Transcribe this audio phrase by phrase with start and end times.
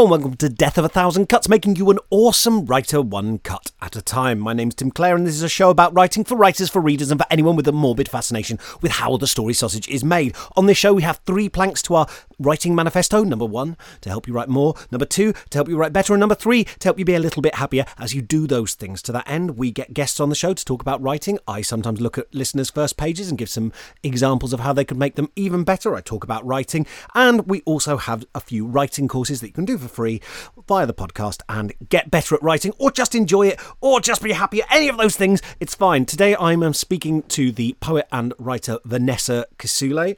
[0.00, 3.36] Hello and welcome to Death of a Thousand Cuts, making you an awesome writer one
[3.36, 4.38] cut at a time.
[4.38, 7.10] My name's Tim Clare and this is a show about writing for writers, for readers,
[7.10, 10.34] and for anyone with a morbid fascination with how the story sausage is made.
[10.56, 12.06] On this show, we have three planks to our
[12.40, 13.22] writing manifesto.
[13.22, 14.74] Number one, to help you write more.
[14.90, 16.12] Number two, to help you write better.
[16.12, 18.74] And number three, to help you be a little bit happier as you do those
[18.74, 19.02] things.
[19.02, 21.38] To that end, we get guests on the show to talk about writing.
[21.46, 23.72] I sometimes look at listeners' first pages and give some
[24.02, 25.94] examples of how they could make them even better.
[25.94, 26.86] I talk about writing.
[27.14, 30.20] And we also have a few writing courses that you can do for free
[30.66, 34.32] via the podcast and get better at writing or just enjoy it or just be
[34.32, 34.62] happy.
[34.70, 36.06] Any of those things, it's fine.
[36.06, 40.16] Today I'm um, speaking to the poet and writer Vanessa Kisuule.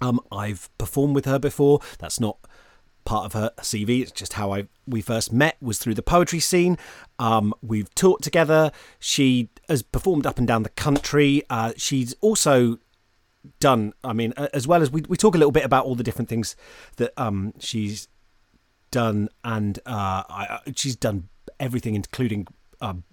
[0.00, 1.80] Um, I've performed with her before.
[1.98, 2.38] That's not
[3.08, 4.02] part of her CV.
[4.02, 6.76] It's just how I we first met was through the poetry scene.
[7.18, 8.70] Um, we've taught together.
[8.98, 11.42] She has performed up and down the country.
[11.48, 12.78] Uh, she's also
[13.60, 13.94] done.
[14.04, 16.28] I mean, as well as we we talk a little bit about all the different
[16.28, 16.54] things
[16.96, 18.08] that um, she's
[18.90, 22.46] done, and uh, I, she's done everything, including.
[22.80, 23.04] Um,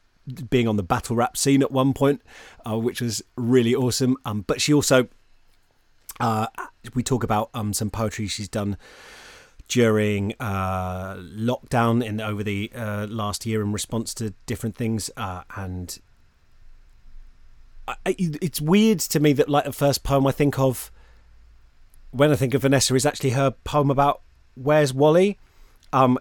[0.49, 2.19] being on the battle rap scene at one point,
[2.67, 4.17] uh, which was really awesome.
[4.25, 5.07] Um, but she also
[6.19, 6.47] uh,
[6.93, 8.77] we talk about um, some poetry she's done
[9.67, 15.43] during uh, lockdown in over the uh, last year in response to different things, uh,
[15.55, 15.99] and
[17.87, 20.91] I, it's weird to me that like the first poem I think of
[22.11, 24.21] when I think of Vanessa is actually her poem about
[24.55, 25.37] where's Wally.
[25.91, 26.17] Um,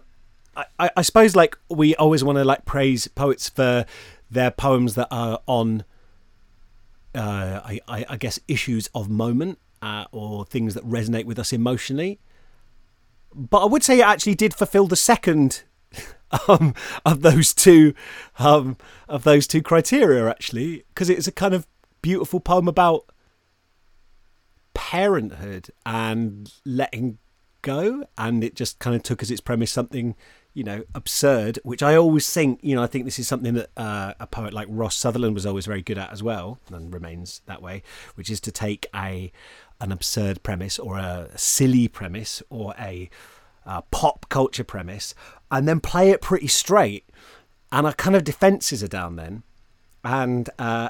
[0.79, 3.85] I, I suppose like we always want to like praise poets for
[4.31, 5.83] their poems that are on
[7.13, 12.19] uh, I, I, guess issues of moment uh, or things that resonate with us emotionally.
[13.35, 15.63] But I would say it actually did fulfil the second
[16.47, 16.73] um,
[17.05, 17.93] of those two
[18.39, 18.77] um,
[19.07, 21.67] of those two criteria actually, because it's a kind of
[22.01, 23.05] beautiful poem about
[24.73, 27.19] parenthood and letting
[27.61, 30.15] go, and it just kind of took as its premise something
[30.55, 33.69] you know absurd, which I always think you know I think this is something that
[33.77, 37.41] uh, a poet like Ross Sutherland was always very good at as well, and remains
[37.45, 37.83] that way,
[38.15, 39.31] which is to take a
[39.81, 43.09] an absurd premise or a silly premise or a,
[43.65, 45.13] a pop culture premise
[45.51, 47.05] and then play it pretty straight.
[47.71, 49.43] And our kind of defenses are down then.
[50.03, 50.89] And uh,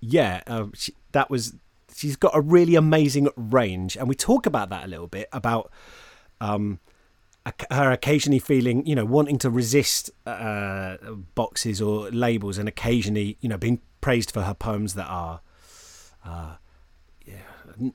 [0.00, 1.54] yeah, uh, she, that was.
[1.94, 5.70] She's got a really amazing range, and we talk about that a little bit about
[6.42, 6.78] um,
[7.70, 10.98] her occasionally feeling, you know, wanting to resist uh,
[11.34, 15.40] boxes or labels, and occasionally, you know, being praised for her poems that are
[16.22, 16.56] uh,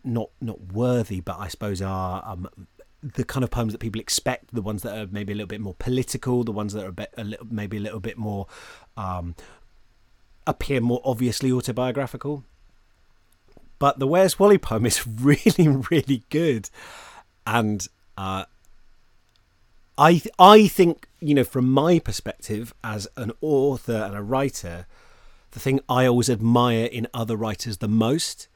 [0.04, 2.50] not not worthy, but I suppose are um,
[3.04, 5.62] the kind of poems that people expect, the ones that are maybe a little bit
[5.62, 8.48] more political, the ones that are a bit, a little, maybe a little bit more
[8.96, 9.36] um,
[10.46, 12.44] appear more obviously autobiographical.
[13.80, 16.70] But the Where's Wally poem is really, really good,
[17.48, 17.88] and
[18.18, 18.46] uh,
[19.98, 24.86] I I think you know from my perspective as an author and a writer,
[25.52, 28.48] the thing I always admire in other writers the most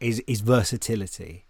[0.00, 1.46] is is versatility.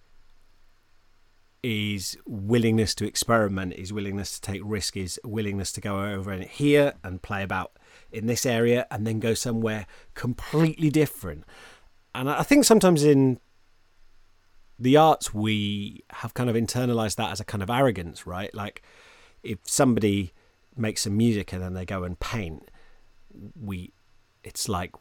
[1.62, 6.44] Is willingness to experiment is willingness to take risk is willingness to go over and
[6.44, 7.72] here and play about
[8.10, 11.44] in this area and then go somewhere completely different.
[12.14, 13.38] And i think sometimes in
[14.78, 18.54] the arts we have kind of internalized that as a kind of arrogance right?
[18.54, 18.82] Like
[19.42, 20.32] if somebody
[20.76, 22.70] makes some music and then they go and paint
[23.54, 23.92] we
[24.42, 24.92] it's like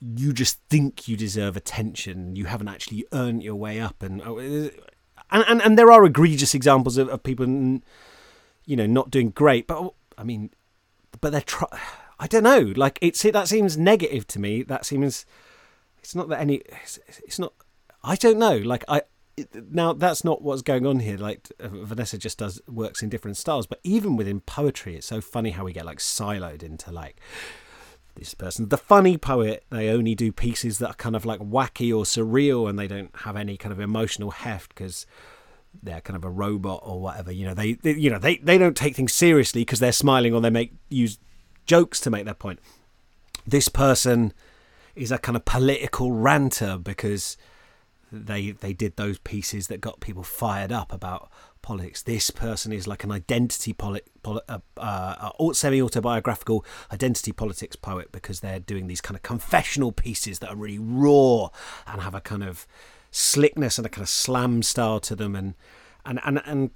[0.00, 2.36] you just think you deserve attention.
[2.36, 4.72] You haven't actually earned your way up, and oh, and
[5.30, 9.66] and, and there are egregious examples of, of people, you know, not doing great.
[9.66, 10.50] But I mean,
[11.20, 11.68] but they're try.
[12.18, 12.72] I don't know.
[12.76, 14.62] Like it's that seems negative to me.
[14.62, 15.26] That seems.
[15.98, 16.62] It's not that any.
[16.82, 17.52] It's, it's not.
[18.04, 18.56] I don't know.
[18.56, 19.02] Like I.
[19.70, 21.16] Now that's not what's going on here.
[21.16, 25.22] Like uh, Vanessa just does works in different styles, but even within poetry, it's so
[25.22, 27.18] funny how we get like siloed into like
[28.14, 28.68] this person.
[28.68, 32.68] The funny poet, they only do pieces that are kind of like wacky or surreal
[32.68, 35.06] and they don't have any kind of emotional heft because
[35.82, 37.32] they're kind of a robot or whatever.
[37.32, 40.34] You know, they, they you know, they, they don't take things seriously because they're smiling
[40.34, 41.18] or they make use
[41.66, 42.60] jokes to make their point.
[43.46, 44.32] This person
[44.94, 47.36] is a kind of political ranter because
[48.12, 51.30] they they did those pieces that got people fired up about
[51.62, 52.02] politics.
[52.02, 58.12] This person is like an identity polit, poli- uh, uh, semi autobiographical identity politics poet
[58.12, 61.48] because they're doing these kind of confessional pieces that are really raw
[61.86, 62.66] and have a kind of
[63.10, 65.54] slickness and a kind of slam style to them, and
[66.04, 66.70] and and and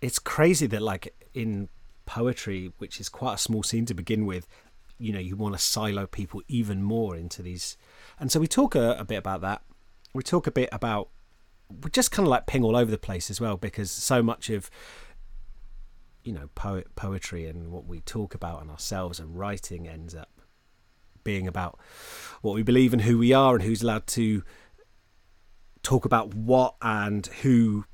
[0.00, 1.68] it's crazy that like in
[2.04, 4.46] poetry, which is quite a small scene to begin with,
[4.98, 7.76] you know, you want to silo people even more into these,
[8.18, 9.62] and so we talk a, a bit about that.
[10.12, 11.08] We talk a bit about
[11.92, 14.70] just kind of like ping all over the place as well because so much of
[16.24, 20.30] you know poet poetry and what we talk about and ourselves and writing ends up
[21.24, 21.78] being about
[22.40, 24.42] what we believe and who we are and who's allowed to
[25.82, 27.84] talk about what and who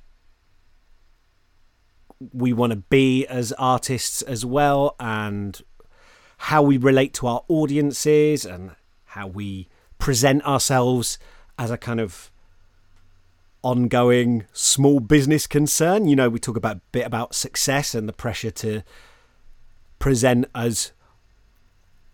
[2.33, 5.63] we want to be as artists as well and
[6.39, 8.73] how we relate to our audiences and
[9.05, 9.69] how we
[9.99, 11.19] present ourselves
[11.59, 12.32] as a kind of
[13.63, 16.07] ongoing small business concern.
[16.07, 18.83] You know, we talk about bit about success and the pressure to
[19.99, 20.93] present as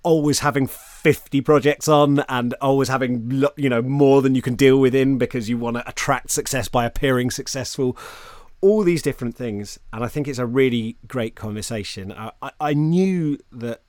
[0.02, 4.78] always having 50 projects on and always having you know more than you can deal
[4.78, 7.96] with in because you want to attract success by appearing successful
[8.60, 12.74] all these different things and i think it's a really great conversation i, I, I
[12.74, 13.82] knew that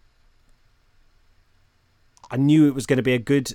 [2.32, 3.54] i knew it was going to be a good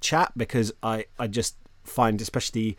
[0.00, 2.76] chat because i i just find especially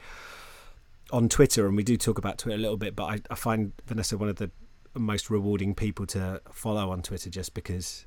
[1.12, 3.74] on twitter and we do talk about twitter a little bit but i, I find
[3.86, 4.52] vanessa one of the
[4.94, 8.06] most rewarding people to follow on twitter just because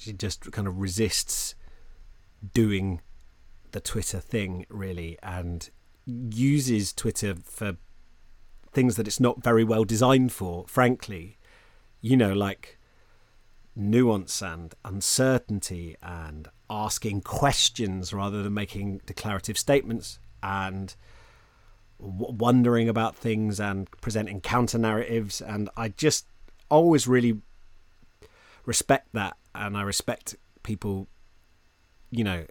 [0.00, 1.54] she just kind of resists
[2.54, 3.00] doing
[3.72, 5.68] the Twitter thing really and
[6.06, 7.76] uses Twitter for
[8.72, 11.38] things that it's not very well designed for, frankly.
[12.00, 12.78] You know, like
[13.76, 20.96] nuance and uncertainty and asking questions rather than making declarative statements and
[22.00, 25.40] wondering about things and presenting counter narratives.
[25.40, 26.26] And I just
[26.68, 27.38] always really
[28.64, 31.08] respect that and I respect people,
[32.10, 32.44] you know,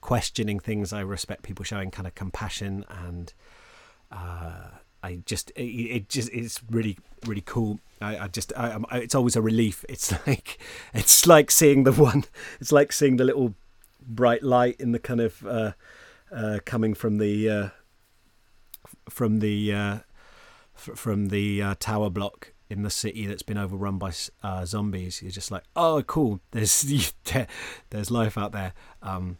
[0.00, 0.92] questioning things.
[0.92, 3.32] I respect people showing kind of compassion, and
[4.10, 4.68] uh,
[5.02, 7.80] I just it, it, just it's really really cool.
[8.00, 9.84] I, I just I, I, it's always a relief.
[9.88, 10.58] It's like
[10.94, 12.24] it's like seeing the one.
[12.60, 13.54] It's like seeing the little
[14.00, 15.72] bright light in the kind of uh,
[16.34, 17.68] uh, coming from the uh,
[19.10, 19.98] from the uh,
[20.76, 24.12] f- from the uh, tower block in the city that's been overrun by
[24.42, 25.20] uh, zombies.
[25.20, 26.40] You're just like, oh, cool.
[26.52, 26.82] There's
[27.90, 28.72] there's life out there.
[29.02, 29.38] Um,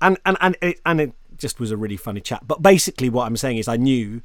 [0.00, 2.46] and and and it, and it just was a really funny chat.
[2.46, 4.22] But basically, what I'm saying is, I knew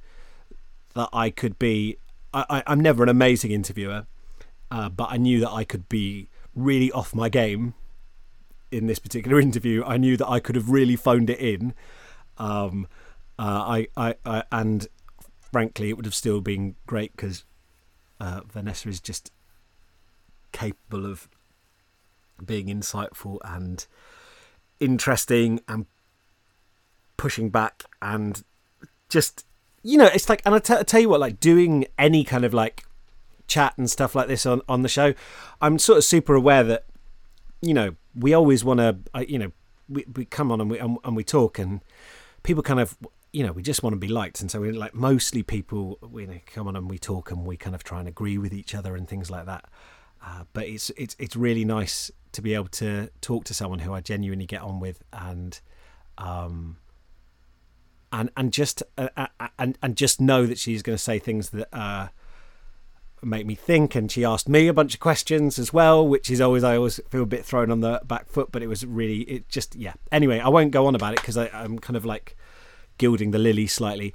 [0.96, 1.98] that I could be.
[2.34, 4.06] I, I, am never an amazing interviewer,
[4.72, 7.74] uh, but I knew that I could be really off my game
[8.72, 9.84] in this particular interview.
[9.86, 11.74] I knew that I could have really phoned it in.
[12.38, 12.88] Um,
[13.44, 14.88] I, I, I, and
[15.52, 17.44] frankly, it would have still been great because
[18.20, 19.32] uh, Vanessa is just
[20.52, 21.28] capable of
[22.46, 23.86] being insightful and
[24.80, 25.86] interesting and
[27.18, 28.44] pushing back and
[29.10, 29.46] just
[29.84, 32.44] you know it's like and I, t- I tell you what like doing any kind
[32.44, 32.84] of like
[33.48, 35.14] chat and stuff like this on on the show
[35.62, 36.86] i'm sort of super aware that
[37.62, 38.98] you know we always want to
[39.28, 39.52] you know
[39.88, 41.82] we, we come on and we and, and we talk and
[42.42, 42.98] people kind of
[43.34, 45.98] you know, we just want to be liked, and so we're like mostly people.
[46.02, 48.38] We you know, come on and we talk, and we kind of try and agree
[48.38, 49.66] with each other and things like that.
[50.26, 53.94] Uh, but it's it's it's really nice to be able to talk to someone who
[53.94, 55.60] I genuinely get on with, and
[56.18, 56.78] um,
[58.12, 61.18] and and just uh, uh, uh and and just know that she's going to say
[61.18, 62.10] things that uh,
[63.24, 63.96] make me think.
[63.96, 67.00] And she asked me a bunch of questions as well, which is always I always
[67.10, 68.52] feel a bit thrown on the back foot.
[68.52, 69.94] But it was really it just yeah.
[70.12, 72.36] Anyway, I won't go on about it because I'm kind of like
[73.02, 74.14] gilding the lily slightly.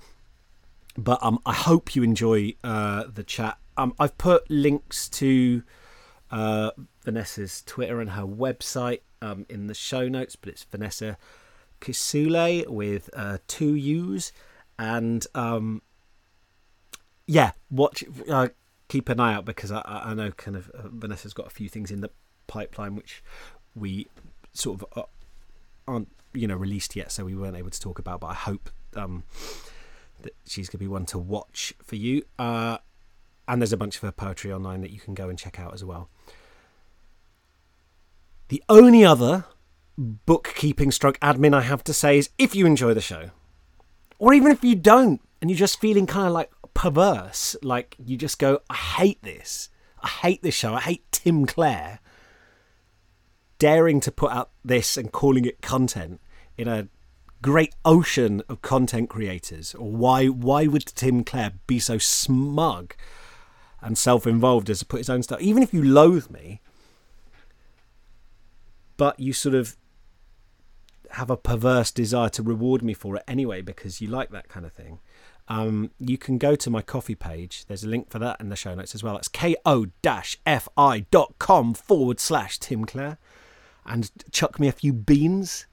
[0.97, 3.59] But um, I hope you enjoy uh, the chat.
[3.77, 5.65] Um, I've put links to
[6.31, 6.71] uh,
[7.05, 11.19] Vanessa's Twitter and her website um, in the show notes, but it's Vanessa
[11.81, 14.33] Kisuule with uh, two U's.
[14.79, 15.83] And um,
[17.27, 18.05] yeah, watch.
[18.31, 18.49] Uh,
[18.89, 21.69] keep an eye out because I, I know kind of uh, Vanessa's got a few
[21.69, 22.11] things in the
[22.47, 23.21] pipeline which
[23.75, 24.07] we
[24.53, 25.07] sort of uh,
[25.89, 28.21] aren't you know released yet, so we weren't able to talk about.
[28.21, 29.25] But I hope um,
[30.23, 32.23] that she's going to be one to watch for you.
[32.39, 32.79] Uh,
[33.49, 35.73] and there's a bunch of her poetry online that you can go and check out
[35.73, 36.09] as well.
[38.49, 39.45] The only other
[39.97, 43.31] bookkeeping stroke admin I have to say is if you enjoy the show,
[44.19, 48.17] or even if you don't, and you're just feeling kind of like perverse, like you
[48.17, 49.69] just go, I hate this.
[50.03, 50.75] I hate this show.
[50.75, 52.01] I hate Tim Clare
[53.59, 56.21] daring to put out this and calling it content
[56.57, 56.89] in a
[57.43, 62.95] great ocean of content creators or why why would Tim Clare be so smug
[63.81, 65.41] and self-involved as to put his own stuff?
[65.41, 66.61] Even if you loathe me
[68.97, 69.77] but you sort of
[71.13, 74.67] have a perverse desire to reward me for it anyway because you like that kind
[74.67, 74.99] of thing.
[75.49, 77.65] Um, you can go to my Ko-fi page.
[77.67, 79.15] There's a link for that in the show notes as well.
[79.15, 79.55] That's ko-fi.com
[81.75, 83.19] forward slash tim clare
[83.85, 85.67] and chuck me a few beans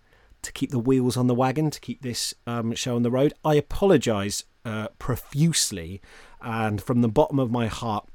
[0.44, 3.34] to keep the wheels on the wagon, to keep this um, show on the road.
[3.44, 6.02] I apologise uh, profusely
[6.42, 8.08] and from the bottom of my heart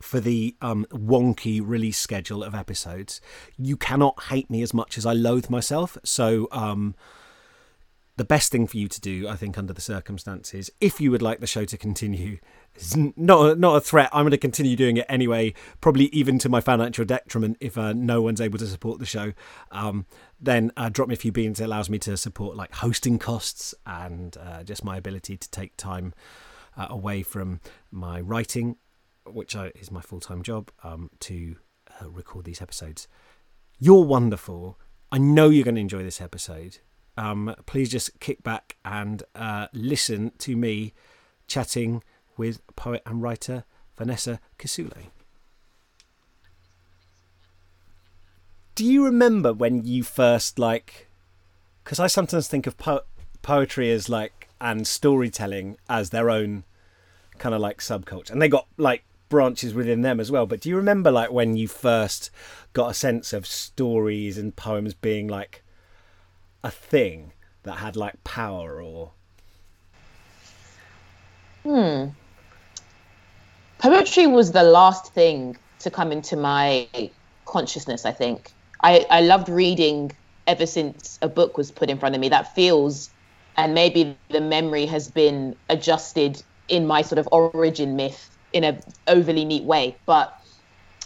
[0.00, 3.20] for the um, wonky release schedule of episodes.
[3.58, 5.98] You cannot hate me as much as I loathe myself.
[6.04, 6.94] So, um,
[8.16, 11.22] the best thing for you to do, I think, under the circumstances, if you would
[11.22, 12.38] like the show to continue,
[12.80, 14.10] is not a, not a threat.
[14.12, 17.92] I'm going to continue doing it anyway, probably even to my financial detriment if uh,
[17.92, 19.32] no one's able to support the show.
[19.70, 20.06] Um,
[20.40, 21.60] then uh, drop me a few beans.
[21.60, 25.76] It allows me to support like hosting costs and uh, just my ability to take
[25.76, 26.14] time
[26.76, 27.60] uh, away from
[27.90, 28.76] my writing,
[29.26, 31.56] which I, is my full time job, um, to
[32.00, 33.08] uh, record these episodes.
[33.78, 34.78] You're wonderful.
[35.12, 36.78] I know you're going to enjoy this episode
[37.20, 40.94] um, please just kick back and uh, listen to me
[41.46, 42.02] chatting
[42.40, 43.64] with poet and writer
[43.98, 45.10] Vanessa Kisuule.
[48.74, 51.08] Do you remember when you first like?
[51.84, 53.02] Because I sometimes think of po-
[53.42, 56.64] poetry as like and storytelling as their own
[57.36, 60.46] kind of like subculture, and they got like branches within them as well.
[60.46, 62.30] But do you remember like when you first
[62.72, 65.62] got a sense of stories and poems being like
[66.64, 69.12] a thing that had like power or
[71.64, 72.08] hmm
[73.80, 76.88] poetry was the last thing to come into my
[77.46, 78.52] consciousness i think.
[78.82, 80.12] I i loved reading
[80.46, 82.28] ever since a book was put in front of me.
[82.28, 83.10] That feels
[83.56, 88.78] and maybe the memory has been adjusted in my sort of origin myth in a
[89.06, 89.96] overly neat way.
[90.06, 90.34] But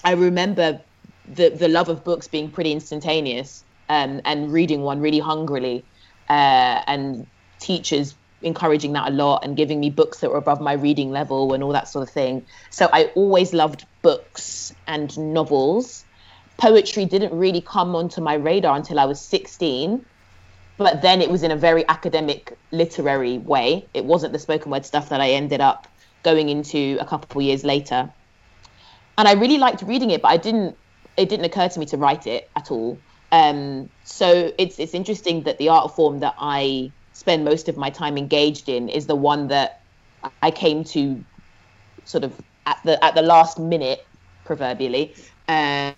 [0.05, 0.81] i remember
[1.29, 5.85] the the love of books being pretty instantaneous um, and reading one really hungrily,
[6.29, 7.27] uh, and
[7.61, 11.53] teachers encouraging that a lot and giving me books that were above my reading level
[11.53, 12.47] and all that sort of thing.
[12.71, 16.05] So I always loved books and novels.
[16.57, 20.05] Poetry didn't really come onto my radar until I was 16,
[20.77, 23.89] but then it was in a very academic, literary way.
[23.95, 25.89] It wasn't the spoken word stuff that I ended up
[26.23, 28.13] going into a couple of years later.
[29.17, 30.77] And I really liked reading it, but I didn't.
[31.17, 32.99] It didn't occur to me to write it at all.
[33.31, 37.91] Um, so it's it's interesting that the art form that I spend most of my
[37.91, 39.81] time engaged in is the one that
[40.43, 41.25] I came to
[42.05, 44.01] sort of at the at the last minute,
[44.45, 45.17] proverbially,
[45.49, 45.93] uh,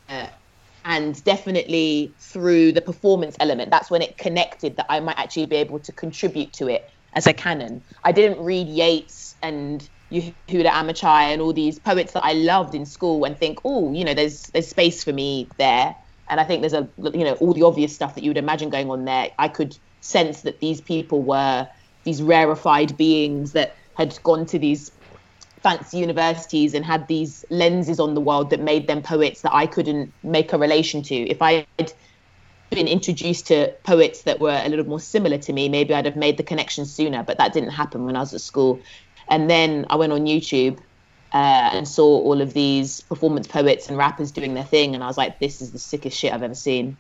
[0.85, 3.71] and definitely through the performance element.
[3.71, 6.83] That's when it connected that I might actually be able to contribute to it
[7.15, 7.83] as a canon.
[8.05, 12.87] I didn't read Yeats and Yehuda Amichai and all these poets that I loved in
[12.87, 15.95] school and think, oh, you know, there's there's space for me there.
[16.29, 18.69] And I think there's a, you know, all the obvious stuff that you would imagine
[18.69, 19.31] going on there.
[19.39, 21.69] I could sense that these people were
[22.05, 24.91] these rarefied beings that had gone to these
[25.63, 29.67] fancy universities and had these lenses on the world that made them poets that I
[29.67, 31.15] couldn't make a relation to.
[31.15, 31.93] If I had
[32.71, 36.17] been introduced to poets that were a little more similar to me, maybe I'd have
[36.17, 38.81] made the connection sooner, but that didn't happen when I was at school.
[39.29, 40.79] And then I went on YouTube
[41.33, 45.09] uh, and saw all of these performance poets and rappers doing their thing, and I
[45.09, 46.97] was like, this is the sickest shit I've ever seen.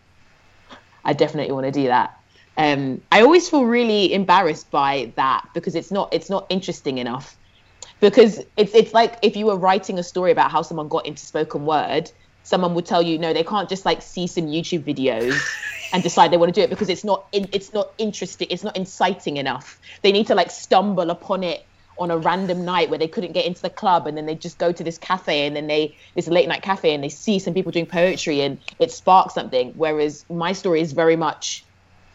[1.04, 2.18] I definitely want to do that.
[2.56, 7.36] Um, I always feel really embarrassed by that because it's not it's not interesting enough.
[8.00, 11.24] Because it's it's like if you were writing a story about how someone got into
[11.24, 12.10] spoken word,
[12.42, 15.38] someone would tell you no, they can't just like see some YouTube videos
[15.92, 18.64] and decide they want to do it because it's not in, it's not interesting, it's
[18.64, 19.80] not inciting enough.
[20.02, 21.64] They need to like stumble upon it
[21.98, 24.58] on a random night where they couldn't get into the club and then they just
[24.58, 27.54] go to this cafe and then they this late night cafe and they see some
[27.54, 31.65] people doing poetry and it sparks something whereas my story is very much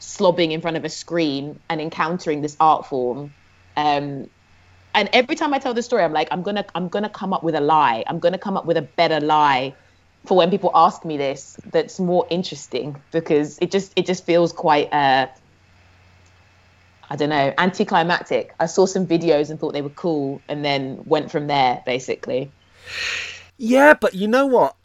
[0.01, 3.33] slobbing in front of a screen and encountering this art form
[3.77, 4.29] um,
[4.93, 7.43] and every time i tell this story i'm like i'm gonna i'm gonna come up
[7.43, 9.73] with a lie i'm gonna come up with a better lie
[10.25, 14.51] for when people ask me this that's more interesting because it just it just feels
[14.51, 15.27] quite uh,
[17.11, 18.55] I don't know, anticlimactic.
[18.57, 22.49] I saw some videos and thought they were cool and then went from there, basically.
[23.57, 24.77] Yeah, but you know what?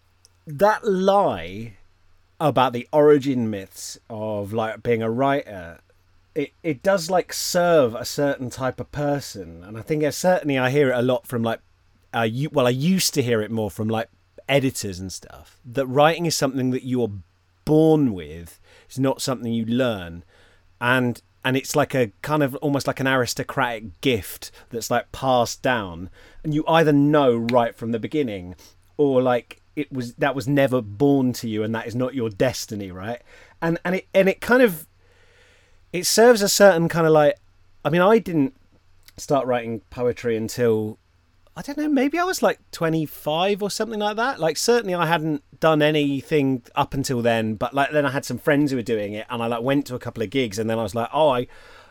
[0.48, 1.75] That lie
[2.40, 5.80] about the origin myths of like being a writer
[6.34, 9.64] it, it does like serve a certain type of person.
[9.64, 11.60] And i think certainly i hear it a lot from like
[12.12, 14.08] uh, well i used to hear it more from like
[14.48, 17.10] editors and stuff that writing is something that you're
[17.66, 18.58] born with.
[18.86, 20.24] It's not something you learn.
[20.80, 25.60] And and it's like a kind of almost like an aristocratic gift that's like passed
[25.60, 26.08] down.
[26.42, 28.56] And you either know right from the beginning
[28.96, 32.30] or like it was that was never born to you and that is not your
[32.30, 33.22] destiny right
[33.62, 34.88] and and it and it kind of
[35.92, 37.36] it serves a certain kind of like
[37.84, 38.56] i mean i didn't
[39.16, 40.98] start writing poetry until
[41.58, 44.38] I don't know, maybe I was like 25 or something like that.
[44.38, 48.36] Like certainly I hadn't done anything up until then, but like then I had some
[48.36, 50.68] friends who were doing it and I like went to a couple of gigs and
[50.68, 51.46] then I was like, "Oh, I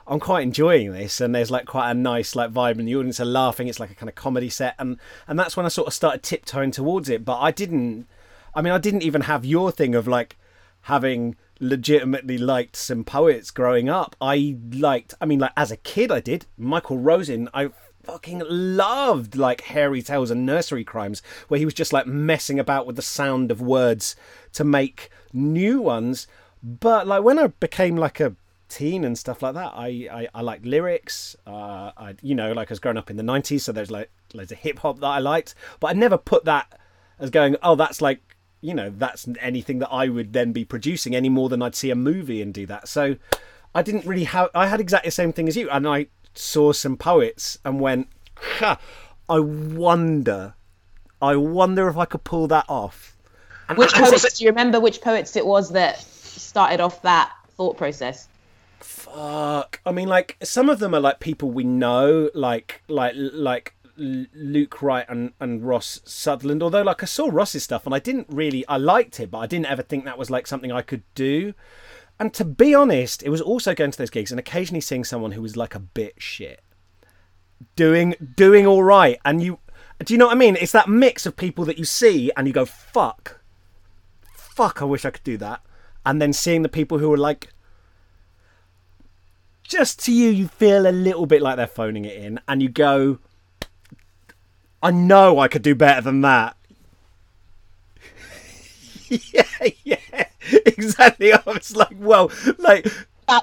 [0.08, 3.20] I'm quite enjoying this and there's like quite a nice like vibe and the audience
[3.20, 3.68] are laughing.
[3.68, 4.98] It's like a kind of comedy set and
[5.28, 8.08] and that's when I sort of started tiptoeing towards it, but I didn't
[8.56, 10.38] I mean, I didn't even have your thing of like
[10.84, 14.16] having legitimately liked some poets growing up.
[14.22, 16.46] I liked, I mean, like as a kid, I did.
[16.58, 17.72] Michael Rosen, I
[18.04, 22.86] fucking loved like Hairy Tales and Nursery Crimes, where he was just like messing about
[22.88, 24.16] with the sound of words
[24.54, 26.28] to make new ones.
[26.64, 28.36] But like when I became like a
[28.70, 31.36] teen and stuff like that, I I, I like lyrics.
[31.46, 34.10] Uh, I you know like I was growing up in the '90s, so there's like
[34.34, 36.80] loads of hip hop that I liked, but I never put that
[37.20, 38.20] as going, oh, that's like
[38.62, 41.92] you know that's anything that I would then be producing any more than I'd see
[41.92, 42.88] a movie and do that.
[42.88, 43.16] So
[43.74, 44.50] I didn't really have.
[44.56, 48.08] I had exactly the same thing as you, and I saw some poets and went,
[48.62, 48.78] I
[49.40, 50.54] wonder,
[51.22, 53.16] I wonder if I could pull that off.
[53.68, 54.38] And which poets?
[54.38, 58.28] Do you remember which poets it was that started off that thought process?
[59.16, 59.80] Fuck.
[59.86, 64.82] I mean, like some of them are like people we know, like like like Luke
[64.82, 66.62] Wright and, and Ross Sutherland.
[66.62, 69.48] Although, like, I saw Ross's stuff and I didn't really, I liked it, but I
[69.48, 71.54] didn't ever think that was like something I could do.
[72.20, 75.32] And to be honest, it was also going to those gigs and occasionally seeing someone
[75.32, 76.62] who was like a bit shit,
[77.76, 79.18] doing doing all right.
[79.24, 79.60] And you,
[80.04, 80.58] do you know what I mean?
[80.60, 83.42] It's that mix of people that you see and you go, fuck,
[84.34, 85.62] fuck, I wish I could do that.
[86.06, 87.50] And then seeing the people who are like,
[89.68, 92.70] just to you, you feel a little bit like they're phoning it in, and you
[92.70, 93.20] go,
[94.82, 96.56] I know I could do better than that.
[99.10, 99.44] yeah,
[99.84, 100.26] yeah,
[100.66, 101.34] exactly.
[101.34, 102.88] I was like, well, like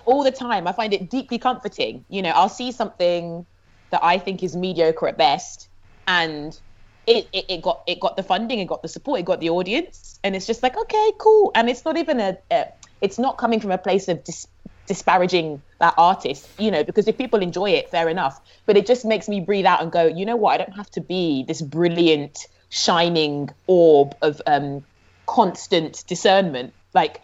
[0.05, 0.67] all the time.
[0.67, 2.05] I find it deeply comforting.
[2.09, 3.47] You know, I'll see something
[3.91, 5.69] that I think is mediocre at best,
[6.07, 6.59] and
[7.07, 9.51] it, it, it got it got the funding, it got the support, it got the
[9.51, 11.51] audience, and it's just like okay, cool.
[11.55, 12.67] And it's not even a, a
[13.01, 14.47] it's not coming from a place of dis-
[14.87, 18.41] disparaging that artist, you know, because if people enjoy it, fair enough.
[18.67, 20.55] But it just makes me breathe out and go, you know what?
[20.55, 24.85] I don't have to be this brilliant, shining orb of um,
[25.27, 26.73] constant discernment.
[26.95, 27.21] Like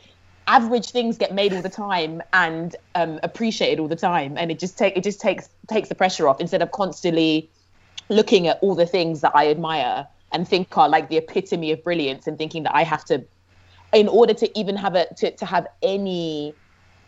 [0.47, 4.59] average things get made all the time and um, appreciated all the time, and it
[4.59, 7.51] just take it just takes takes the pressure off instead of constantly
[8.09, 11.85] looking at all the things that I admire and think are like the epitome of
[11.85, 13.25] brilliance and thinking that I have to
[13.93, 16.55] in order to even have a to, to have any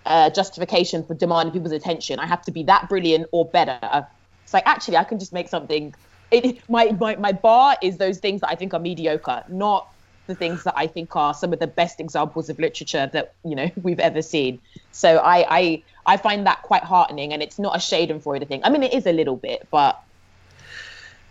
[0.07, 2.19] uh, justification for demanding people's attention.
[2.19, 4.07] I have to be that brilliant or better.
[4.45, 5.95] It's like actually, I can just make something.
[6.31, 9.89] It, my, my my bar is those things that I think are mediocre, not
[10.27, 13.55] the things that I think are some of the best examples of literature that you
[13.55, 14.61] know we've ever seen.
[14.93, 18.63] So I I I find that quite heartening, and it's not a schadenfreude thing.
[18.65, 20.03] I mean, it is a little bit, but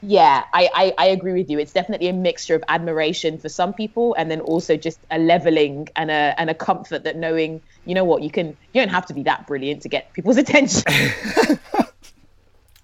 [0.01, 1.59] yeah, I, I, I, agree with you.
[1.59, 5.89] It's definitely a mixture of admiration for some people and then also just a leveling
[5.95, 9.05] and a and a comfort that knowing, you know what, you can you don't have
[9.07, 10.83] to be that brilliant to get people's attention.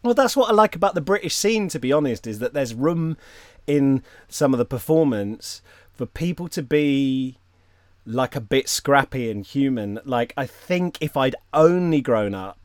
[0.03, 2.73] well, that's what I like about the British scene, to be honest, is that there's
[2.73, 3.17] room
[3.65, 5.61] in some of the performance
[5.93, 7.37] for people to be
[8.05, 9.99] like a bit scrappy and human.
[10.03, 12.64] Like I think if I'd only grown up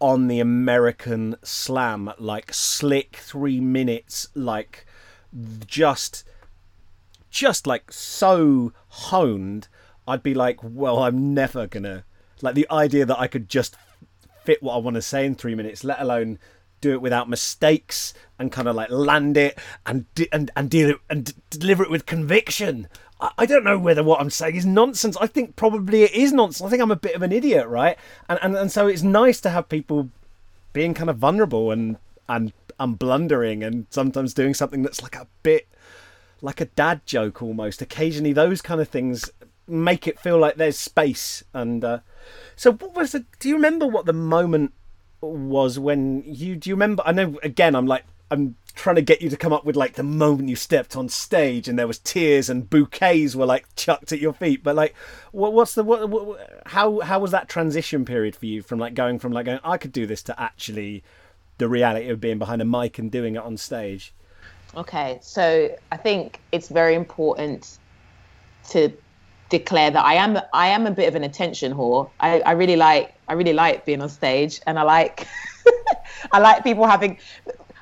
[0.00, 4.86] on the American slam, like slick three minutes, like
[5.66, 6.24] just
[7.30, 9.68] just like so honed,
[10.06, 12.04] I'd be like, well, I'm never gonna
[12.42, 13.76] like the idea that I could just
[14.44, 16.38] fit what I want to say in three minutes, let alone
[16.80, 20.96] do it without mistakes and kind of like land it and and and deal it
[21.10, 22.88] and d- deliver it with conviction.
[23.20, 25.16] I don't know whether what I'm saying is nonsense.
[25.20, 26.66] I think probably it is nonsense.
[26.66, 27.96] I think I'm a bit of an idiot, right?
[28.28, 30.10] And and, and so it's nice to have people
[30.72, 31.96] being kind of vulnerable and
[32.28, 35.66] and and blundering and sometimes doing something that's like a bit
[36.40, 37.82] like a dad joke almost.
[37.82, 39.30] Occasionally, those kind of things
[39.66, 41.42] make it feel like there's space.
[41.52, 41.98] And uh,
[42.54, 43.24] so, what was the?
[43.40, 44.72] Do you remember what the moment
[45.20, 46.54] was when you?
[46.54, 47.02] Do you remember?
[47.04, 47.38] I know.
[47.42, 50.48] Again, I'm like I'm trying to get you to come up with like the moment
[50.48, 54.32] you stepped on stage and there was tears and bouquets were like chucked at your
[54.32, 54.62] feet.
[54.62, 54.94] But like
[55.32, 58.94] what, what's the what, what, how how was that transition period for you from like
[58.94, 61.02] going from like going I could do this to actually
[61.58, 64.14] the reality of being behind a mic and doing it on stage?
[64.76, 67.78] Okay so I think it's very important
[68.70, 68.92] to
[69.48, 72.10] declare that I am I am a bit of an attention whore.
[72.20, 75.26] I, I really like I really like being on stage and I like
[76.32, 77.18] I like people having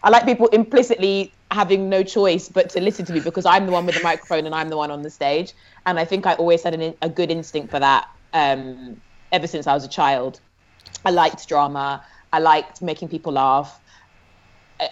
[0.03, 3.73] I like people implicitly having no choice but to listen to me because I'm the
[3.73, 5.53] one with the microphone and I'm the one on the stage.
[5.85, 9.01] And I think I always had an, a good instinct for that um,
[9.33, 10.41] ever since I was a child.
[11.05, 12.05] I liked drama.
[12.33, 13.81] I liked making people laugh.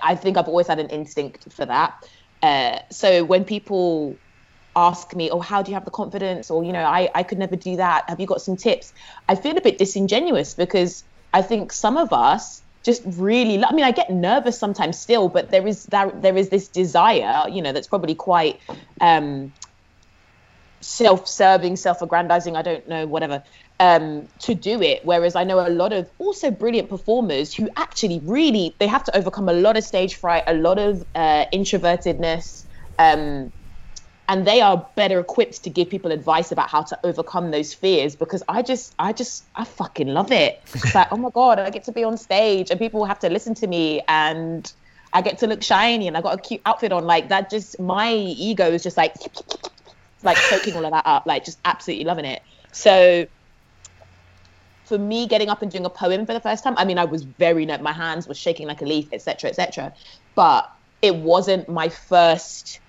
[0.03, 2.09] I think I've always had an instinct for that.
[2.43, 4.17] Uh, so when people
[4.77, 6.51] ask me, oh, how do you have the confidence?
[6.51, 8.09] Or, you know, I, I could never do that.
[8.09, 8.93] Have you got some tips?
[9.29, 13.85] I feel a bit disingenuous because I think some of us just really, I mean,
[13.85, 17.73] I get nervous sometimes still, but there is that, there is this desire, you know,
[17.73, 18.61] that's probably quite
[19.01, 19.53] um,
[20.81, 23.43] self-serving, self-aggrandizing, I don't know, whatever,
[23.81, 25.01] um, to do it.
[25.05, 29.17] Whereas I know a lot of also brilliant performers who actually really, they have to
[29.17, 32.67] overcome a lot of stage fright, a lot of uh, introvertedness,
[32.99, 33.51] um,
[34.29, 38.17] and they are better equipped to give people advice about how to overcome those fears
[38.17, 40.63] because I just I just I fucking love it.
[40.75, 43.29] It's like, oh my god, I get to be on stage and people have to
[43.29, 44.71] listen to me and
[45.13, 47.05] I get to look shiny and I got a cute outfit on.
[47.05, 49.15] Like that just my ego is just like
[50.23, 52.43] like soaking all of that up, like just absolutely loving it.
[52.73, 53.27] So
[54.87, 57.05] for me getting up and doing a poem for the first time, I mean I
[57.05, 59.51] was very my hands were shaking like a leaf, etc.
[59.51, 59.93] etc.
[60.35, 60.71] But
[61.03, 62.81] it wasn't my first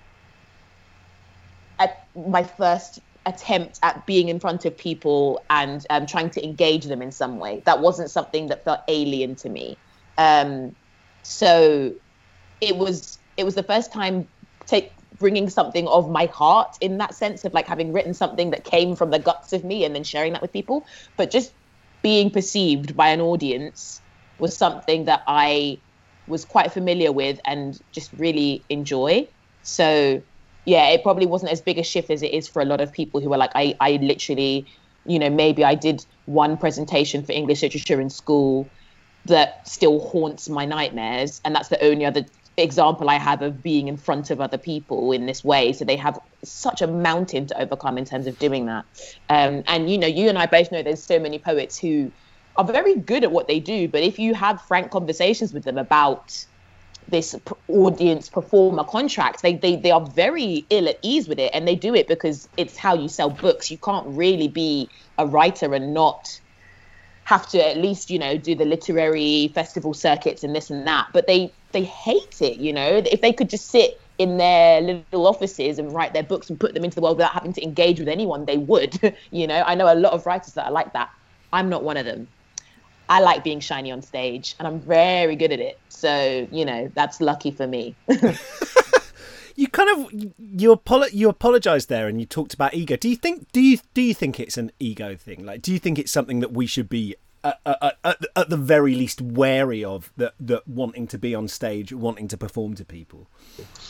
[2.16, 7.02] my first attempt at being in front of people and um, trying to engage them
[7.02, 7.62] in some way.
[7.66, 9.76] That wasn't something that felt alien to me.
[10.16, 10.74] Um,
[11.22, 11.92] so
[12.60, 14.28] it was it was the first time
[14.66, 18.64] take bringing something of my heart in that sense of like having written something that
[18.64, 20.86] came from the guts of me and then sharing that with people.
[21.16, 21.52] But just
[22.02, 24.00] being perceived by an audience
[24.38, 25.80] was something that I
[26.28, 29.28] was quite familiar with and just really enjoy.
[29.62, 30.22] So
[30.66, 32.92] yeah, it probably wasn't as big a shift as it is for a lot of
[32.92, 34.66] people who are like, I, I literally,
[35.06, 38.68] you know, maybe I did one presentation for English literature in school
[39.26, 41.40] that still haunts my nightmares.
[41.44, 42.24] And that's the only other
[42.56, 45.72] example I have of being in front of other people in this way.
[45.72, 48.84] So they have such a mountain to overcome in terms of doing that.
[49.28, 52.12] Um, and, you know, you and I both know there's so many poets who
[52.56, 53.86] are very good at what they do.
[53.88, 56.44] But if you have frank conversations with them about,
[57.08, 57.36] this
[57.68, 61.76] audience performer contract they, they they are very ill at ease with it and they
[61.76, 63.70] do it because it's how you sell books.
[63.70, 64.88] You can't really be
[65.18, 66.40] a writer and not
[67.24, 71.08] have to at least you know do the literary festival circuits and this and that.
[71.12, 73.02] But they they hate it you know.
[73.10, 76.74] If they could just sit in their little offices and write their books and put
[76.74, 78.98] them into the world without having to engage with anyone they would
[79.30, 79.62] you know.
[79.64, 81.10] I know a lot of writers that are like that.
[81.52, 82.28] I'm not one of them
[83.08, 85.78] I like being shiny on stage and I'm very good at it.
[85.88, 87.94] So, you know, that's lucky for me.
[89.56, 92.96] you kind of you apolo- you apologized there and you talked about ego.
[92.96, 95.44] Do you think do you do you think it's an ego thing?
[95.44, 97.16] Like do you think it's something that we should be
[97.46, 101.48] at, at, at, at the very least wary of that that wanting to be on
[101.48, 103.28] stage, wanting to perform to people?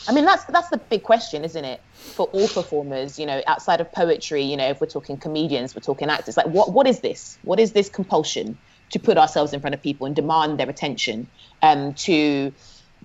[0.07, 1.81] I mean, that's that's the big question, isn't it?
[1.93, 5.81] For all performers, you know, outside of poetry, you know, if we're talking comedians, we're
[5.81, 7.37] talking actors, like what what is this?
[7.43, 8.57] What is this compulsion?
[8.91, 11.27] To put ourselves in front of people and demand their attention,
[11.61, 12.53] um, to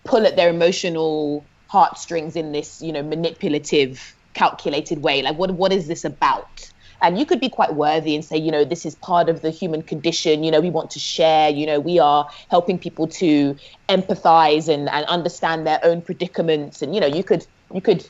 [0.04, 5.22] pull at their emotional heartstrings in this, you know, manipulative, calculated way.
[5.22, 6.70] Like, what what is this about?
[7.02, 9.50] And you could be quite worthy and say, you know, this is part of the
[9.50, 10.44] human condition.
[10.44, 11.50] You know, we want to share.
[11.50, 13.56] You know, we are helping people to
[13.88, 16.80] empathize and, and understand their own predicaments.
[16.80, 18.06] And you know, you could you could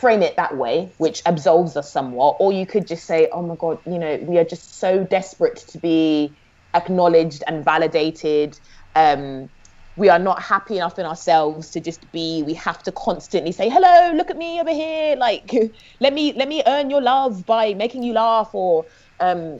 [0.00, 3.56] frame it that way, which absolves us somewhat, or you could just say, oh my
[3.56, 6.36] God, you know, we are just so desperate to be
[6.74, 8.58] acknowledged and validated.
[8.94, 9.50] Um,
[9.96, 13.68] we are not happy enough in ourselves to just be we have to constantly say
[13.68, 15.16] hello look at me over here.
[15.16, 15.52] Like
[16.00, 18.86] let me let me earn your love by making you laugh or
[19.20, 19.58] um,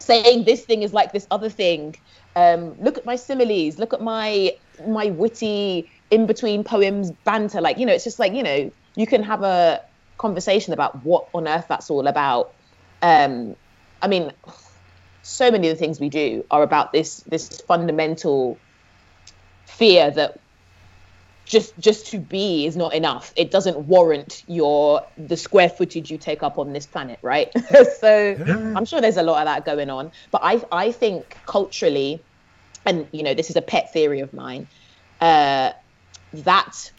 [0.00, 1.94] saying this thing is like this other thing.
[2.34, 3.78] Um, look at my similes.
[3.78, 4.52] Look at my
[4.86, 7.60] my witty in between poems banter.
[7.60, 9.80] Like you know it's just like you know you can have a
[10.18, 12.54] conversation about what on earth that's all about.
[13.02, 13.54] Um,
[14.02, 14.32] i mean
[15.28, 18.58] so many of the things we do are about this this fundamental
[19.66, 20.40] fear that
[21.44, 23.32] just just to be is not enough.
[23.36, 27.50] It doesn't warrant your the square footage you take up on this planet right?
[28.00, 28.36] So
[28.76, 30.12] i'm sure there's a lot of that going on.
[30.30, 32.22] But i i think culturally
[32.86, 34.66] and you know this is a pet theory of mine
[35.20, 35.72] uh,
[36.32, 36.92] that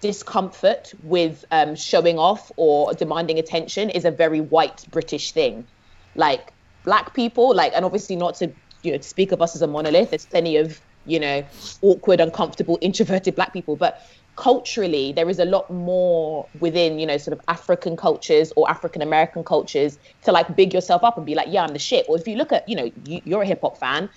[0.00, 5.66] discomfort with um, showing off or demanding attention is a very white british thing.
[6.14, 6.53] Like
[6.84, 9.66] black people, like, and obviously not to you know to speak of us as a
[9.66, 10.10] monolith.
[10.10, 11.44] There's plenty of you know
[11.82, 14.00] awkward, uncomfortable, introverted black people, but
[14.36, 19.00] culturally there is a lot more within you know sort of african cultures or african
[19.00, 22.18] american cultures to like big yourself up and be like yeah i'm the shit or
[22.18, 24.10] if you look at you know you, you're a hip-hop fan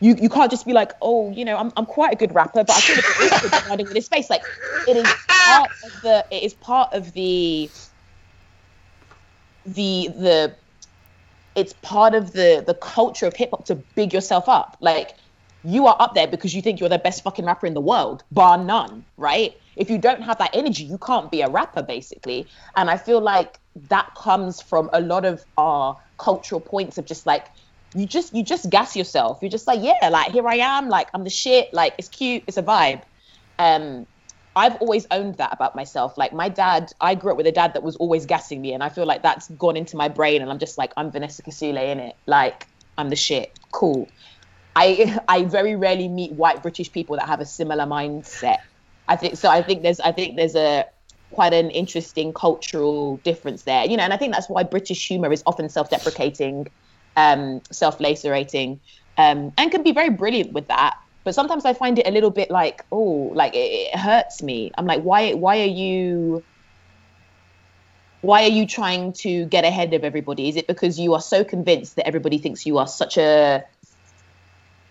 [0.00, 2.62] you, you can't just be like, oh, you know, I'm, I'm quite a good rapper,
[2.64, 4.28] but I feel bit awkward in his face.
[4.28, 4.42] Like,
[4.86, 7.70] it is part of the, it is part of the,
[9.64, 10.56] the, the
[11.54, 14.76] it's part of the the culture of hip hop to big yourself up.
[14.80, 15.14] Like
[15.64, 18.22] you are up there because you think you're the best fucking rapper in the world,
[18.30, 19.58] bar none, right?
[19.76, 22.46] If you don't have that energy, you can't be a rapper, basically.
[22.76, 27.26] And I feel like that comes from a lot of our cultural points of just
[27.26, 27.46] like
[27.94, 29.38] you just you just gas yourself.
[29.40, 32.44] You're just like, yeah, like here I am, like I'm the shit, like it's cute,
[32.46, 33.02] it's a vibe.
[33.58, 34.06] Um,
[34.56, 36.16] I've always owned that about myself.
[36.16, 38.82] Like my dad, I grew up with a dad that was always gassing me, and
[38.82, 41.90] I feel like that's gone into my brain, and I'm just like, I'm Vanessa Kisuule
[41.92, 42.16] in it.
[42.26, 43.58] Like I'm the shit.
[43.72, 44.08] Cool.
[44.76, 48.58] I I very rarely meet white British people that have a similar mindset.
[49.08, 49.48] I think so.
[49.48, 50.86] I think there's I think there's a
[51.30, 53.84] quite an interesting cultural difference there.
[53.84, 56.68] You know, and I think that's why British humor is often self-deprecating,
[57.16, 58.80] um, self-lacerating,
[59.18, 60.94] um, and can be very brilliant with that.
[61.24, 64.70] But sometimes I find it a little bit like, oh, like it, it hurts me.
[64.76, 65.32] I'm like, why?
[65.32, 66.44] Why are you?
[68.20, 70.48] Why are you trying to get ahead of everybody?
[70.48, 73.64] Is it because you are so convinced that everybody thinks you are such a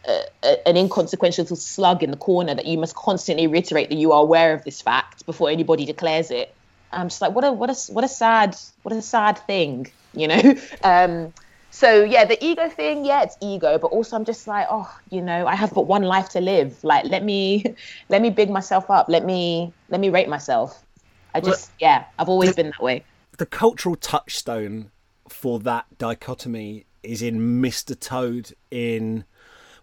[0.06, 4.22] a, an inconsequential slug in the corner that you must constantly reiterate that you are
[4.22, 6.54] aware of this fact before anybody declares it.
[6.92, 10.28] I'm just like, what a what a what a sad what a sad thing, you
[10.28, 10.56] know.
[10.84, 11.34] Um,
[11.74, 15.24] so yeah, the ego thing, yeah, it's ego, but also I'm just like, oh, you
[15.24, 16.84] know, I have but one life to live.
[16.84, 17.66] Like, let me
[18.10, 19.08] let me big myself up.
[19.10, 20.86] Let me let me rate myself.
[21.34, 23.04] I just well, yeah, I've always the, been that way.
[23.40, 24.92] The cultural touchstone
[25.28, 28.00] for that dichotomy is in Mr.
[28.00, 29.26] Toad in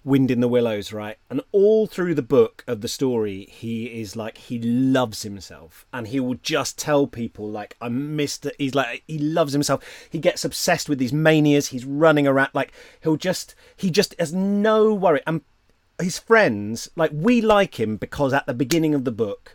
[0.03, 1.19] Wind in the Willows, right?
[1.29, 6.09] And all through the book of the story, he is like he loves himself, and
[6.09, 8.51] he will just tell people like I'm Mister.
[8.57, 9.85] He's like he loves himself.
[10.09, 11.69] He gets obsessed with these manias.
[11.69, 15.21] He's running around like he'll just he just has no worry.
[15.27, 15.43] And
[16.01, 19.55] his friends like we like him because at the beginning of the book,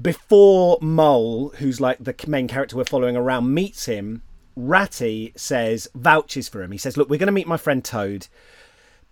[0.00, 4.22] before Mole, who's like the main character we're following around, meets him.
[4.56, 6.72] Ratty says vouches for him.
[6.72, 8.26] He says, "Look, we're going to meet my friend Toad."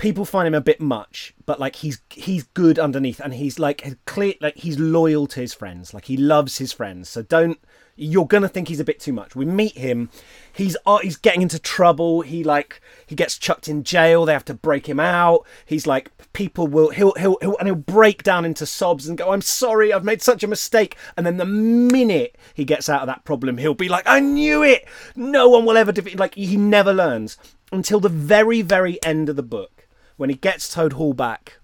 [0.00, 3.86] People find him a bit much, but like he's he's good underneath, and he's like
[4.06, 7.08] clear, like he's loyal to his friends, like he loves his friends.
[7.08, 7.60] So don't
[7.96, 9.36] you're gonna think he's a bit too much.
[9.36, 10.08] We meet him,
[10.54, 12.22] he's uh, he's getting into trouble.
[12.22, 14.24] He like he gets chucked in jail.
[14.24, 15.46] They have to break him out.
[15.66, 19.32] He's like people will he'll he'll, he'll and he'll break down into sobs and go,
[19.32, 23.06] "I'm sorry, I've made such a mistake." And then the minute he gets out of
[23.08, 24.88] that problem, he'll be like, "I knew it.
[25.14, 27.36] No one will ever defeat." Like he never learns
[27.70, 29.79] until the very very end of the book
[30.20, 31.60] when he gets Toad Hall back,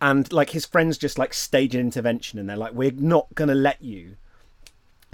[0.00, 3.54] and like his friends just like stage an intervention, and they're like, "We're not gonna
[3.54, 4.16] let you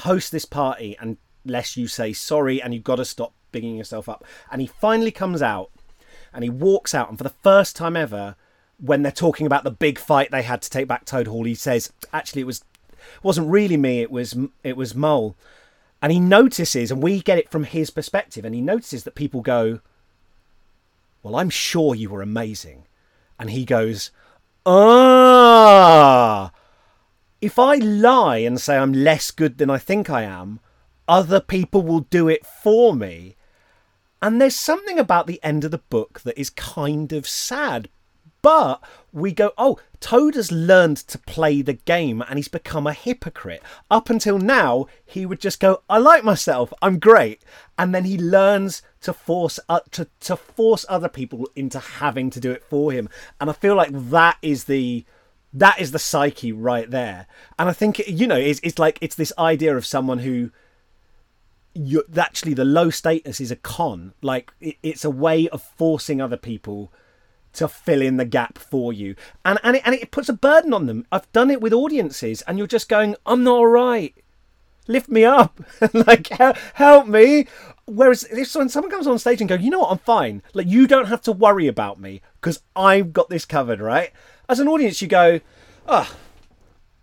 [0.02, 4.24] host this party unless you say sorry, and you've got to stop bigging yourself up."
[4.48, 5.72] And he finally comes out,
[6.32, 8.36] and he walks out, and for the first time ever,
[8.78, 11.56] when they're talking about the big fight they had to take back Toad Hall, he
[11.56, 12.62] says, "Actually, it was
[13.24, 14.02] wasn't really me.
[14.02, 15.34] It was it was Mole."
[16.00, 19.40] And he notices, and we get it from his perspective, and he notices that people
[19.40, 19.80] go,
[21.24, 22.86] well, I'm sure you were amazing.
[23.40, 24.12] And he goes,
[24.64, 26.52] Ah,
[27.40, 30.60] if I lie and say I'm less good than I think I am,
[31.08, 33.34] other people will do it for me.
[34.22, 37.88] And there's something about the end of the book that is kind of sad
[38.44, 42.92] but we go, oh, Toad has learned to play the game and he's become a
[42.92, 43.62] hypocrite.
[43.90, 47.40] Up until now, he would just go, I like myself, I'm great.
[47.78, 52.38] And then he learns to force uh, to, to force other people into having to
[52.38, 53.08] do it for him.
[53.40, 55.06] And I feel like that is the
[55.54, 57.26] that is the psyche right there.
[57.58, 60.50] And I think you know, it's, it's like it's this idea of someone who
[61.72, 64.12] you actually the low status is a con.
[64.20, 66.92] Like it, it's a way of forcing other people
[67.54, 69.14] to fill in the gap for you.
[69.44, 71.06] And and it, and it puts a burden on them.
[71.10, 74.14] I've done it with audiences, and you're just going, I'm not all right.
[74.86, 75.60] Lift me up,
[75.94, 77.46] like help me.
[77.86, 80.42] Whereas if when someone comes on stage and go, you know what, I'm fine.
[80.52, 84.10] Like you don't have to worry about me because I've got this covered, right?
[84.48, 85.40] As an audience, you go,
[85.88, 86.16] ah, oh,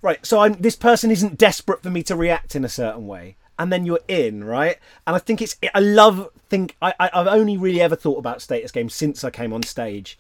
[0.02, 0.24] right.
[0.26, 3.72] So I'm this person isn't desperate for me to react in a certain way and
[3.72, 4.78] then you're in, right?
[5.06, 8.42] And I think it's I love think I, I have only really ever thought about
[8.42, 10.18] status games since I came on stage,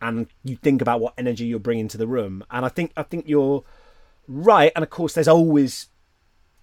[0.00, 2.44] and you think about what energy you're bringing to the room.
[2.50, 3.64] And I think I think you're
[4.26, 4.72] right.
[4.74, 5.88] And of course, there's always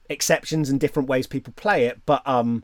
[0.10, 2.64] exceptions and different ways people play it, but um,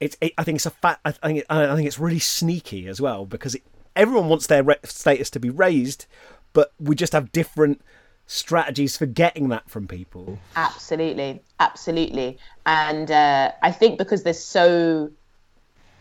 [0.00, 1.00] it's it, I think it's a fat.
[1.04, 3.62] I think it, I think it's really sneaky as well because it,
[3.94, 6.06] everyone wants their re- status to be raised,
[6.52, 7.80] but we just have different
[8.26, 10.38] strategies for getting that from people.
[10.56, 15.10] Absolutely, absolutely, and uh, I think because there's so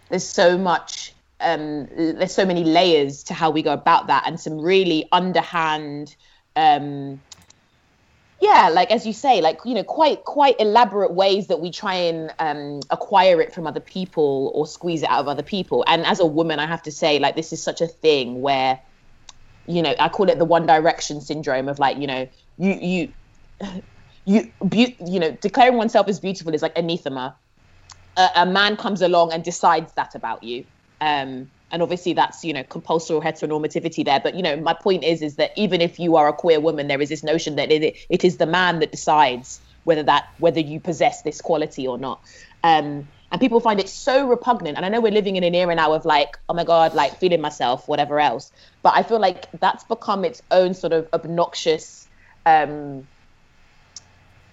[0.09, 1.14] there's so much
[1.45, 6.15] um, there's so many layers to how we go about that and some really underhand
[6.55, 7.21] um,
[8.41, 11.95] yeah like as you say like you know quite quite elaborate ways that we try
[11.95, 16.05] and um, acquire it from other people or squeeze it out of other people and
[16.05, 18.79] as a woman i have to say like this is such a thing where
[19.67, 22.27] you know, I call it the One Direction syndrome of like, you know,
[22.57, 23.13] you you
[24.25, 27.37] you be, you know, declaring oneself as beautiful is like anathema.
[28.17, 30.65] A, a man comes along and decides that about you.
[31.05, 34.19] Um, and obviously that's you know compulsory heteronormativity there.
[34.19, 36.87] But you know my point is is that even if you are a queer woman
[36.87, 40.59] there is this notion that it, it is the man that decides whether that whether
[40.59, 42.21] you possess this quality or not.
[42.63, 44.77] Um, and people find it so repugnant.
[44.77, 47.19] And i know we're living in an era now of like oh my god like
[47.19, 48.51] feeling myself whatever else.
[48.81, 52.07] But i feel like that's become its own sort of obnoxious
[52.47, 53.07] um,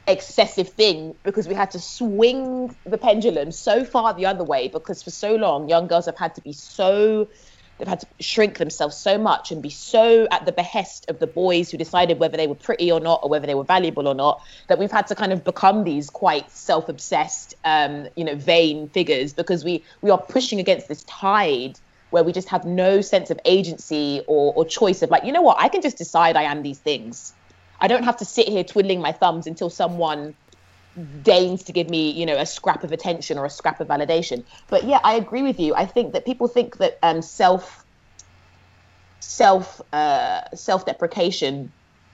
[0.06, 5.02] excessive thing because we had to swing the pendulum so far the other way because
[5.02, 7.28] for so long young girls have had to be so
[7.78, 11.26] they've had to shrink themselves so much and be so at the behest of the
[11.26, 14.14] boys who decided whether they were pretty or not or whether they were valuable or
[14.14, 18.88] not that we've had to kind of become these quite self-obsessed um, you know vain
[18.88, 21.78] figures because we we are pushing against this tide
[22.10, 25.42] where we just have no sense of agency or, or choice of like you know
[25.42, 25.56] what?
[25.60, 27.34] I can just decide i am these things
[27.82, 30.34] I don't have to sit here twiddling my thumbs until someone
[31.22, 34.44] deigns to give me, you know, a scrap of attention or a scrap of validation.
[34.68, 35.74] But yeah, I agree with you.
[35.74, 37.84] I think that people think that um, self
[39.18, 41.72] self uh, self deprecation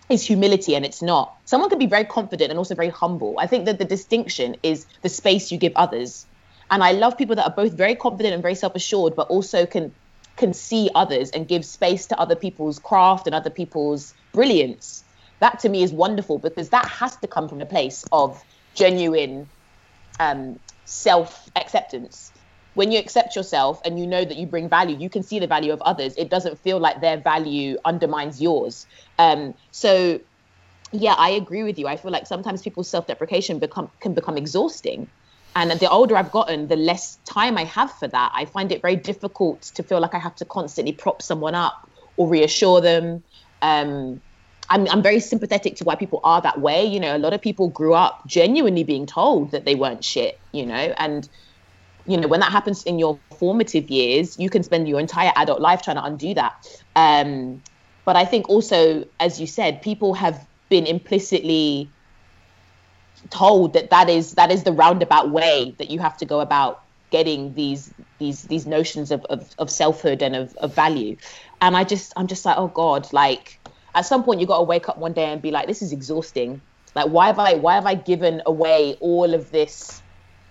[0.09, 1.37] is humility and it's not.
[1.45, 3.37] Someone can be very confident and also very humble.
[3.39, 6.25] I think that the distinction is the space you give others.
[6.71, 9.93] And I love people that are both very confident and very self-assured, but also can
[10.37, 15.05] can see others and give space to other people's craft and other people's brilliance
[15.41, 18.43] that to me is wonderful because that has to come from a place of
[18.77, 19.49] genuine
[20.21, 22.33] um, self acceptance.
[22.75, 25.49] When you accept yourself and you know that you bring value, you can see the
[25.49, 26.15] value of others.
[26.17, 28.87] It doesn't feel like their value undermines yours.
[29.19, 30.21] Um, so,
[30.93, 31.89] yeah, I agree with you.
[31.89, 35.11] I feel like sometimes people's self deprecation become can become exhausting.
[35.57, 38.33] And the older I've gotten, the less time I have for that.
[38.33, 41.75] I find it very difficult to feel like I have to constantly prop someone up
[42.17, 43.25] or reassure them.
[43.61, 44.21] Um,
[44.71, 46.85] I'm, I'm very sympathetic to why people are that way.
[46.85, 50.39] You know, a lot of people grew up genuinely being told that they weren't shit,
[50.53, 51.29] you know, and,
[52.07, 55.61] you know, when that happens in your formative years, you can spend your entire adult
[55.61, 56.67] life trying to undo that.
[56.97, 57.63] Um,
[58.05, 61.91] but I think also, as you said, people have been implicitly
[63.31, 66.83] told that that is that is the roundabout way that you have to go about
[67.11, 71.17] getting these these these notions of, of, of selfhood and of, of value
[71.61, 73.59] and i just i'm just like oh god like
[73.95, 75.93] at some point you got to wake up one day and be like this is
[75.93, 76.61] exhausting.
[76.95, 80.03] Like why have i why have i given away all of this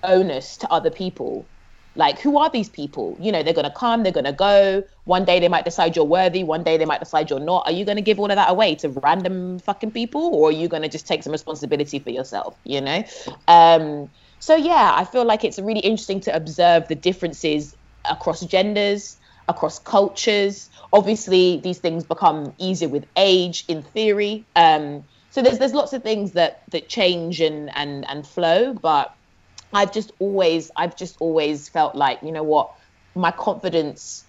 [0.04, 1.48] onus to other people?
[1.96, 3.18] Like who are these people?
[3.22, 4.84] You know they're to come they're to go.
[5.06, 7.64] One day they might decide you're worthy one day they might decide you're not.
[7.66, 10.68] Are you to give all of that away to random fucking people or are you
[10.84, 13.04] to just take some responsibility for yourself you know?
[13.48, 19.18] Um so yeah i feel like it's really interesting to observe the differences across genders
[19.48, 24.46] across cultures obviously these things become easier with age in theory.
[24.56, 29.14] Um, so there's there's lots of things that that change and and and flow but
[29.74, 32.72] i've just always i've just always felt like you know what?
[33.14, 34.24] My confidence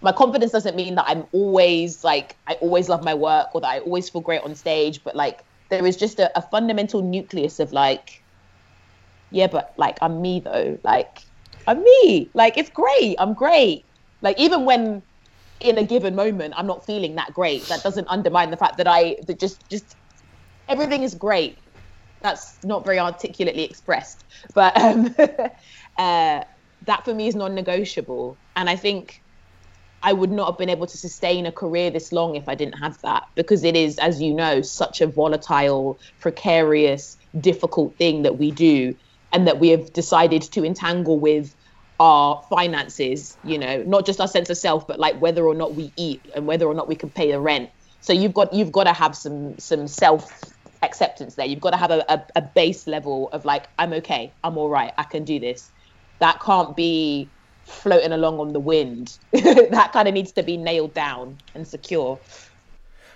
[0.00, 3.68] my confidence doesn't mean that i'm always like i always love my work or that
[3.68, 7.60] i always feel great on stage but like there is just a, a fundamental nucleus
[7.60, 8.22] of like
[9.30, 10.78] yeah but like i'm me though.
[10.82, 11.18] Like
[11.66, 12.30] i'm me.
[12.34, 13.16] Like it's great.
[13.18, 13.84] I'm great.
[14.20, 15.02] Like even when
[15.62, 18.86] in a given moment I'm not feeling that great, that doesn't undermine the fact that
[18.86, 19.96] I that just just
[20.68, 21.58] everything is great.
[22.20, 25.14] That's not very articulately expressed, but um,
[25.98, 26.44] uh,
[26.86, 28.36] that for me is non-negotiable.
[28.54, 29.22] And I think
[30.02, 32.78] I would not have been able to sustain a career this long if I didn't
[32.78, 38.38] have that, because it is, as you know, such a volatile, precarious, difficult thing that
[38.38, 38.94] we do,
[39.32, 41.54] and that we have decided to entangle with
[42.02, 45.76] our finances, you know, not just our sense of self, but like whether or not
[45.76, 47.70] we eat and whether or not we can pay the rent.
[48.00, 51.46] So you've got you've got to have some some self acceptance there.
[51.46, 54.68] You've got to have a, a, a base level of like, I'm okay, I'm all
[54.68, 55.70] right, I can do this.
[56.18, 57.28] That can't be
[57.66, 59.16] floating along on the wind.
[59.30, 62.18] that kind of needs to be nailed down and secure.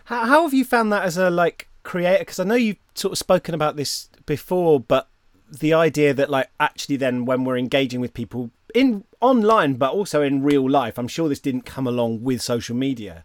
[0.05, 2.21] How, how have you found that as a like creator?
[2.21, 5.09] Because I know you've sort of spoken about this before, but
[5.51, 10.23] the idea that like actually then when we're engaging with people in online but also
[10.23, 13.25] in real life i'm sure this didn't come along with social media.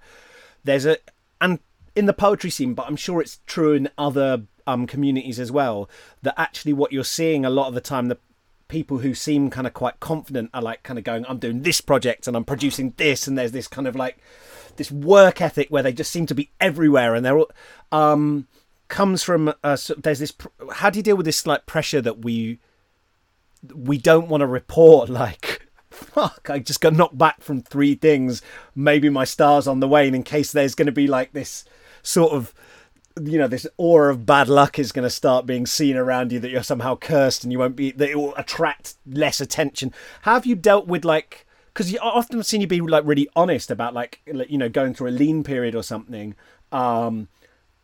[0.63, 0.97] There's a
[1.39, 1.59] and
[1.95, 5.89] in the poetry scene but i'm sure it's true in other um, communities as well
[6.21, 8.19] that actually what you're seeing a lot of the time the
[8.67, 11.81] people who seem kind of quite confident are like kind of going i'm doing this
[11.81, 14.19] project and i'm producing this and there's this kind of like
[14.77, 17.51] this work ethic where they just seem to be everywhere and they're all
[17.91, 18.47] um
[18.87, 20.33] comes from uh, there's this
[20.73, 22.59] how do you deal with this like pressure that we
[23.73, 28.41] we don't want to report like fuck, I just got knocked back from three things.
[28.75, 31.65] Maybe my star's on the wane in case there's going to be like this
[32.01, 32.53] sort of
[33.21, 36.39] you know this aura of bad luck is going to start being seen around you
[36.39, 40.45] that you're somehow cursed and you won't be that it will attract less attention have
[40.45, 44.21] you dealt with like because you often seen you be like really honest about like
[44.25, 46.33] you know going through a lean period or something
[46.71, 47.27] um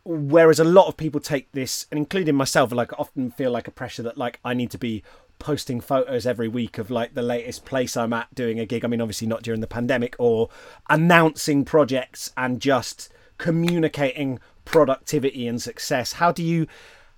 [0.04, 3.72] whereas a lot of people take this and including myself like often feel like a
[3.72, 5.02] pressure that like i need to be
[5.38, 8.84] posting photos every week of like the latest place i'm at doing a gig.
[8.84, 10.48] I mean obviously not during the pandemic or
[10.88, 16.14] announcing projects and just communicating productivity and success.
[16.14, 16.66] How do you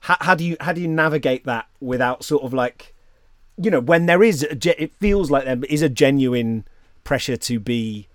[0.00, 2.94] how, how do you how do you navigate that without sort of like
[3.56, 6.64] you know when there is a, it feels like there is a genuine
[7.04, 8.06] pressure to be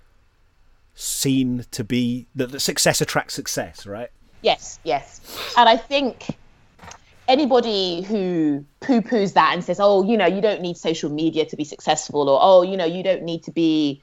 [0.94, 4.10] seen to be that success attracts success right?
[4.42, 5.20] Yes yes.
[5.58, 6.38] And i think
[7.28, 11.46] anybody who poo poos that and says, oh, you know, you don't need social media
[11.46, 14.02] to be successful, or oh, you know, you don't need to be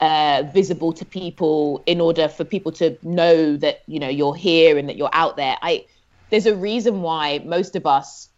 [0.00, 4.76] uh, visible to people in order for people to know that you know you're here
[4.76, 5.56] and that you're out there.
[5.62, 5.86] I
[6.30, 8.28] there's a reason why most of us,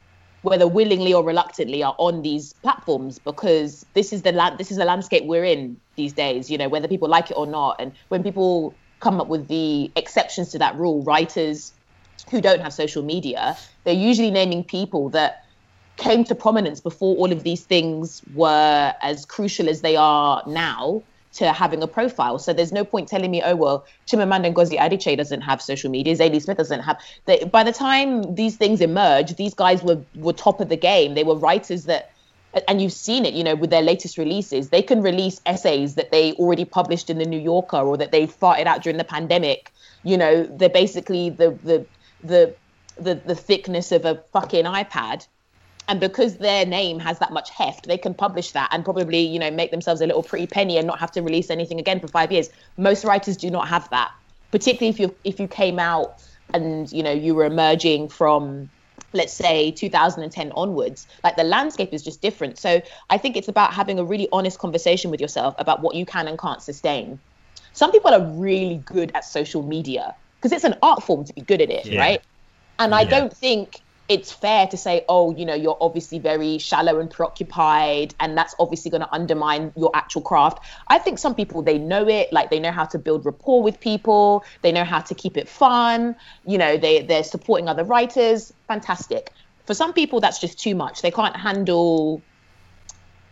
[0.42, 4.76] whether willingly or reluctantly, are on these platforms because this is the land this is
[4.76, 6.50] the landscape we're in these days.
[6.50, 9.90] You know, whether people like it or not, and when people come up with the
[9.96, 11.72] exceptions to that rule, writers
[12.30, 15.44] who don't have social media, they're usually naming people that
[15.96, 21.02] came to prominence before all of these things were as crucial as they are now
[21.36, 22.38] to having a profile.
[22.38, 26.16] So there's no point telling me, oh well, Chimamanda Ngozi Adichie doesn't have social media,
[26.16, 26.98] Zadie Smith doesn't have.
[27.26, 31.14] They, by the time these things emerged, these guys were were top of the game.
[31.14, 32.10] They were writers that,
[32.68, 34.70] and you've seen it, you know, with their latest releases.
[34.70, 38.26] They can release essays that they already published in the New Yorker or that they
[38.26, 39.72] farted out during the pandemic.
[40.04, 41.86] You know, they're basically the the
[42.26, 42.54] the
[42.98, 45.26] the, the thickness of a fucking iPad.
[45.88, 49.38] And because their name has that much heft they can publish that and probably you
[49.38, 52.08] know make themselves a little pretty penny and not have to release anything again for
[52.08, 52.48] five years.
[52.76, 54.10] Most writers do not have that
[54.50, 56.22] particularly if you if you came out
[56.54, 58.68] and you know you were emerging from
[59.12, 61.06] let's say 2010 onwards.
[61.24, 62.58] Like the landscape is just different.
[62.58, 66.06] So i think it's about having a really honest conversation with yourself about what you
[66.06, 67.18] can and can't sustain.
[67.72, 70.14] Some people are really good at social media
[70.46, 72.00] because it's an art form to be good at it yeah.
[72.00, 72.22] right
[72.78, 77.00] and i don't think it's fair to say, oh, you know, you're obviously very shallow
[77.00, 80.64] and preoccupied, and that's obviously going to undermine your actual craft.
[80.88, 83.80] I think some people they know it, like they know how to build rapport with
[83.80, 86.14] people, they know how to keep it fun,
[86.46, 88.52] you know, they they're supporting other writers.
[88.68, 89.32] Fantastic.
[89.64, 91.02] For some people, that's just too much.
[91.02, 92.22] They can't handle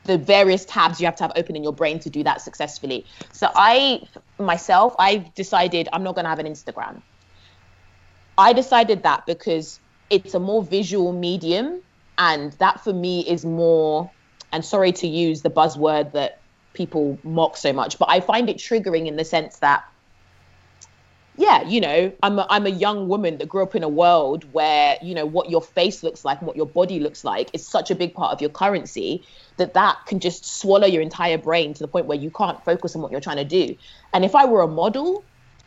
[0.05, 3.07] the various tabs you have to have open in your brain to do that successfully.
[3.33, 4.03] So I
[4.39, 7.03] myself, I've decided I'm not going to have an Instagram.
[8.37, 9.81] I decided that because
[10.11, 11.81] it's a more visual medium
[12.19, 14.11] and that for me is more
[14.53, 16.41] and sorry to use the buzzword that
[16.75, 19.85] people mock so much but i find it triggering in the sense that
[21.37, 24.45] yeah you know i'm a, I'm a young woman that grew up in a world
[24.53, 27.67] where you know what your face looks like and what your body looks like is
[27.67, 29.27] such a big part of your currency
[29.57, 32.95] that that can just swallow your entire brain to the point where you can't focus
[32.95, 33.77] on what you're trying to do
[34.13, 35.25] and if i were a model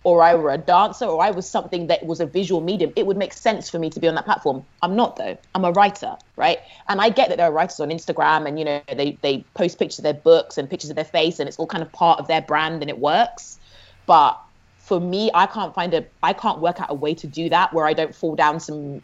[0.07, 3.05] or I were a dancer or I was something that was a visual medium, it
[3.05, 4.63] would make sense for me to be on that platform.
[4.81, 5.37] I'm not though.
[5.53, 6.59] I'm a writer, right?
[6.87, 9.77] And I get that there are writers on Instagram and you know they they post
[9.77, 12.21] pictures of their books and pictures of their face and it's all kind of part
[12.21, 13.59] of their brand and it works.
[14.05, 14.39] But
[14.87, 17.73] for me, I can't find a I can't work out a way to do that
[17.73, 19.01] where I don't fall down some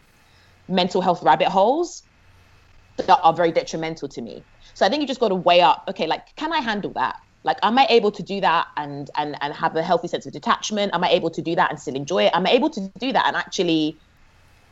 [0.68, 2.02] mental health rabbit holes
[2.96, 4.42] that are very detrimental to me.
[4.72, 7.16] So I think you just got to weigh up, okay, like can I handle that?
[7.44, 10.32] like am i able to do that and and and have a healthy sense of
[10.32, 12.90] detachment am i able to do that and still enjoy it am i able to
[12.98, 13.98] do that and actually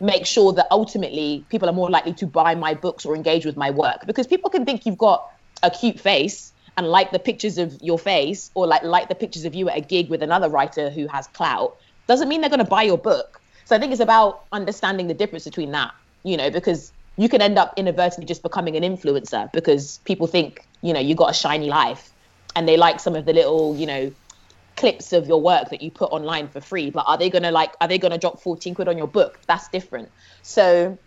[0.00, 3.56] make sure that ultimately people are more likely to buy my books or engage with
[3.56, 5.28] my work because people can think you've got
[5.62, 9.44] a cute face and like the pictures of your face or like like the pictures
[9.44, 12.58] of you at a gig with another writer who has clout doesn't mean they're going
[12.58, 15.92] to buy your book so i think it's about understanding the difference between that
[16.24, 20.66] you know because you can end up inadvertently just becoming an influencer because people think
[20.80, 22.12] you know you got a shiny life
[22.54, 24.12] and they like some of the little, you know,
[24.76, 26.90] clips of your work that you put online for free.
[26.90, 29.38] But are they gonna like are they gonna drop 14 quid on your book?
[29.46, 30.10] That's different.
[30.42, 30.98] So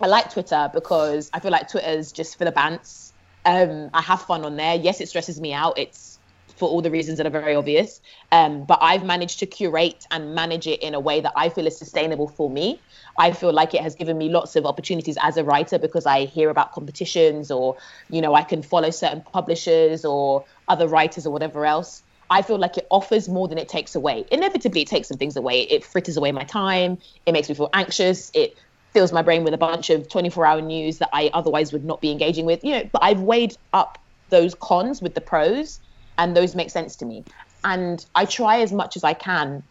[0.00, 3.05] I like Twitter because I feel like Twitter's just for the bants.
[3.46, 4.74] Um, I have fun on there.
[4.74, 5.78] Yes, it stresses me out.
[5.78, 6.18] It's
[6.56, 8.00] for all the reasons that are very obvious.
[8.32, 11.66] Um, but I've managed to curate and manage it in a way that I feel
[11.66, 12.80] is sustainable for me.
[13.18, 16.24] I feel like it has given me lots of opportunities as a writer because I
[16.24, 17.76] hear about competitions or,
[18.10, 22.02] you know, I can follow certain publishers or other writers or whatever else.
[22.28, 24.24] I feel like it offers more than it takes away.
[24.32, 25.60] Inevitably, it takes some things away.
[25.60, 26.98] It fritters away my time.
[27.24, 28.32] It makes me feel anxious.
[28.34, 28.56] It
[28.96, 32.00] fills my brain with a bunch of 24 hour news that I otherwise would not
[32.00, 32.64] be engaging with.
[32.64, 33.98] You know, but I've weighed up
[34.30, 35.80] those cons with the pros,
[36.16, 37.22] and those make sense to me.
[37.62, 39.62] And I try as much as I can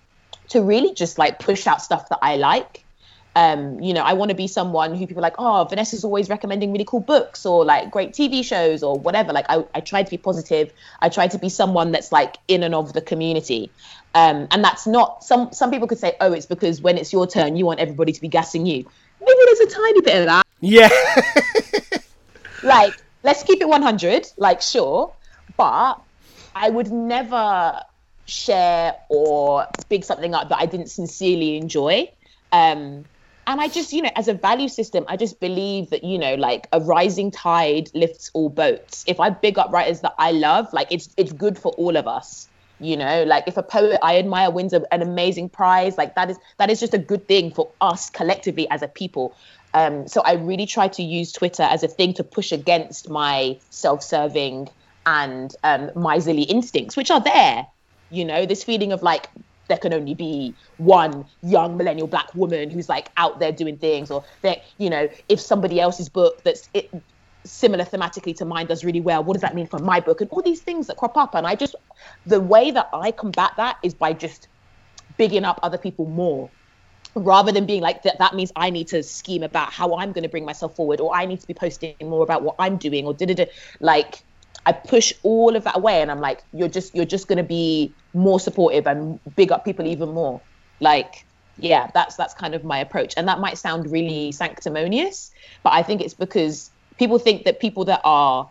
[0.49, 2.83] to really just like push out stuff that I like.
[3.35, 6.71] Um, you know, I want to be someone who people like, oh, Vanessa's always recommending
[6.71, 9.33] really cool books or like great TV shows or whatever.
[9.33, 10.71] Like, I, I try to be positive.
[11.01, 13.71] I try to be someone that's like in and of the community.
[14.13, 17.25] Um, and that's not some some people could say, oh, it's because when it's your
[17.25, 18.85] turn, you want everybody to be gassing you.
[19.25, 20.45] Maybe there's a tiny bit of that.
[20.61, 20.89] Yeah.
[22.63, 24.27] like, let's keep it 100.
[24.37, 25.13] Like, sure,
[25.57, 26.01] but
[26.55, 27.81] I would never
[28.25, 32.09] share or big something up that I didn't sincerely enjoy.
[32.51, 33.05] Um,
[33.47, 36.33] and I just, you know, as a value system, I just believe that, you know,
[36.35, 39.03] like a rising tide lifts all boats.
[39.07, 42.07] If I big up writers that I love, like it's it's good for all of
[42.07, 42.47] us
[42.85, 46.29] you know like if a poet i admire wins a, an amazing prize like that
[46.29, 49.35] is that is just a good thing for us collectively as a people.
[49.73, 53.59] Um, so i really try to use twitter as a thing to push against my
[53.71, 54.69] self-serving
[55.05, 57.67] and um, miserly instincts which are there.
[58.09, 59.29] You know this feeling of like
[59.67, 64.11] there can only be one young millennial black woman who's like out there doing things
[64.11, 66.89] or that you know if somebody else's book that's it,
[67.45, 70.29] similar thematically to mine does really well what does that mean for my book and
[70.31, 71.75] all these things that crop up and i just
[72.25, 74.47] the way that i combat that is by just
[75.17, 76.49] bigging up other people more
[77.13, 80.23] rather than being like that that means i need to scheme about how i'm going
[80.23, 83.05] to bring myself forward or i need to be posting more about what i'm doing
[83.05, 84.23] or did it like
[84.65, 87.43] i push all of that away and i'm like you're just you're just going to
[87.43, 90.41] be more supportive and big up people even more.
[90.79, 91.25] Like
[91.57, 95.31] yeah that's that's kind of my approach and that might sound really sanctimonious
[95.63, 98.49] but i think it's because people think that people that are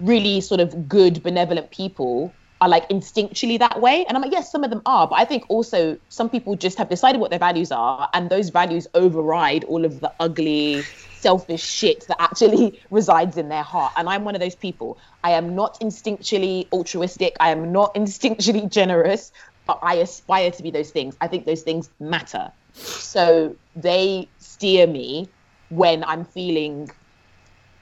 [0.00, 4.04] really sort of good, benevolent people are like instinctually that way.
[4.06, 6.76] And I'm like, yes, some of them are, but I think also some people just
[6.78, 11.62] have decided what their values are, and those values override all of the ugly, selfish
[11.62, 13.92] shit that actually resides in their heart.
[13.96, 14.98] And I'm one of those people.
[15.22, 19.32] I am not instinctually altruistic, I am not instinctually generous,
[19.66, 21.16] but I aspire to be those things.
[21.20, 22.52] I think those things matter.
[22.72, 25.30] So they steer me
[25.70, 26.88] when I'm feeling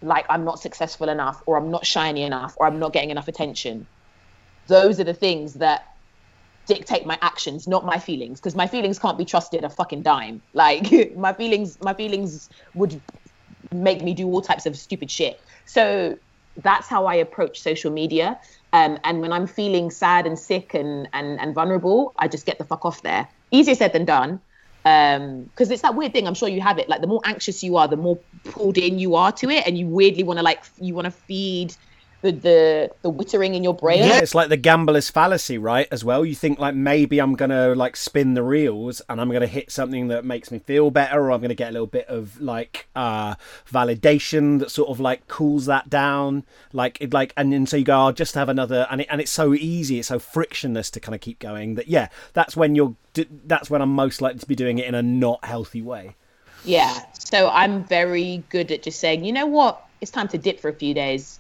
[0.01, 3.29] like I'm not successful enough or I'm not shiny enough or I'm not getting enough
[3.29, 3.87] attention.
[4.69, 5.83] Those are the things that
[6.67, 10.43] dictate my actions, not my feelings, because my feelings can't be trusted a fucking dime.
[10.55, 13.01] Like my feelings, my feelings would
[13.73, 15.37] make me do all types of stupid shit.
[15.67, 16.17] So
[16.63, 18.39] that's how I approach social media.
[18.73, 22.59] Um, and when I'm feeling sad and sick and, and, and vulnerable, I just get
[22.59, 23.29] the fuck off there.
[23.51, 24.41] Easier said than done
[24.89, 27.63] um because it's that weird thing i'm sure you have it like the more anxious
[27.63, 30.43] you are the more pulled in you are to it and you weirdly want to
[30.43, 31.75] like you want to feed
[32.21, 34.01] the the the wittering in your brain.
[34.01, 35.87] Yeah, it's like the gambler's fallacy, right?
[35.91, 39.47] As well, you think like maybe I'm gonna like spin the reels and I'm gonna
[39.47, 42.41] hit something that makes me feel better, or I'm gonna get a little bit of
[42.41, 43.37] like uh
[43.71, 47.85] validation that sort of like cools that down, like it like and then so you
[47.85, 51.01] go, I'll just have another, and it and it's so easy, it's so frictionless to
[51.01, 52.97] kind of keep going that yeah, that's when you're
[53.47, 56.17] that's when I'm most likely to be doing it in a not healthy way.
[56.65, 60.59] Yeah, so I'm very good at just saying, you know what, it's time to dip
[60.59, 61.39] for a few days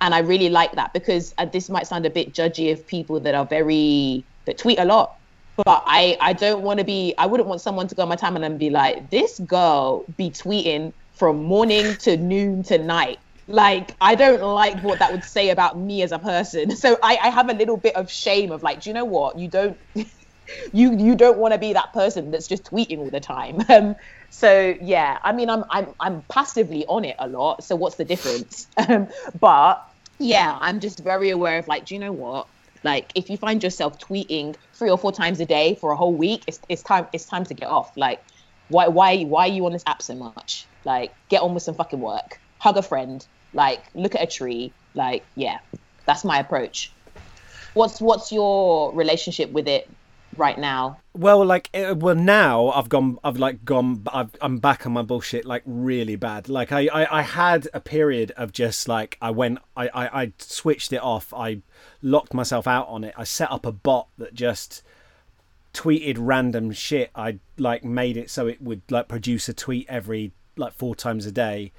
[0.00, 3.20] and I really like that because uh, this might sound a bit judgy of people
[3.20, 5.14] that are very that tweet a lot,
[5.56, 8.16] but I I don't want to be I wouldn't want someone to go on my
[8.16, 13.18] timeline and be like this girl be tweeting from morning to noon to night.
[13.46, 16.70] Like I don't like what that would say about me as a person.
[16.76, 19.38] So I, I have a little bit of shame of like, do you know what?
[19.38, 19.78] You don't
[20.72, 23.58] you you don't want to be that person that's just tweeting all the time.
[23.70, 23.94] Um,
[24.30, 27.64] so yeah, I mean, I'm I'm I'm passively on it a lot.
[27.64, 28.66] So what's the difference?
[28.76, 29.82] Um, but
[30.20, 32.46] yeah, I'm just very aware of like, do you know what?
[32.84, 36.14] Like, if you find yourself tweeting three or four times a day for a whole
[36.16, 37.90] week, it's it's time it's time to get off.
[37.96, 38.20] Like,
[38.68, 40.68] why why why are you on this app so much?
[40.84, 42.38] Like, get on with some fucking work.
[42.58, 43.26] Hug a friend.
[43.52, 44.74] Like, look at a tree.
[44.94, 45.58] Like, yeah,
[46.06, 46.94] that's my approach.
[47.74, 49.84] What's what's your relationship with it
[50.40, 50.98] right now?
[51.12, 55.02] Well, like, eh, well, now I've gone, I've like gone, I've, I'm back on my
[55.02, 56.48] bullshit, like really bad.
[56.48, 60.32] Like, I, I, I had a period of just like, I went, I, I, I
[60.38, 61.32] switched it off.
[61.34, 61.60] I
[62.02, 63.14] locked myself out on it.
[63.16, 64.82] I set up a bot that just
[65.74, 67.10] tweeted random shit.
[67.14, 71.26] I like made it so it would like produce a tweet every like four times
[71.26, 71.70] a day.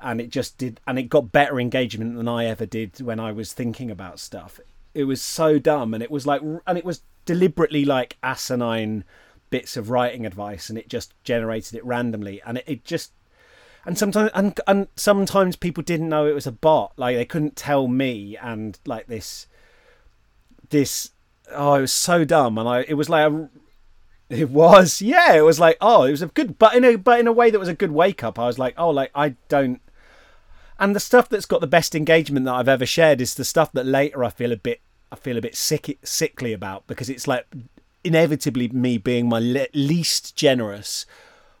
[0.00, 3.32] And it just did, and it got better engagement than I ever did when I
[3.32, 4.60] was thinking about stuff.
[4.92, 9.04] It was so dumb, and it was like, and it was deliberately like asinine
[9.50, 13.12] bits of writing advice and it just generated it randomly and it, it just
[13.84, 16.92] and sometimes and, and sometimes people didn't know it was a bot.
[16.96, 19.46] Like they couldn't tell me and like this
[20.70, 21.10] this
[21.52, 23.48] oh it was so dumb and i it was like a,
[24.28, 27.20] it was yeah it was like oh it was a good but in a but
[27.20, 29.28] in a way that was a good wake up i was like oh like i
[29.48, 29.80] don't
[30.78, 33.72] and the stuff that's got the best engagement that I've ever shared is the stuff
[33.72, 34.80] that later I feel a bit
[35.10, 37.46] I feel a bit sick, sickly about because it's like
[38.04, 41.06] inevitably me being my le- least generous,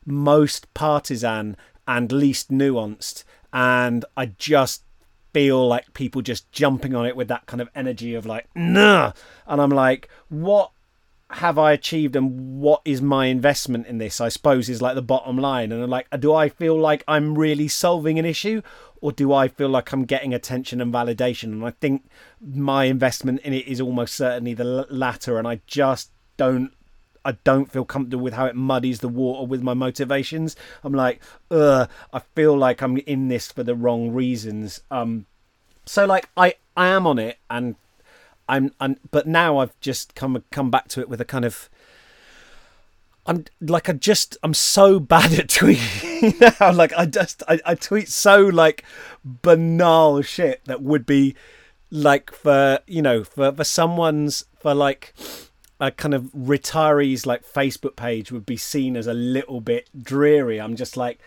[0.04, 4.82] most partisan, and least nuanced, and I just
[5.32, 9.12] feel like people just jumping on it with that kind of energy of like nah,
[9.46, 10.70] and I'm like, what
[11.30, 14.20] have I achieved and what is my investment in this?
[14.20, 15.72] I suppose is like the bottom line.
[15.72, 18.62] And I'm like, do I feel like I'm really solving an issue
[19.06, 21.44] or do I feel like I'm getting attention and validation?
[21.52, 25.38] And I think my investment in it is almost certainly the latter.
[25.38, 26.72] And I just don't.
[27.24, 30.56] I don't feel comfortable with how it muddies the water with my motivations.
[30.82, 34.80] I'm like, ugh, I feel like I'm in this for the wrong reasons.
[34.90, 35.26] Um,
[35.84, 37.76] so like I I am on it, and
[38.48, 41.70] I'm, I'm but now I've just come come back to it with a kind of
[43.26, 46.72] I'm like I just I'm so bad at tweeting now.
[46.72, 48.84] Like I just I, I tweet so like
[49.24, 51.34] banal shit that would be
[51.90, 55.14] like for you know for for someone's for like
[55.78, 60.60] a kind of retirees like Facebook page would be seen as a little bit dreary.
[60.60, 61.20] I'm just like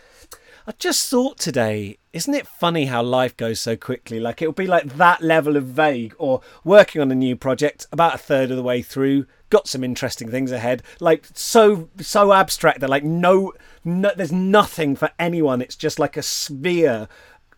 [0.67, 4.19] I just thought today, isn't it funny how life goes so quickly?
[4.19, 8.15] Like it'll be like that level of vague or working on a new project about
[8.15, 10.83] a third of the way through, got some interesting things ahead.
[10.99, 15.61] Like so so abstract that like no, no there's nothing for anyone.
[15.61, 17.07] It's just like a sphere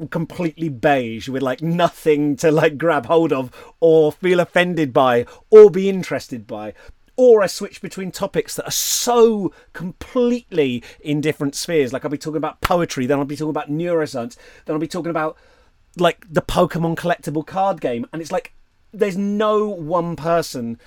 [0.10, 5.70] completely beige with like nothing to like grab hold of or feel offended by or
[5.70, 6.74] be interested by
[7.16, 11.94] or I switch between topics that are so completely in different spheres.
[11.94, 14.88] Like I'll be talking about poetry, then I'll be talking about neuroscience, then I'll be
[14.88, 15.38] talking about
[15.98, 18.54] like the Pokemon collectible card game, and it's like
[18.94, 20.80] there's no one person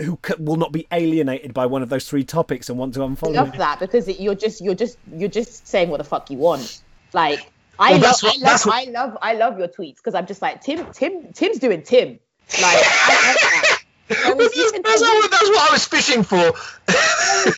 [0.00, 3.36] who will not be alienated by one of those three topics and want to unfollow.
[3.36, 6.38] I love that because you're just you're just you're just saying what the fuck you
[6.38, 6.82] want.
[7.12, 8.74] Like I, well, love, what, I love, what...
[8.74, 12.18] I love I love your tweets because I'm just like Tim Tim Tim's doing Tim.
[12.60, 13.76] Like I love that
[14.10, 16.52] that's, what, that's what I was fishing for.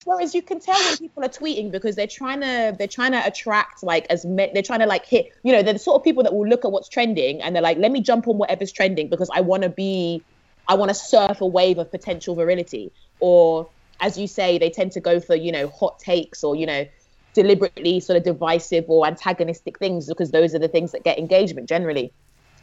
[0.04, 3.26] Whereas you can tell when people are tweeting because they're trying to they're trying to
[3.26, 6.04] attract like as me- they're trying to like hit you know they're the sort of
[6.04, 8.70] people that will look at what's trending and they're like let me jump on whatever's
[8.70, 10.22] trending because I want to be
[10.68, 12.92] I want to surf a wave of potential virility.
[13.20, 13.68] Or
[14.00, 16.86] as you say they tend to go for you know hot takes or you know
[17.34, 21.68] deliberately sort of divisive or antagonistic things because those are the things that get engagement
[21.68, 22.12] generally.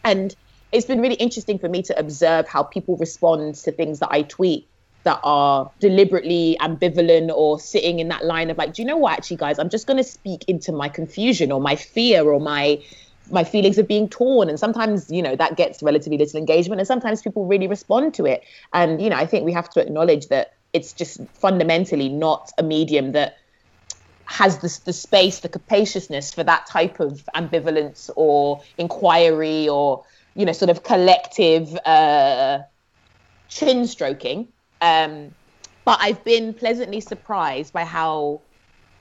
[0.04, 0.36] And
[0.72, 4.22] it's been really interesting for me to observe how people respond to things that I
[4.22, 4.68] tweet
[5.04, 9.14] that are deliberately ambivalent or sitting in that line of like, do you know what,
[9.14, 12.84] actually, guys, I'm just going to speak into my confusion or my fear or my
[13.32, 16.88] my feelings of being torn and sometimes you know that gets relatively little engagement and
[16.88, 20.28] sometimes people really respond to it and you know i think we have to acknowledge
[20.28, 23.38] that it's just fundamentally not a medium that
[24.26, 30.04] has the, the space the capaciousness for that type of ambivalence or inquiry or
[30.40, 32.60] you know, sort of collective uh,
[33.50, 34.48] chin stroking.
[34.80, 35.36] Um,
[35.84, 38.42] but I've been pleasantly surprised by how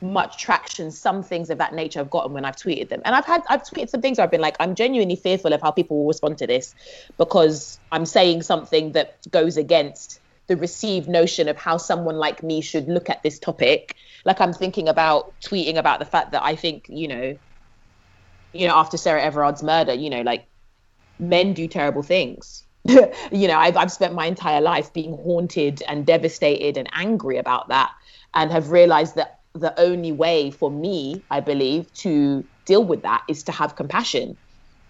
[0.00, 3.02] much traction some things of that nature have gotten when I've tweeted them.
[3.04, 5.60] And I've had I've tweeted some things where I've been like, I'm genuinely fearful of
[5.60, 6.74] how people will respond to this
[7.16, 12.60] because I'm saying something that goes against the received notion of how someone like me
[12.60, 13.96] should look at this topic.
[14.24, 17.38] Like I'm thinking about tweeting about the fact that I think, you know,
[18.52, 20.46] you know, after Sarah Everard's murder, you know, like
[21.18, 22.64] men do terrible things.
[22.84, 27.68] you know, I've, I've spent my entire life being haunted and devastated and angry about
[27.68, 27.92] that,
[28.32, 33.22] and have realized that the only way for me, I believe, to deal with that
[33.28, 34.36] is to have compassion.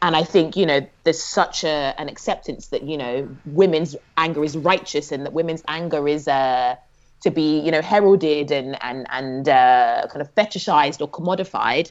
[0.00, 4.44] And I think, you know, there's such a, an acceptance that, you know, women's anger
[4.44, 6.76] is righteous and that women's anger is uh,
[7.22, 11.90] to be, you know, heralded and, and, and uh, kind of fetishized or commodified.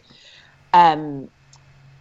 [0.71, 1.29] Um,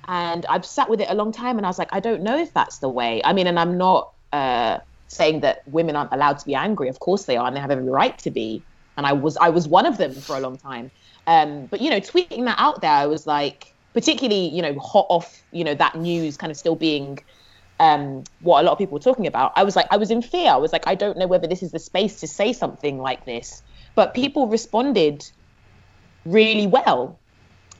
[0.07, 2.39] and I've sat with it a long time, and I was like, I don't know
[2.39, 3.21] if that's the way.
[3.25, 6.89] I mean, and I'm not uh, saying that women aren't allowed to be angry.
[6.89, 8.63] Of course they are, and they have every right to be.
[8.97, 10.91] And I was I was one of them for a long time.
[11.27, 15.07] Um, but you know, tweeting that out there, I was like, particularly you know, hot
[15.09, 17.19] off you know that news kind of still being
[17.79, 19.53] um, what a lot of people were talking about.
[19.57, 20.51] I was like, I was in fear.
[20.51, 23.27] I was like, I don't know whether this is the space to say something like
[23.27, 23.63] this.
[23.95, 25.29] But people responded
[26.25, 27.19] really well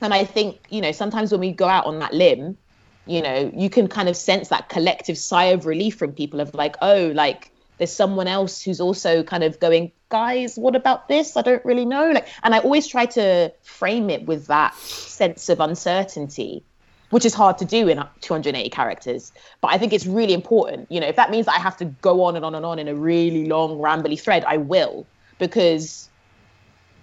[0.01, 2.57] and I think, you know, sometimes when we go out on that limb,
[3.05, 6.53] you know, you can kind of sense that collective sigh of relief from people of
[6.53, 11.37] like, oh, like there's someone else who's also kind of going, guys, what about this?
[11.37, 12.11] I don't really know.
[12.11, 16.63] Like, and I always try to frame it with that sense of uncertainty,
[17.11, 19.31] which is hard to do in 280 characters.
[19.61, 20.91] But I think it's really important.
[20.91, 22.79] You know, if that means that I have to go on and on and on
[22.79, 25.05] in a really long, rambly thread, I will,
[25.39, 26.09] because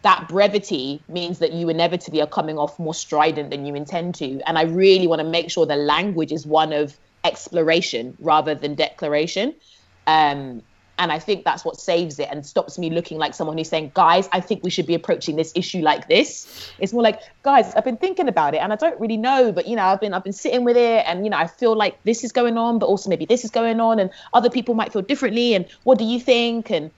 [0.03, 4.41] that brevity means that you inevitably are coming off more strident than you intend to.
[4.47, 8.75] And I really want to make sure the language is one of exploration rather than
[8.75, 9.55] declaration.
[10.07, 10.63] Um,
[10.99, 13.93] and I think that's what saves it and stops me looking like someone who's saying,
[13.95, 16.73] guys, I think we should be approaching this issue like this.
[16.79, 19.67] It's more like, guys, I've been thinking about it and I don't really know, but
[19.67, 22.03] you know, I've been I've been sitting with it and you know, I feel like
[22.05, 24.93] this is going on, but also maybe this is going on and other people might
[24.93, 25.55] feel differently.
[25.55, 26.71] And what do you think?
[26.71, 26.93] And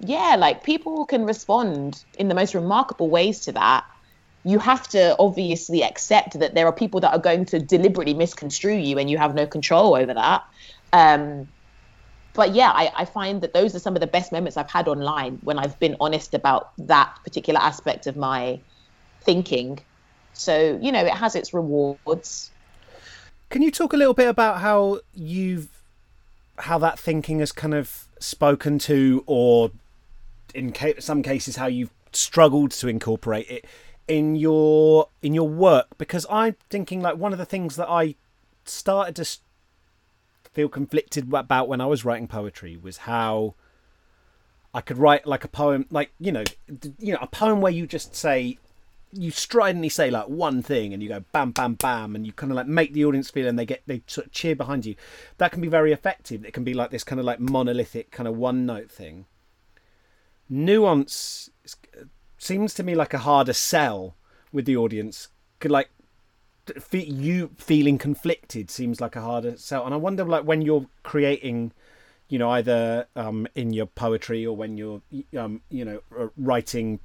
[0.00, 3.84] yeah, like people can respond in the most remarkable ways to that.
[4.44, 8.76] You have to obviously accept that there are people that are going to deliberately misconstrue
[8.76, 10.42] you and you have no control over that.
[10.92, 11.48] Um,
[12.34, 14.88] but yeah, I, I find that those are some of the best moments I've had
[14.88, 18.58] online when I've been honest about that particular aspect of my
[19.20, 19.78] thinking.
[20.32, 22.50] So, you know, it has its rewards.
[23.50, 25.68] Can you talk a little bit about how you've
[26.58, 29.70] how that thinking has kind of spoken to or
[30.54, 33.64] in ca- some cases how you've struggled to incorporate it
[34.06, 38.14] in your in your work because I'm thinking like one of the things that I
[38.64, 39.24] started to
[40.52, 43.54] feel conflicted about when I was writing poetry was how
[44.74, 46.44] I could write like a poem, like you know,
[46.98, 48.58] you know, a poem where you just say,
[49.12, 52.50] you stridently say like one thing, and you go bam, bam, bam, and you kind
[52.50, 54.94] of like make the audience feel, and they get they sort of cheer behind you.
[55.38, 56.44] That can be very effective.
[56.44, 59.26] It can be like this kind of like monolithic kind of one note thing.
[60.48, 61.50] Nuance
[61.98, 62.04] uh,
[62.38, 64.16] seems to me like a harder sell
[64.52, 65.28] with the audience.
[65.60, 65.90] Could like
[66.92, 69.84] you feeling conflicted seems like a harder sell.
[69.84, 71.72] And i wonder like when you're creating
[72.28, 75.02] you know either um, in your poetry or when you're
[75.36, 76.00] um, you know
[76.36, 77.00] writing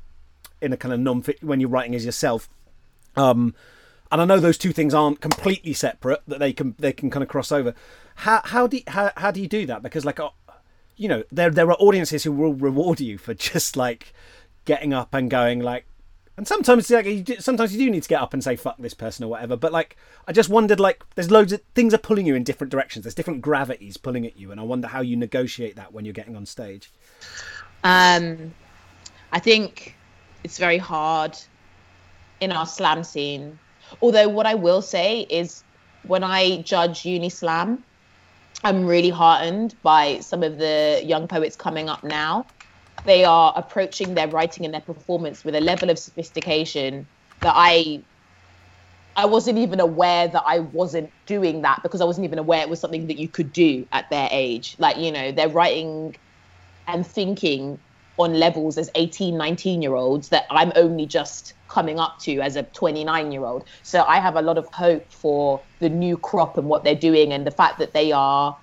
[0.61, 2.49] in a kind of non when you're writing as yourself
[3.15, 3.53] um,
[4.11, 7.23] and i know those two things aren't completely separate that they can they can kind
[7.23, 7.73] of cross over.
[8.15, 9.83] How how do you, how, how do you do that?
[9.83, 10.29] Because like uh,
[10.95, 14.13] you know there there are audiences who will reward you for just like
[14.65, 15.85] getting up and going like
[16.37, 18.77] and sometimes, like, you do, sometimes you do need to get up and say "fuck
[18.77, 19.57] this person" or whatever.
[19.57, 22.69] But like, I just wondered, like, there's loads of things are pulling you in different
[22.69, 23.03] directions.
[23.03, 26.13] There's different gravities pulling at you, and I wonder how you negotiate that when you're
[26.13, 26.91] getting on stage.
[27.83, 28.53] Um,
[29.31, 29.95] I think
[30.43, 31.35] it's very hard
[32.39, 33.57] in our slam scene.
[34.01, 35.63] Although what I will say is,
[36.03, 37.83] when I judge Uni Slam,
[38.63, 42.45] I'm really heartened by some of the young poets coming up now
[43.05, 47.07] they are approaching their writing and their performance with a level of sophistication
[47.41, 48.03] that I
[49.15, 52.69] I wasn't even aware that I wasn't doing that because I wasn't even aware it
[52.69, 54.75] was something that you could do at their age.
[54.77, 56.15] Like, you know, they're writing
[56.85, 57.79] and thinking
[58.17, 62.55] on levels as 18, 19 year olds that I'm only just coming up to as
[62.55, 63.67] a 29 year old.
[63.83, 67.33] So I have a lot of hope for the new crop and what they're doing
[67.33, 68.57] and the fact that they are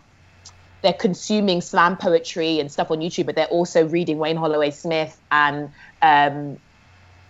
[0.85, 5.18] they're consuming slam poetry and stuff on YouTube, but they're also reading Wayne Holloway Smith
[5.32, 5.70] and
[6.03, 6.59] um,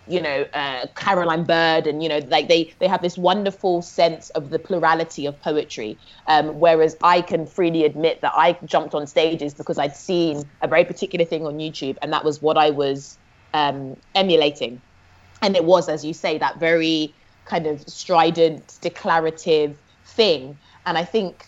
[0.09, 4.29] you know uh, Caroline Bird, and you know like they they have this wonderful sense
[4.31, 5.97] of the plurality of poetry.
[6.27, 10.67] Um, whereas I can freely admit that I jumped on stages because I'd seen a
[10.67, 13.17] very particular thing on YouTube, and that was what I was
[13.53, 14.81] um, emulating.
[15.41, 17.13] And it was, as you say, that very
[17.45, 20.57] kind of strident, declarative thing.
[20.85, 21.45] And I think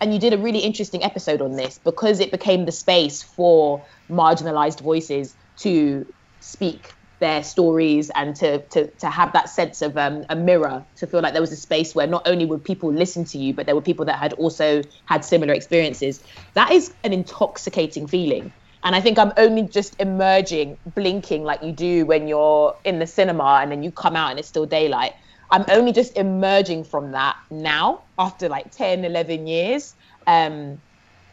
[0.00, 3.84] and you did a really interesting episode on this because it became the space for
[4.10, 6.06] marginalized voices to
[6.40, 11.06] speak their stories and to to to have that sense of um, a mirror to
[11.06, 13.64] feel like there was a space where not only would people listen to you but
[13.64, 16.22] there were people that had also had similar experiences.
[16.54, 18.52] That is an intoxicating feeling.
[18.82, 23.06] And i think i'm only just emerging blinking like you do when you're in the
[23.06, 25.14] cinema and then you come out and it's still daylight
[25.50, 29.94] I'm only just emerging from that now after like 10, 11 years.
[30.26, 30.80] Um,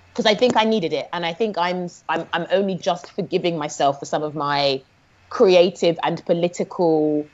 [0.09, 3.57] because I think I needed it, and I think I'm, I'm I'm only just forgiving
[3.57, 4.83] myself for some of my
[5.29, 7.25] creative and political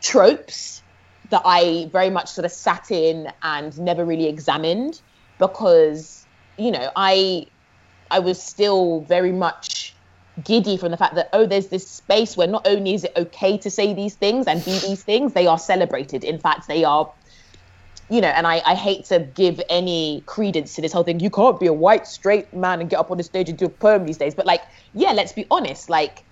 [0.00, 0.84] tropes
[1.30, 5.00] that I very much sort of sat in and never really examined
[5.38, 6.24] because
[6.56, 7.46] you know I
[8.10, 9.94] I was still very much
[10.44, 13.58] giddy from the fact that oh there's this space where not only is it okay
[13.58, 16.24] to say these things and be these things they are celebrated.
[16.24, 17.12] In fact they are
[18.08, 21.20] you know and I, I hate to give any credence to this whole thing.
[21.20, 23.66] You can't be a white straight man and get up on the stage and do
[23.66, 24.34] a poem these days.
[24.34, 24.62] But like
[24.92, 25.90] yeah let's be honest.
[25.90, 26.24] Like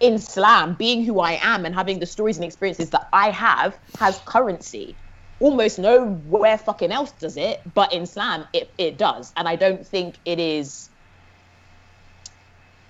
[0.00, 3.78] in slam being who i am and having the stories and experiences that i have
[3.98, 4.96] has currency.
[5.40, 9.32] Almost nowhere fucking else does it but in slam it, it does.
[9.36, 10.90] And i don't think it is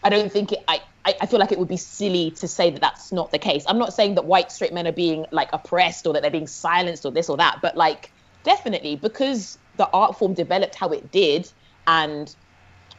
[0.05, 2.81] I don't think it, I, I feel like it would be silly to say that
[2.81, 3.65] that's not the case.
[3.67, 6.47] I'm not saying that white straight men are being like oppressed or that they're being
[6.47, 8.11] silenced or this or that, but like
[8.43, 11.51] definitely because the art form developed how it did
[11.87, 12.35] and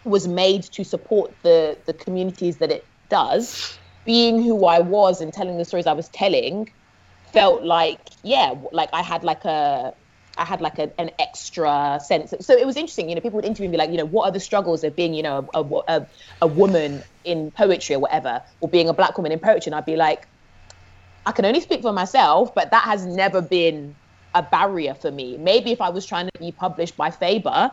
[0.03, 5.33] was made to support the the communities that it does, being who I was and
[5.33, 6.69] telling the stories I was telling
[7.33, 9.93] felt like yeah like I had like a
[10.37, 12.33] I had like a, an extra sense.
[12.41, 14.31] So it was interesting, you know, people would interview me like, you know, what are
[14.31, 16.07] the struggles of being, you know, a, a,
[16.41, 19.69] a, woman in poetry or whatever, or being a black woman in poetry.
[19.69, 20.27] And I'd be like,
[21.25, 23.95] I can only speak for myself, but that has never been
[24.33, 25.37] a barrier for me.
[25.37, 27.71] Maybe if I was trying to be published by Faber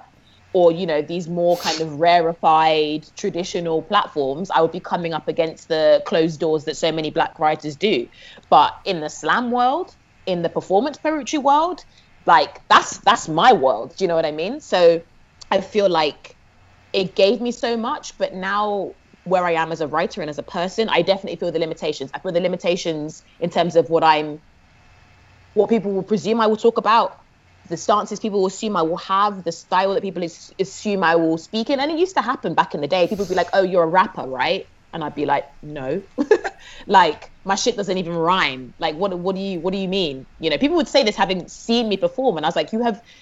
[0.53, 5.27] or, you know, these more kind of rarefied traditional platforms, I would be coming up
[5.27, 8.09] against the closed doors that so many black writers do.
[8.49, 9.95] But in the slam world,
[10.27, 11.85] in the performance poetry world,
[12.27, 13.97] like that's that's my world.
[13.97, 14.61] Do you know what I mean?
[14.61, 15.03] So
[15.51, 16.37] I feel like
[16.93, 18.95] it gave me so much, but now
[19.25, 22.11] where I am as a writer and as a person, I definitely feel the limitations.
[22.13, 24.41] I feel the limitations in terms of what I'm,
[25.55, 27.19] what people will presume I will talk about,
[27.69, 31.17] the stances people will assume I will have, the style that people is, assume I
[31.17, 31.79] will speak in.
[31.79, 33.07] And it used to happen back in the day.
[33.07, 36.03] People would be like, "Oh, you're a rapper, right?" And I'd be like, "No."
[36.87, 38.75] like my shit doesn't even rhyme.
[38.79, 40.27] Like what what do you what do you mean?
[40.41, 42.83] You know, people would say this having seen me perform, and I was like, you
[42.83, 43.03] have.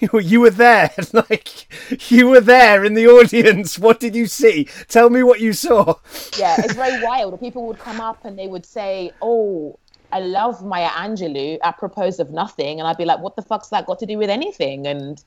[0.00, 1.66] You, you were there, like
[2.10, 3.78] you were there in the audience.
[3.78, 4.68] What did you see?
[4.88, 5.96] Tell me what you saw.
[6.38, 7.40] Yeah, it's very wild.
[7.40, 9.78] People would come up and they would say, "Oh,
[10.12, 13.86] I love Maya Angelou," apropos of nothing, and I'd be like, "What the fuck's that
[13.86, 15.22] got to do with anything?" And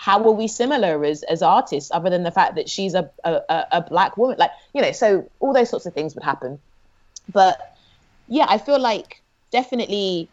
[0.00, 3.66] how are we similar as as artists, other than the fact that she's a a,
[3.70, 4.36] a black woman?
[4.38, 6.58] Like you know, so all those sorts of things would happen.
[7.30, 7.76] But
[8.26, 9.20] yeah, I feel like
[9.50, 10.30] definitely,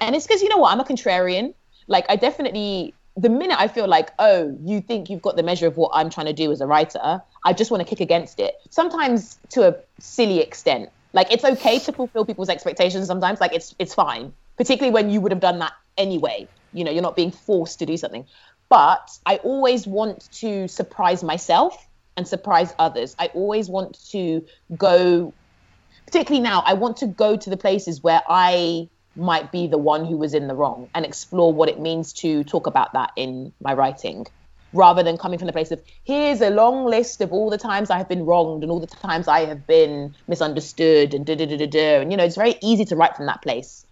[0.00, 1.52] and it's because you know what, I'm a contrarian.
[1.88, 5.66] Like I definitely, the minute I feel like, oh, you think you've got the measure
[5.66, 8.38] of what I'm trying to do as a writer, I just want to kick against
[8.38, 8.54] it.
[8.70, 10.90] Sometimes to a silly extent.
[11.12, 13.40] Like it's okay to fulfill people's expectations sometimes.
[13.40, 16.46] Like it's it's fine, particularly when you would have done that anyway.
[16.72, 18.26] You know, you're not being forced to do something.
[18.72, 21.76] But I always want to surprise myself
[22.16, 23.14] and surprise others.
[23.18, 25.34] I always want to go
[26.06, 30.06] particularly now, I want to go to the places where I might be the one
[30.06, 33.52] who was in the wrong and explore what it means to talk about that in
[33.60, 34.26] my writing
[34.72, 37.90] rather than coming from the place of here's a long list of all the times
[37.90, 41.44] I have been wronged and all the times I have been misunderstood and da da
[41.44, 42.00] da da da.
[42.00, 43.84] And you know, it's very easy to write from that place.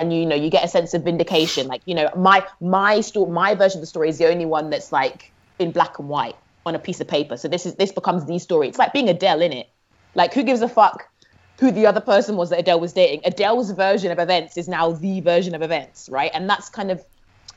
[0.00, 1.66] And you know, you get a sense of vindication.
[1.66, 4.70] Like, you know, my my story my version of the story is the only one
[4.70, 7.36] that's like in black and white on a piece of paper.
[7.36, 8.68] So this is this becomes the story.
[8.68, 9.68] It's like being Adele in it.
[10.14, 11.08] Like who gives a fuck
[11.58, 13.22] who the other person was that Adele was dating.
[13.24, 16.30] Adele's version of events is now the version of events, right?
[16.34, 17.04] And that's kind of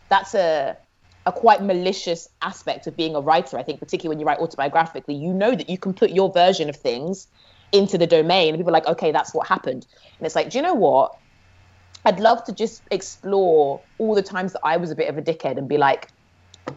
[0.08, 0.78] that's a
[1.26, 5.20] a quite malicious aspect of being a writer, I think, particularly when you write autobiographically.
[5.22, 7.28] You know that you can put your version of things
[7.72, 9.86] into the domain, and people are like, okay, that's what happened.
[10.18, 11.18] And it's like, do you know what?
[12.06, 15.22] I'd love to just explore all the times that I was a bit of a
[15.22, 16.10] dickhead and be like,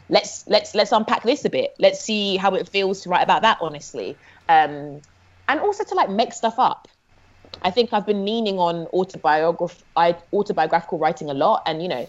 [0.09, 1.75] let's let's let's unpack this a bit.
[1.79, 4.17] Let's see how it feels to write about that honestly.
[4.49, 5.01] Um,
[5.49, 6.89] and also to like make stuff up
[7.63, 9.83] I think I've been leaning on autobiograph-
[10.33, 12.09] autobiographical writing a lot, and you know,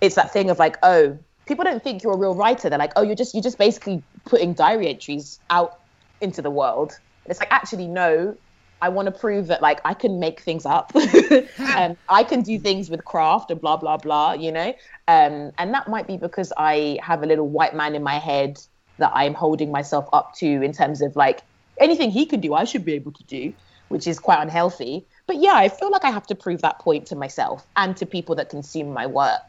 [0.00, 2.70] it's that thing of like, oh, people don't think you're a real writer.
[2.70, 5.80] They're like, oh, you're just you're just basically putting diary entries out
[6.20, 6.98] into the world.
[7.26, 8.36] It's like, actually, no.
[8.80, 10.92] I want to prove that like I can make things up,
[11.58, 14.32] and I can do things with craft and blah blah blah.
[14.32, 14.74] You know,
[15.08, 18.58] um, and that might be because I have a little white man in my head
[18.98, 21.42] that I'm holding myself up to in terms of like
[21.80, 23.52] anything he can do, I should be able to do
[23.88, 25.06] which is quite unhealthy.
[25.26, 28.06] But yeah, I feel like I have to prove that point to myself and to
[28.06, 29.40] people that consume my work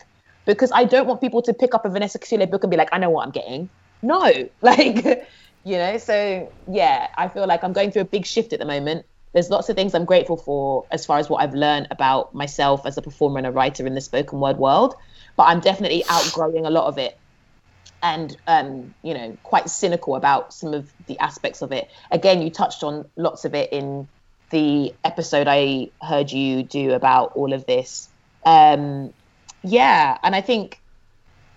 [0.45, 2.89] because I don't want people to pick up a Vanessa Kisuule book and be like,
[2.91, 3.69] I know what I'm getting.
[4.01, 5.05] No, like,
[5.63, 8.65] you know, so yeah, I feel like I'm going through a big shift at the
[8.65, 9.05] moment.
[9.33, 12.85] There's lots of things I'm grateful for as far as what I've learned about myself
[12.85, 14.95] as a performer and a writer in the spoken word world,
[15.35, 17.17] but I'm definitely outgrowing a lot of it
[18.01, 21.89] and um, you know quite cynical about some of the aspects of it.
[22.11, 24.07] Again, you touched on lots of it in
[24.49, 28.09] the episode I heard you do about all of this.
[28.45, 29.13] Um,
[29.63, 30.81] yeah, and I think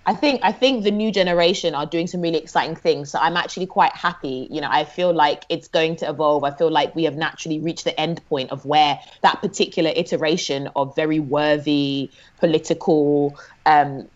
[0.05, 3.11] I think I think the new generation are doing some really exciting things.
[3.11, 4.48] So I'm actually quite happy.
[4.50, 6.42] You know, I feel like it's going to evolve.
[6.42, 10.68] I feel like we have naturally reached the end point of where that particular iteration
[10.74, 14.09] of very worthy political um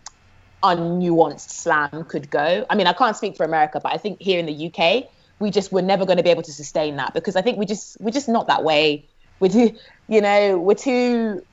[0.61, 2.65] unnuanced slam could go.
[2.69, 5.05] I mean, I can't speak for America, but I think here in the UK,
[5.39, 7.65] we just were never going to be able to sustain that because I think we
[7.65, 9.07] just we're just not that way.
[9.39, 9.77] We're too,
[10.09, 11.45] you know, we're too.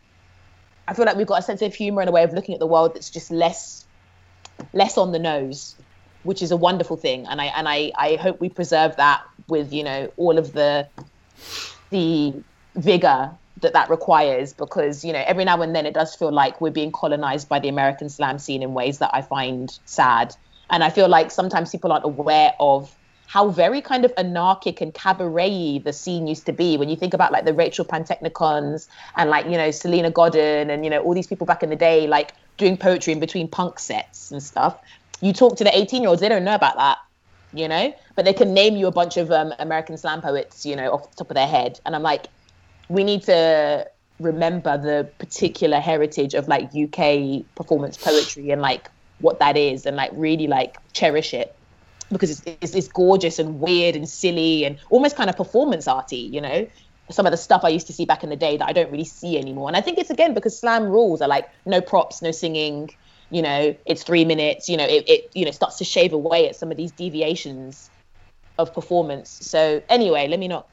[0.88, 2.60] I feel like we've got a sense of humor and a way of looking at
[2.60, 3.83] the world that's just less
[4.72, 5.76] less on the nose,
[6.22, 7.26] which is a wonderful thing.
[7.26, 10.88] And I and I I hope we preserve that with you know all of the
[11.90, 12.34] the
[12.74, 13.30] vigor
[13.60, 16.70] that that requires because you know every now and then it does feel like we're
[16.70, 20.34] being colonized by the American slam scene in ways that I find sad
[20.70, 22.94] and I feel like sometimes people aren't aware of
[23.26, 27.14] how very kind of anarchic and cabaret the scene used to be when you think
[27.14, 31.14] about like the Rachel Pantechnicons and like, you know, Salena Godden and, you know, all
[31.14, 34.78] these people back in the day, like doing poetry in between punk sets and stuff.
[35.20, 36.98] You talk to the 18 year olds, they don't know about that,
[37.52, 40.76] you know, but they can name you a bunch of um, American slam poets, you
[40.76, 41.80] know, off the top of their head.
[41.86, 42.26] And I'm like,
[42.88, 43.88] we need to
[44.20, 48.88] remember the particular heritage of like UK performance poetry and like
[49.20, 51.56] what that is and like really like cherish it
[52.10, 56.16] because it's, it's, it's gorgeous and weird and silly and almost kind of performance arty,
[56.16, 56.66] you know.
[57.10, 58.90] Some of the stuff I used to see back in the day that I don't
[58.90, 62.22] really see anymore, and I think it's again because slam rules are like no props,
[62.22, 62.90] no singing.
[63.30, 64.68] You know, it's three minutes.
[64.68, 67.90] You know, it, it you know starts to shave away at some of these deviations
[68.58, 69.28] of performance.
[69.28, 70.66] So anyway, let me not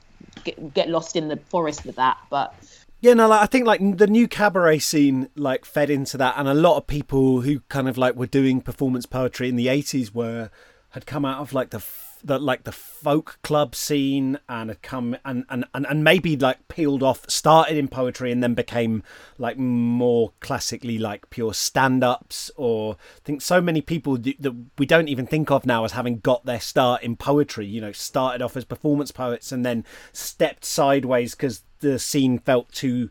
[0.46, 2.56] get, get lost in the forest with that, but
[3.02, 6.48] yeah, no, like, I think like the new cabaret scene like fed into that, and
[6.48, 10.14] a lot of people who kind of like were doing performance poetry in the eighties
[10.14, 10.52] were
[10.92, 11.84] had come out of like the
[12.24, 16.68] the like the folk club scene and had come and, and, and, and maybe like
[16.68, 19.02] peeled off started in poetry and then became
[19.40, 25.08] like more classically like pure stand-ups or I think so many people that we don't
[25.08, 28.56] even think of now as having got their start in poetry you know started off
[28.56, 29.84] as performance poets and then
[30.14, 33.10] stepped sideways because the scene felt too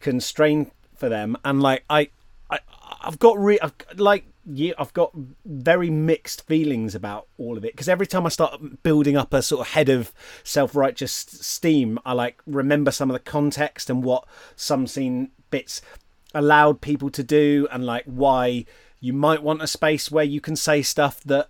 [0.00, 1.36] constrained for them.
[1.44, 2.10] And like I
[2.48, 2.60] I
[3.02, 5.12] I've got re I've, like yeah, I've got
[5.44, 9.42] very mixed feelings about all of it because every time I start building up a
[9.42, 10.12] sort of head of
[10.44, 14.26] self-righteous steam, I like remember some of the context and what
[14.56, 15.82] some scene bits
[16.34, 18.64] allowed people to do and like why
[19.00, 21.48] you might want a space where you can say stuff that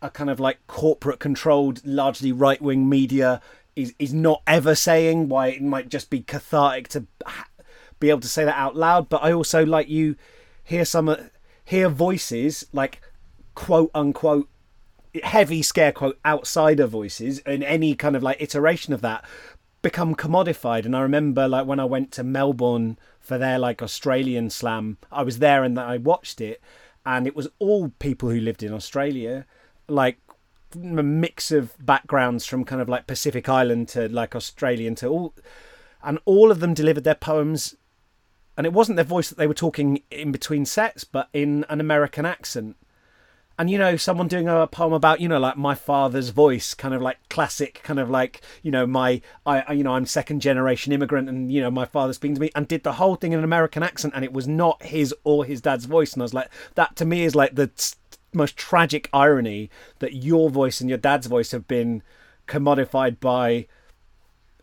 [0.00, 3.40] a kind of like corporate controlled largely right-wing media
[3.76, 7.06] is is not ever saying why it might just be cathartic to
[8.00, 9.08] be able to say that out loud.
[9.08, 10.16] But I also like you
[10.64, 11.16] hear some
[11.72, 13.00] hear voices like
[13.54, 14.46] quote unquote
[15.24, 19.24] heavy scare quote outsider voices and any kind of like iteration of that
[19.80, 20.84] become commodified.
[20.84, 25.22] And i remember like when i went to melbourne for their like australian slam i
[25.22, 26.60] was there and i watched it
[27.06, 29.46] and it was all people who lived in australia
[29.88, 30.18] like
[30.74, 35.34] a mix of backgrounds from kind of like pacific island to like australian to all
[36.02, 37.76] and all of them delivered their poems
[38.56, 41.80] and it wasn't their voice that they were talking in between sets, but in an
[41.80, 42.76] American accent.
[43.58, 46.94] And you know, someone doing a poem about you know, like my father's voice, kind
[46.94, 50.92] of like classic, kind of like you know, my I you know, I'm second generation
[50.92, 53.38] immigrant, and you know, my father speaking to me, and did the whole thing in
[53.38, 56.34] an American accent, and it was not his or his dad's voice, and I was
[56.34, 57.70] like, that to me is like the
[58.32, 62.02] most tragic irony that your voice and your dad's voice have been
[62.48, 63.66] commodified by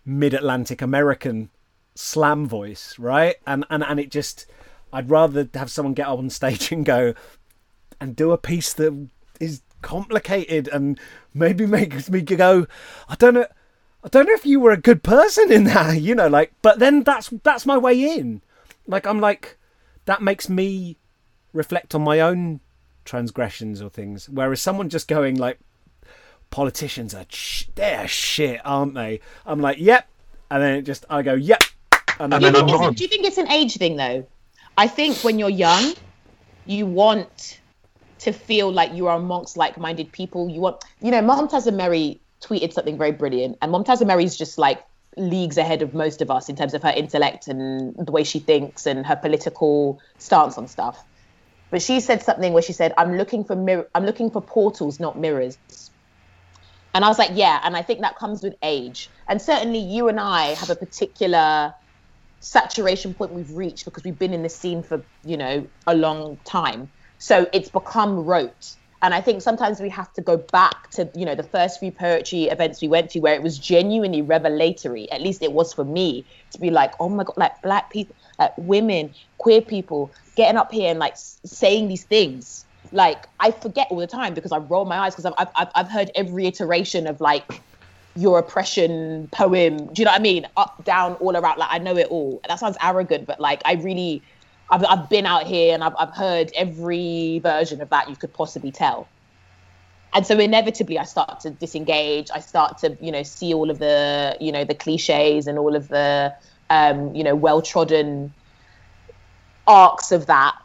[0.05, 1.49] mid-Atlantic American
[1.99, 3.35] slam voice, right?
[3.45, 4.45] And and and it just,
[4.93, 7.13] I'd rather have someone get up on stage and go
[7.99, 10.99] and do a piece that is complicated and
[11.33, 12.67] maybe makes me go,
[13.07, 13.47] I don't know.
[14.01, 16.79] I don't know if you were a good person in that, you know, like, but
[16.79, 18.41] then that's that's my way in.
[18.87, 19.57] Like, I'm like,
[20.05, 20.95] that makes me
[21.51, 22.61] reflect on my own
[23.03, 24.29] transgressions or things.
[24.29, 25.59] Whereas someone just going like,
[26.49, 29.19] politicians are sh- they're shit, aren't they?
[29.45, 30.07] I'm like, yep,
[30.49, 31.61] and then it just I go, yep,
[32.19, 34.27] and then do, you do you think it's an age thing though?
[34.77, 35.93] I think when you're young,
[36.65, 37.59] you want
[38.19, 40.49] to feel like you are amongst like-minded people.
[40.49, 44.57] You want, you know, Momtaza Mehri tweeted something very brilliant, and Mom Momtaza Mehri's just
[44.57, 44.83] like
[45.17, 48.39] leagues ahead of most of us in terms of her intellect and the way she
[48.39, 51.03] thinks and her political stance on stuff.
[51.71, 54.99] But she said something where she said, "I'm looking for mir- I'm looking for portals,
[54.99, 55.57] not mirrors."
[56.93, 59.09] And I was like, "Yeah," and I think that comes with age.
[59.27, 61.73] And certainly, you and I have a particular
[62.39, 66.39] saturation point we've reached because we've been in the scene for you know a long
[66.45, 66.89] time.
[67.17, 68.75] So it's become rote.
[69.01, 71.91] And i think sometimes we have to go back to you know the first few
[71.91, 75.09] poetry events we went to where it was genuinely revelatory.
[75.11, 78.15] At least it was for me to be like oh my god like black people
[78.37, 82.65] like women queer people getting up here and like saying these things.
[82.91, 85.89] Like i forget all the time because i roll my eyes because I've, I've, I've
[85.89, 87.61] heard every iteration of like
[88.15, 89.77] your oppression poem.
[89.77, 90.47] Do you know what I mean?
[90.57, 91.57] Up, down, all around.
[91.57, 92.41] Like I know it all.
[92.47, 94.21] That sounds arrogant, but like I really,
[94.69, 98.33] I've, I've been out here and I've, I've heard every version of that you could
[98.33, 99.07] possibly tell.
[100.13, 102.29] And so inevitably, I start to disengage.
[102.33, 105.75] I start to, you know, see all of the, you know, the cliches and all
[105.75, 106.33] of the,
[106.71, 108.33] um, you know, well trodden
[109.67, 110.55] arcs of that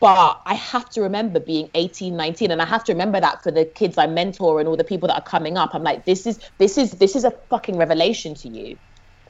[0.00, 3.50] but I have to remember being 18, 19, and I have to remember that for
[3.50, 5.74] the kids I mentor and all the people that are coming up.
[5.74, 8.78] I'm like, this is this is this is a fucking revelation to you.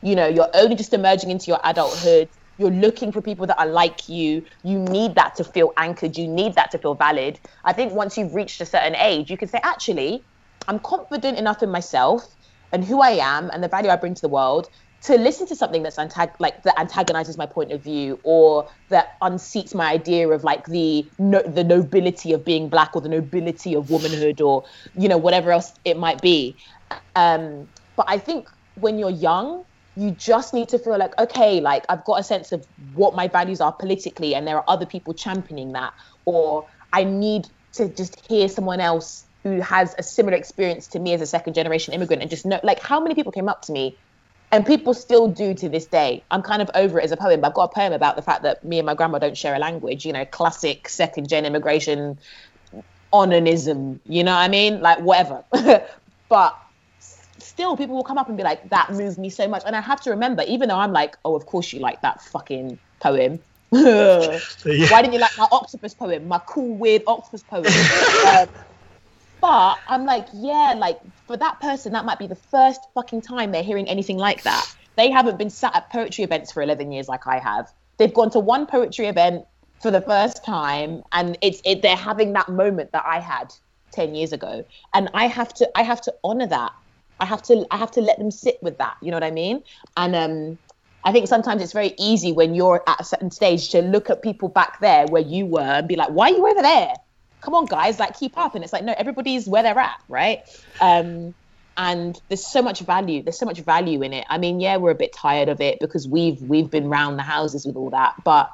[0.03, 2.31] You know, you're only just emerging into your adulthood.
[2.57, 4.45] You're looking for people that are like you.
[4.63, 6.17] You need that to feel anchored.
[6.17, 7.41] You need that to feel valid.
[7.65, 10.25] I think once you've reached a certain age, you can say, actually,
[10.69, 12.23] I'm confident enough in myself
[12.73, 14.69] and who I am and the value I bring to the world
[15.03, 19.09] to listen to something that's antag- like that antagonizes my point of view or that
[19.23, 23.75] unseats my idea of like the no- the nobility of being black or the nobility
[23.75, 26.61] of womanhood or you know whatever else it might be.
[27.17, 29.65] Um, but I think when you're young
[29.97, 33.27] you just need to feel like okay like I've got a sense of what my
[33.29, 35.93] values are politically and there are other people championing that.
[36.27, 41.15] Or I need to just hear someone else who has a similar experience to me
[41.15, 43.73] as a second generation immigrant and just know like how many people came up to
[43.73, 43.99] me
[44.53, 46.25] and people still do to this day.
[46.31, 48.23] I'm kind of over it as a poem, but I've got a poem about the
[48.23, 51.45] fact that me and my grandma don't share a language, you know, classic second gen
[51.45, 52.19] immigration
[53.13, 54.81] onanism, you know what I mean?
[54.81, 55.45] Like whatever.
[56.29, 56.59] but
[57.39, 59.63] still people will come up and be like, that moved me so much.
[59.67, 62.21] And I have to remember, even though I'm like, oh, of course you like that
[62.21, 63.39] fucking poem.
[63.73, 64.39] yeah.
[64.89, 67.67] Why didn't you like my octopus poem, my cool, weird octopus poem?
[68.27, 68.49] um,
[69.41, 73.53] but I'm like, yeah, like for that person, that might be the first fucking time
[73.53, 74.67] they're hearing anything like that.
[74.97, 77.71] They haven't been sat at poetry events for 11 years like I have.
[77.99, 79.45] They've gone to one poetry event
[79.81, 83.55] for the first time, and it's it, they're having that moment that I had
[83.93, 84.65] 10 years ago,
[84.95, 86.73] and I have to I have to honor that.
[87.19, 88.97] I have to I have to let them sit with that.
[89.03, 89.63] You know what I mean?
[89.97, 90.59] And um,
[91.05, 94.23] I think sometimes it's very easy when you're at a certain stage to look at
[94.23, 96.95] people back there where you were and be like, why are you over there?
[97.41, 98.55] Come on guys like keep up.
[98.55, 100.41] And it's like no everybody's where they're at right?
[100.81, 101.35] Um
[101.77, 104.25] and there's so much value there's so much value in it.
[104.29, 107.23] I mean yeah we're a bit tired of it because we've we've been round the
[107.23, 108.51] houses with all that but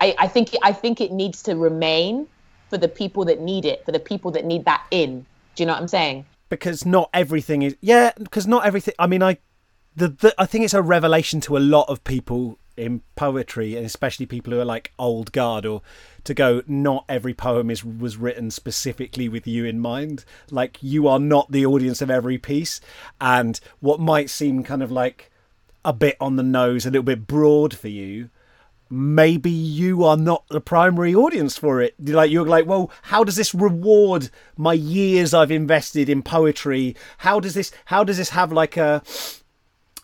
[0.00, 2.26] i i think i think it needs to remain
[2.68, 5.26] for the people that need it for the people that need that in.
[5.56, 6.24] Do you know what i'm saying?
[6.48, 9.38] Because not everything is yeah because not everything i mean i
[9.96, 13.86] the, the i think it's a revelation to a lot of people in poetry, and
[13.86, 15.82] especially people who are like old guard, or
[16.24, 20.24] to go, not every poem is was written specifically with you in mind.
[20.50, 22.80] Like you are not the audience of every piece,
[23.20, 25.30] and what might seem kind of like
[25.84, 28.28] a bit on the nose, a little bit broad for you,
[28.90, 31.94] maybe you are not the primary audience for it.
[32.00, 36.96] Like you're like, well, how does this reward my years I've invested in poetry?
[37.18, 39.02] How does this how does this have like a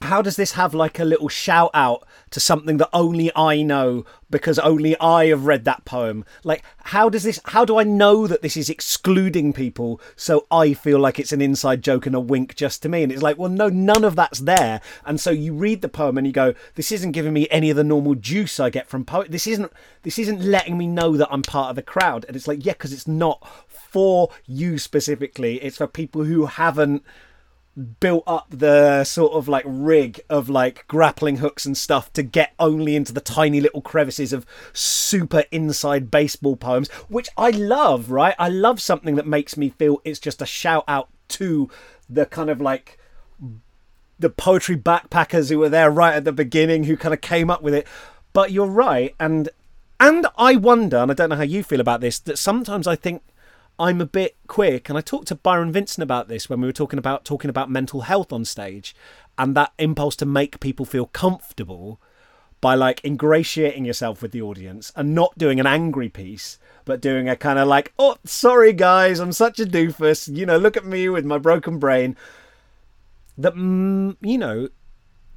[0.03, 4.05] how does this have like a little shout out to something that only I know
[4.29, 6.25] because only I have read that poem?
[6.45, 10.75] Like, how does this, how do I know that this is excluding people so I
[10.75, 13.03] feel like it's an inside joke and a wink just to me?
[13.03, 14.81] And it's like, well, no, none of that's there.
[15.05, 17.77] And so you read the poem and you go, this isn't giving me any of
[17.77, 19.31] the normal juice I get from poet.
[19.31, 19.73] This isn't,
[20.03, 22.27] this isn't letting me know that I'm part of the crowd.
[22.27, 25.57] And it's like, yeah, because it's not for you specifically.
[25.63, 27.03] It's for people who haven't
[28.01, 32.55] built up the sort of like rig of like grappling hooks and stuff to get
[32.59, 38.35] only into the tiny little crevices of super inside baseball poems, which I love, right?
[38.39, 41.69] I love something that makes me feel it's just a shout out to
[42.09, 42.99] the kind of like
[44.19, 47.63] the poetry backpackers who were there right at the beginning who kind of came up
[47.63, 47.87] with it.
[48.33, 49.49] But you're right, and
[49.99, 52.97] and I wonder, and I don't know how you feel about this, that sometimes I
[52.97, 53.23] think
[53.79, 56.73] I'm a bit quick, and I talked to Byron Vincent about this when we were
[56.73, 58.97] talking about talking about mental health on stage,
[59.37, 62.01] and that impulse to make people feel comfortable
[62.61, 67.29] by like ingratiating yourself with the audience and not doing an angry piece, but doing
[67.29, 70.87] a kind of like, oh, sorry guys, I'm such a doofus, you know, look at
[70.87, 72.17] me with my broken brain.
[73.37, 74.69] That mm, you know,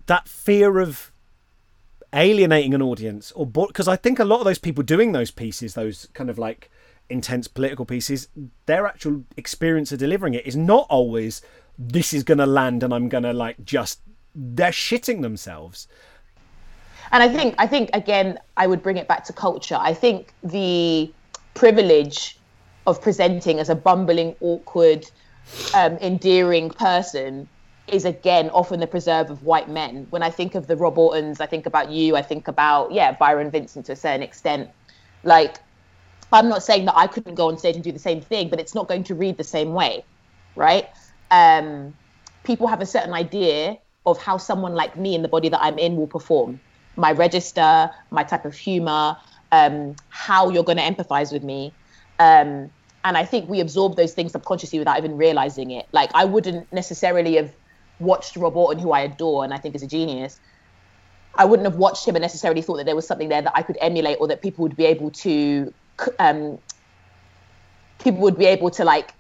[0.06, 1.12] that fear of
[2.14, 5.74] alienating an audience, or because I think a lot of those people doing those pieces,
[5.74, 6.72] those kind of like
[7.10, 8.28] intense political pieces,
[8.66, 11.42] their actual experience of delivering it is not always
[11.78, 14.02] this is going to land and I'm going to like just
[14.36, 15.88] they're shitting themselves.
[17.12, 19.78] And I think I think again I would bring it back to culture.
[19.80, 21.12] I think the
[21.54, 22.38] privilege
[22.86, 25.10] of presenting as a bumbling, awkward,
[25.74, 27.48] um, endearing person
[27.88, 30.06] is again often the preserve of white men.
[30.12, 33.14] When I think of the Rob Autons, I think about you, I think about yeah
[33.14, 34.70] Byron Vincent to a certain extent.
[35.24, 35.60] Like
[36.32, 38.60] I'm not saying that I couldn't go on stage and do the same thing, but
[38.60, 40.06] it's not going to read the same way,
[40.56, 40.88] right?
[41.32, 41.96] Um,
[42.44, 45.78] people have a certain idea of how someone like me in the body that I'm
[45.78, 46.60] in will perform.
[46.96, 49.18] My register, my type of humor,
[49.52, 51.74] um, how you're going to empathize with me.
[52.20, 52.72] Um,
[53.04, 55.86] and I think we absorb those things subconsciously without even realizing it.
[55.92, 57.54] Like I wouldn't necessarily have
[58.00, 60.40] watched Rob Auton, who I adore and I think is a genius.
[61.36, 63.62] I wouldn't have watched him and necessarily thought that there was something there that I
[63.62, 65.74] could emulate or that people would be able to
[66.20, 66.60] um,
[68.02, 69.14] people would be able to like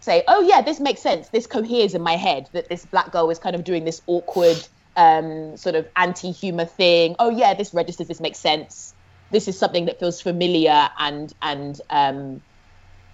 [0.00, 1.28] say, oh yeah, this makes sense.
[1.30, 4.58] This coheres in my head that this black girl is kind of doing this awkward
[4.96, 7.16] um, sort of anti-humor thing.
[7.18, 8.08] Oh yeah, this registers.
[8.08, 8.94] This makes sense.
[9.30, 12.42] This is something that feels familiar and and um,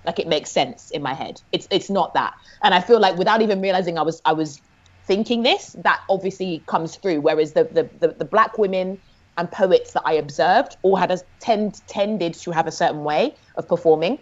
[0.05, 1.37] like it makes sense in my head.
[1.53, 2.35] It's it's not that.
[2.63, 4.61] And I feel like without even realizing I was I was
[5.07, 7.21] thinking this, that obviously comes through.
[7.21, 8.99] Whereas the the the, the black women
[9.41, 13.35] and poets that I observed all had a tend tended to have a certain way
[13.57, 14.19] of performing.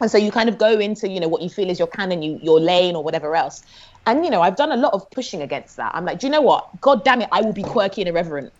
[0.00, 2.22] And so you kind of go into, you know, what you feel is your canon,
[2.22, 3.62] you, your lane or whatever else.
[4.06, 5.92] And, you know, I've done a lot of pushing against that.
[5.94, 6.80] I'm like, do you know what?
[6.80, 8.52] God damn it, I will be quirky and irreverent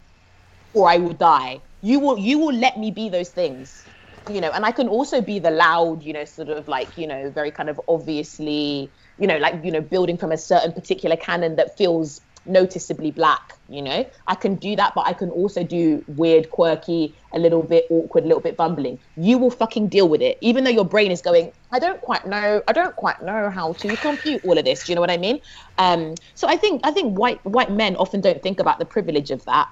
[0.74, 1.62] or I will die.
[1.80, 3.88] You will you will let me be those things
[4.28, 7.06] you know, and I can also be the loud, you know, sort of like, you
[7.06, 11.16] know, very kind of obviously, you know, like, you know, building from a certain particular
[11.16, 14.08] canon that feels noticeably black, you know.
[14.26, 18.24] I can do that, but I can also do weird, quirky, a little bit awkward,
[18.24, 18.98] a little bit bumbling.
[19.16, 20.38] You will fucking deal with it.
[20.40, 23.72] Even though your brain is going, I don't quite know, I don't quite know how
[23.74, 24.84] to compute all of this.
[24.84, 25.40] Do you know what I mean?
[25.78, 29.30] Um, so I think I think white white men often don't think about the privilege
[29.30, 29.68] of that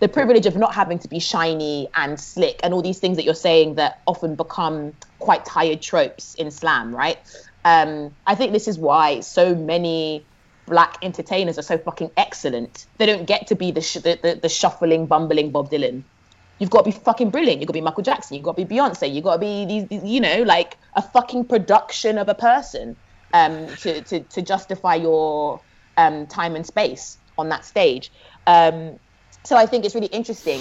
[0.00, 3.24] the privilege of not having to be shiny and slick and all these things that
[3.24, 7.18] you're saying that often become quite tired tropes in slam, right?
[7.64, 10.26] Um, I think this is why so many
[10.70, 12.86] black entertainers are so fucking excellent.
[12.96, 16.02] They don't get to be the, sh- the, the, the shuffling, bumbling Bob Dylan.
[16.58, 17.60] You've got to be fucking brilliant.
[17.60, 18.36] You've got to be Michael Jackson.
[18.36, 19.12] You've got to be Beyonce.
[19.12, 22.96] You've got to be these, these you know, like a fucking production of a person
[23.34, 25.60] um, to, to, to justify your
[25.96, 28.12] um, time and space on that stage.
[28.46, 28.98] Um,
[29.44, 30.60] so I think it's really interesting.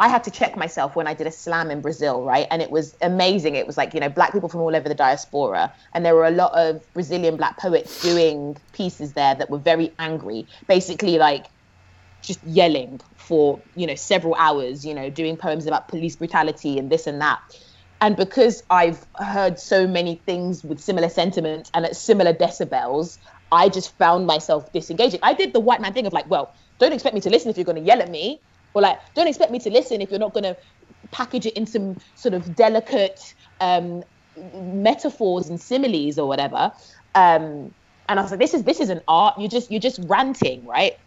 [0.00, 2.46] I had to check myself when I did a slam in Brazil, right?
[2.50, 3.54] And it was amazing.
[3.54, 5.74] It was like, you know, black people from all over the diaspora.
[5.92, 9.92] And there were a lot of Brazilian black poets doing pieces there that were very
[9.98, 11.44] angry, basically like
[12.22, 16.88] just yelling for, you know, several hours, you know, doing poems about police brutality and
[16.88, 17.38] this and that.
[18.00, 23.18] And because I've heard so many things with similar sentiments and at similar decibels,
[23.52, 25.20] I just found myself disengaging.
[25.22, 27.58] I did the white man thing of like, well, don't expect me to listen if
[27.58, 28.40] you're going to yell at me
[28.74, 30.56] or like don't expect me to listen if you're not going to
[31.10, 34.02] package it in some sort of delicate um,
[34.54, 36.72] metaphors and similes or whatever
[37.14, 37.74] um,
[38.08, 40.64] and i was like this is this is an art you're just you're just ranting
[40.64, 40.98] right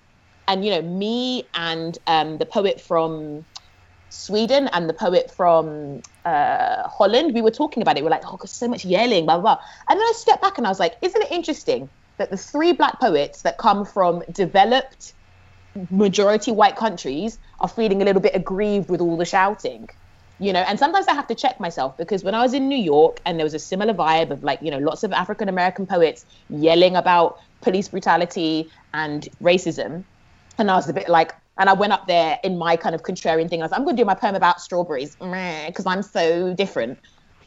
[0.48, 3.46] and you know me and um, the poet from
[4.14, 8.04] Sweden and the poet from uh, Holland, we were talking about it.
[8.04, 9.64] We are like, oh, because so much yelling, blah, blah, blah.
[9.90, 12.74] And then I stepped back and I was like, isn't it interesting that the three
[12.74, 15.14] black poets that come from developed
[15.90, 19.88] majority white countries are feeling a little bit aggrieved with all the shouting
[20.40, 20.62] you know?
[20.62, 23.40] And sometimes i have to check myself because when i was in new york and
[23.40, 26.96] there was a similar vibe of like you know lots of african american poets yelling
[26.96, 30.04] about police brutality and racism
[30.58, 33.04] and i was a bit like and i went up there in my kind of
[33.04, 33.62] contrarian thing.
[33.62, 37.00] I was like, i'm going to do my poem about strawberries because i'm so different.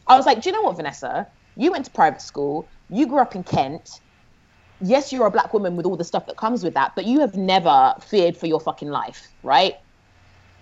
[0.06, 1.26] I was like do you know what vanessa?
[1.56, 4.00] You went to private school you grew up in kent
[4.80, 7.20] yes, you're a black woman with all the stuff that comes with that, but you
[7.20, 9.74] have never feared for your fucking life, right?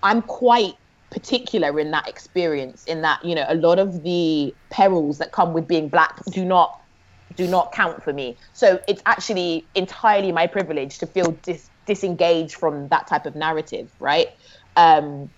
[0.03, 0.75] I'm quite
[1.11, 5.53] particular in that experience, in that, you know, a lot of the perils that come
[5.53, 6.73] with being black do not
[7.37, 8.39] do not count for me.
[8.53, 13.91] So it's actually entirely my privilege to feel dis- disengaged from that type of narrative,
[13.99, 14.29] right?
[14.77, 15.31] Um,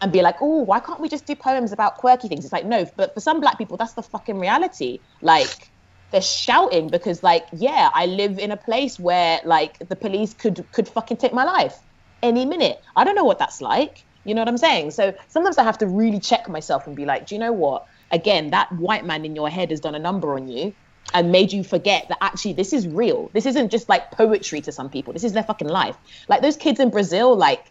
[0.00, 2.44] and be like, oh, why can't we just do poems about quirky things?
[2.44, 5.00] It's like, no, but for some black people, that's the fucking reality.
[5.22, 5.73] Like,
[6.10, 10.64] they're shouting because like yeah i live in a place where like the police could
[10.72, 11.76] could fucking take my life
[12.24, 12.82] any minute.
[12.96, 14.02] I don't know what that's like.
[14.24, 14.92] You know what i'm saying?
[14.92, 17.86] So sometimes i have to really check myself and be like do you know what?
[18.10, 20.74] Again that white man in your head has done a number on you
[21.12, 23.30] and made you forget that actually this is real.
[23.34, 25.12] This isn't just like poetry to some people.
[25.12, 25.96] This is their fucking life.
[26.28, 27.70] Like those kids in brazil like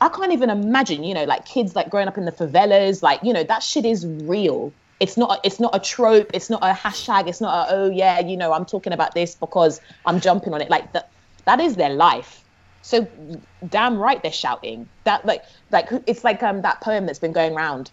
[0.00, 3.22] I can't even imagine, you know, like kids like growing up in the favelas, like,
[3.22, 4.72] you know, that shit is real
[5.02, 8.20] it's not it's not a trope it's not a hashtag it's not a oh yeah
[8.20, 10.70] you know i'm talking about this because i'm jumping on it.
[10.70, 11.10] Like that
[11.44, 12.44] that is their life.
[12.82, 13.08] So
[13.68, 14.88] damn right they're shouting.
[15.04, 15.42] That like
[15.72, 17.90] like it's like um that poem that's been going around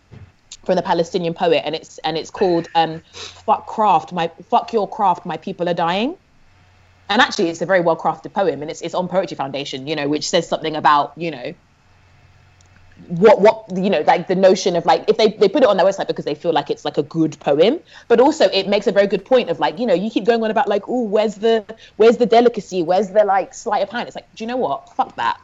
[0.66, 4.88] from the palestinian poet and it's and it's called um fuck craft my fuck your
[4.88, 6.16] craft my people are dying.
[7.12, 9.96] And actually it's a very well crafted poem and it's it's on poetry foundation you
[9.96, 11.56] know which says something about you know
[13.08, 15.78] what what you know like the notion of like if they, they put it on
[15.78, 18.88] their website because they feel like it's like a good poem but also it makes
[18.88, 21.04] a very good point of like you know you keep going on about like oh
[21.04, 21.66] where's the
[21.98, 22.84] where's the delicacy?
[22.84, 24.08] Where's the like sleight of hand?
[24.08, 24.96] It's like do you know what?
[24.96, 25.40] Fuck that.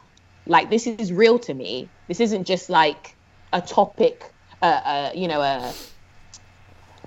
[0.46, 1.88] Like this is real to me.
[2.08, 3.16] This isn't just like
[3.52, 4.24] a topic
[4.62, 5.72] uh, uh you know a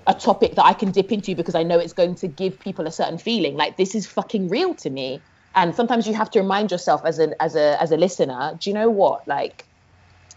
[0.07, 2.87] a topic that I can dip into because I know it's going to give people
[2.87, 3.55] a certain feeling.
[3.55, 5.21] Like this is fucking real to me.
[5.55, 8.69] And sometimes you have to remind yourself as an as a as a listener do
[8.69, 9.27] you know what?
[9.27, 9.68] Like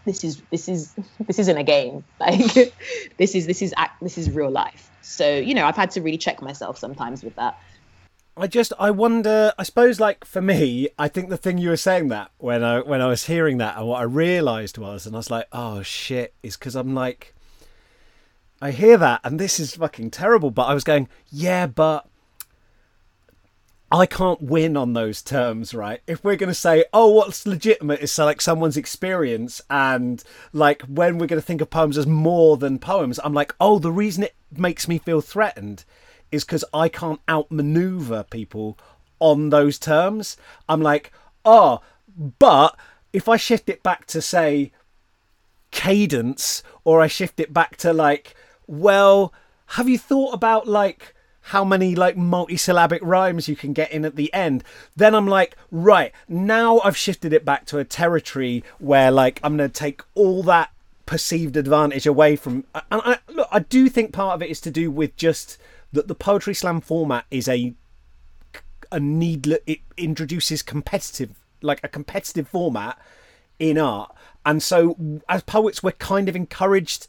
[0.05, 0.93] this is this is
[1.25, 2.73] this isn't a game like
[3.17, 6.17] this is this is this is real life so you know i've had to really
[6.17, 7.59] check myself sometimes with that
[8.35, 11.77] I just I wonder I suppose like for me I think the thing you were
[11.77, 15.15] saying that when I when I was hearing that and what I realized was and
[15.15, 17.35] I was like oh shit is cuz I'm like
[18.63, 20.49] I hear that, and this is fucking terrible.
[20.49, 22.07] But I was going, yeah, but
[23.93, 26.01] I can't win on those terms, right?
[26.07, 31.19] If we're going to say, oh, what's legitimate is like someone's experience, and like when
[31.19, 34.23] we're going to think of poems as more than poems, I'm like, oh, the reason
[34.23, 35.85] it makes me feel threatened
[36.31, 38.79] is because I can't outmaneuver people
[39.19, 40.37] on those terms.
[40.67, 41.11] I'm like,
[41.45, 41.81] oh,
[42.39, 42.75] but
[43.13, 44.71] if I shift it back to say
[45.69, 49.31] cadence, or I shift it back to like, well,
[49.67, 51.12] have you thought about like
[51.47, 54.63] how many like multisyllabic rhymes you can get in at the end.
[54.95, 59.57] Then i'm like right now i've shifted it back to a territory where like i'm
[59.57, 60.71] going to take all that
[61.05, 64.71] perceived advantage away from and I, look i do think part of it is to
[64.71, 65.57] do with just
[65.91, 67.73] that the poetry slam format is a
[68.91, 72.97] a needless it introduces competitive like a competitive format
[73.59, 74.13] in art.
[74.45, 77.07] And so as poets we're kind of encouraged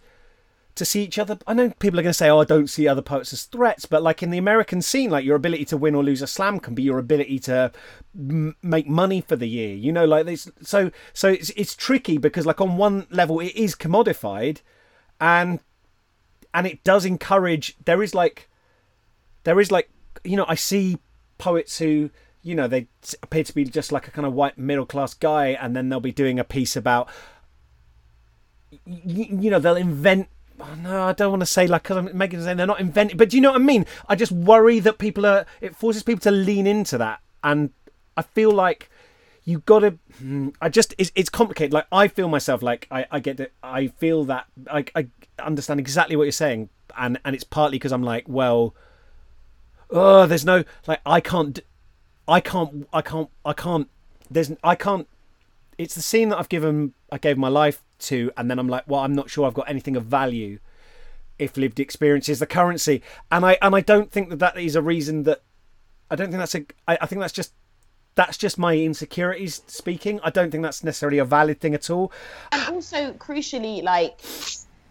[0.74, 1.38] to see each other.
[1.46, 3.86] I know people are going to say, "Oh, I don't see other poets as threats,"
[3.86, 6.58] but like in the American scene, like your ability to win or lose a slam
[6.58, 7.72] can be your ability to
[8.18, 9.74] m- make money for the year.
[9.74, 10.50] You know, like this.
[10.62, 14.60] So, so it's it's tricky because like on one level it is commodified,
[15.20, 15.60] and
[16.52, 17.76] and it does encourage.
[17.84, 18.48] There is like,
[19.44, 19.90] there is like,
[20.24, 20.98] you know, I see
[21.38, 22.10] poets who
[22.42, 22.88] you know they
[23.22, 25.98] appear to be just like a kind of white middle class guy and then they'll
[25.98, 27.08] be doing a piece about
[28.84, 30.28] you know they'll invent
[30.60, 33.16] oh, no, I don't want to say like because I'm making saying they're not inventing,
[33.16, 33.86] but do you know what I mean?
[34.08, 35.46] I just worry that people are.
[35.60, 37.70] It forces people to lean into that, and
[38.16, 38.90] I feel like
[39.44, 39.98] you got to.
[40.18, 41.72] Hmm, I just it's, it's complicated.
[41.72, 45.08] Like I feel myself like I I get that I feel that I I
[45.38, 48.74] understand exactly what you're saying, and and it's partly because I'm like well,
[49.90, 51.60] oh, there's no like I can't,
[52.26, 53.88] I can't, I can't, I can't.
[54.30, 55.06] There's I can't.
[55.76, 56.94] It's the scene that I've given.
[57.10, 59.68] I gave my life to, and then I'm like, well, I'm not sure I've got
[59.68, 60.58] anything of value
[61.38, 64.76] if lived experience is the currency, and I and I don't think that that is
[64.76, 65.42] a reason that
[66.10, 66.64] I don't think that's a.
[66.86, 67.52] I, I think that's just
[68.14, 70.20] that's just my insecurities speaking.
[70.22, 72.12] I don't think that's necessarily a valid thing at all.
[72.52, 74.20] And also, crucially, like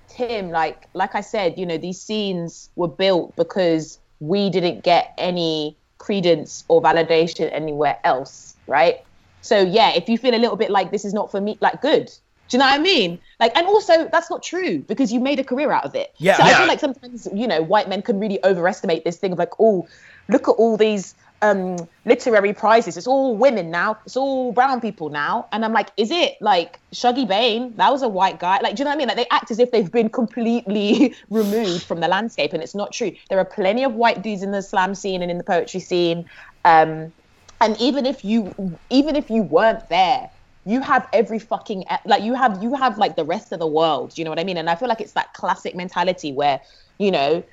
[0.09, 5.13] Tim, like like I said, you know, these scenes were built because we didn't get
[5.17, 9.03] any credence or validation anywhere else, right?
[9.41, 11.81] So yeah, if you feel a little bit like this is not for me, like
[11.81, 12.11] good,
[12.53, 13.19] do you know what I mean?
[13.39, 16.13] Like, and also that's not true because you made a career out of it.
[16.19, 16.37] Yeah.
[16.37, 16.51] So yeah.
[16.51, 19.59] I feel like sometimes, you know, white men can really overestimate this thing of like,
[19.59, 19.87] oh,
[20.29, 22.95] look at all these um, literary prizes.
[22.95, 23.97] It's all women now.
[24.05, 25.47] It's all brown people now.
[25.51, 27.73] And I'm like, is it like Shuggie Bain?
[27.77, 28.59] That was a white guy.
[28.61, 29.07] Like, do you know what I mean?
[29.07, 32.93] Like they act as if they've been completely removed from the landscape, and it's not
[32.93, 33.13] true.
[33.29, 36.29] There are plenty of white dudes in the slam scene and in the poetry scene.
[36.65, 37.11] Um,
[37.59, 40.29] and even if you, even if you weren't there,
[40.65, 44.17] you have every fucking like you have you have like the rest of the world.
[44.17, 44.57] You know what I mean?
[44.57, 46.61] And I feel like it's that classic mentality where
[46.97, 47.43] you know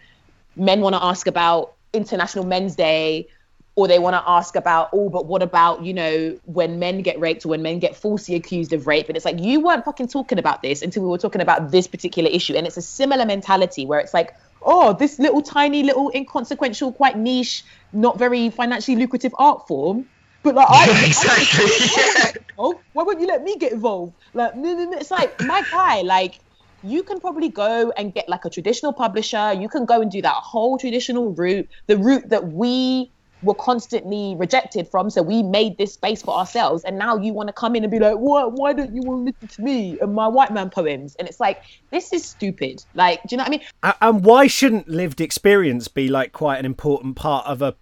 [0.57, 3.28] men want to ask about International Men's Day
[3.77, 7.19] or they want to ask about oh but what about you know when men get
[7.19, 10.09] raped or when men get falsely accused of rape and it's like you weren't fucking
[10.09, 13.24] talking about this until we were talking about this particular issue and it's a similar
[13.24, 18.97] mentality where it's like oh this little tiny little inconsequential quite niche not very financially
[18.97, 20.07] lucrative art form
[20.43, 21.65] but like, I, exactly.
[21.65, 24.15] I, I, oh, why won't you let me get involved?
[24.35, 24.99] Like, no, no, no.
[24.99, 26.03] It's like my guy.
[26.03, 26.41] Like,
[26.83, 29.53] you can probably go and get like a traditional publisher.
[29.53, 33.11] You can go and do that whole traditional route, the route that we
[33.43, 35.11] were constantly rejected from.
[35.11, 37.91] So we made this space for ourselves, and now you want to come in and
[37.91, 38.53] be like, "What?
[38.53, 41.41] Why don't you want to listen to me and my white man poems?" And it's
[41.41, 42.85] like, this is stupid.
[42.95, 43.97] Like, do you know what I mean?
[44.01, 47.77] And why shouldn't lived experience be like quite an important part of a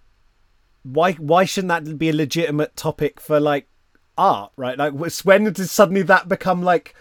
[0.83, 3.67] why why shouldn't that be a legitimate topic for like
[4.17, 4.93] art right like
[5.23, 6.93] when did suddenly that become like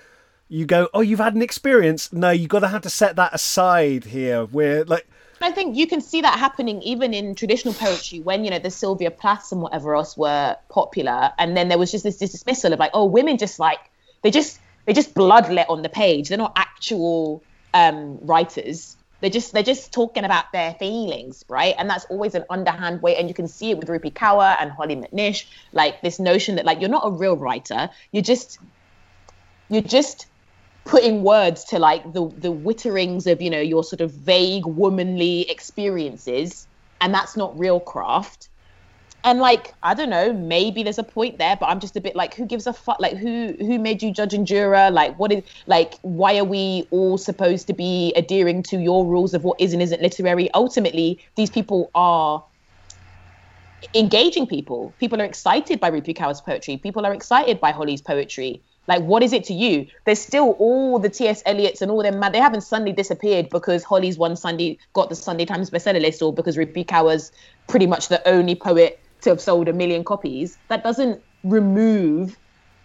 [0.49, 3.35] you go oh you've had an experience no you've got to have to set that
[3.35, 5.07] aside here where like
[5.41, 8.73] I think you can see that happening even in traditional poetry when, you know, the
[8.73, 11.31] Sylvia Plaths and whatever else were popular.
[11.39, 13.79] And then there was just this dismissal of like, oh, women just like,
[14.23, 16.29] they just, they just bloodlet on the page.
[16.29, 21.75] They're not actual um, writers they're just they're just talking about their feelings right?
[21.79, 23.17] And that's always an underhand way.
[23.17, 26.65] And you can see it with rupi kaur and Hollie McNish like this notion that
[26.65, 27.91] like you're not a real writer.
[28.13, 28.59] You're just
[29.69, 30.27] you're just
[30.85, 35.49] putting words to like the the witterings of you know your sort of vague womanly
[35.51, 36.67] experiences.
[37.01, 38.49] And that's not real craft
[39.25, 42.15] and like I don't know, maybe there's a point there, but I'm just a bit
[42.15, 43.01] like, who gives a fuck?
[43.01, 44.91] Like, who who made you judge and juror?
[44.91, 49.35] Like, what is like, why are we all supposed to be adhering to your rules
[49.35, 50.51] of what is and isn't literary?
[50.53, 52.45] Ultimately, these people are
[53.95, 54.95] engaging people.
[54.99, 56.77] People are excited by Rupi Kaur's poetry.
[56.77, 58.63] People are excited by Hollie's poetry.
[58.87, 59.87] Like, what is it to you?
[60.07, 61.43] There's still all the T.S.
[61.43, 62.33] Eliots and all them, man.
[62.33, 66.33] They haven't suddenly disappeared because Hollie's one Sunday got the Sunday Times bestseller list or
[66.33, 67.31] because Rupi Kaur's
[67.67, 70.59] pretty much the only poet to have sold a million copies.
[70.69, 72.37] That doesn't remove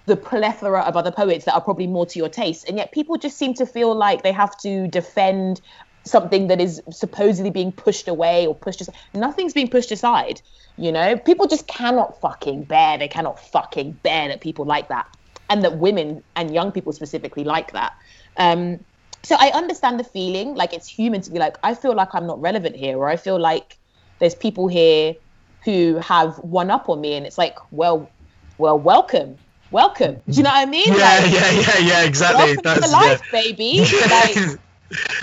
[0.06, 2.68] the plethora of other poets that are probably more to your taste.
[2.68, 5.62] And yet people just seem to feel like they have to defend
[6.04, 8.96] something that is supposedly being pushed away or pushed aside.
[9.14, 10.42] Nothing's being pushed aside.
[10.78, 12.98] You know, people just cannot fucking bear.
[12.98, 15.08] They cannot fucking bear that people like that
[15.50, 17.94] and that women and young people specifically like that.
[18.38, 18.80] Um,
[19.24, 22.28] so I understand the feeling, like it's human to be like, I feel like I'm
[22.28, 23.78] not relevant here, or I feel like
[24.20, 25.16] there's people here
[25.64, 28.10] who have one up on me, and it's like, well,
[28.58, 29.38] well, welcome,
[29.72, 30.16] welcome.
[30.16, 30.88] Do you know what I mean?
[30.88, 32.56] Yeah, like, yeah, yeah, yeah, exactly.
[32.56, 33.42] Welcome That's, to life, yeah.
[33.42, 33.86] baby.
[34.10, 34.60] Like,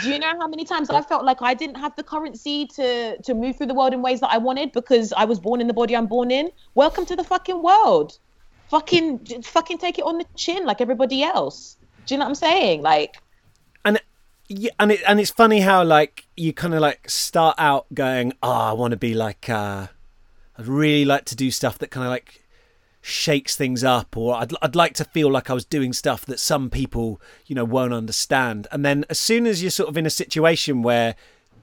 [0.03, 3.21] do you know how many times I felt like I didn't have the currency to
[3.23, 5.67] to move through the world in ways that I wanted because I was born in
[5.67, 6.51] the body I'm born in?
[6.75, 8.19] Welcome to the fucking world
[8.71, 11.77] fucking fucking take it on the chin like everybody else.
[12.07, 12.83] Do you know what I'm saying?
[12.83, 13.17] Like,
[13.85, 14.01] and
[14.49, 18.33] yeah, and it and it's funny how like you kind of like start out going,
[18.43, 19.89] oh, I want to be like, uh,
[20.61, 22.45] I'd really like to do stuff that kind of like
[23.03, 26.39] shakes things up or I'd, I'd like to feel like I was doing stuff that
[26.39, 30.05] some people you know won't understand and then as soon as you're sort of in
[30.05, 31.17] a situation where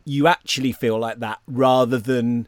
[0.03, 2.47] you actually feel like that rather than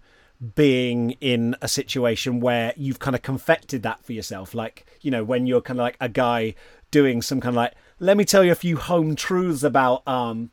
[0.55, 4.53] being in a situation where you've kind of confected that for yourself.
[4.53, 6.55] Like, you know, when you're kind of like a guy
[6.91, 10.51] doing some kind of like, let me tell you a few home truths about um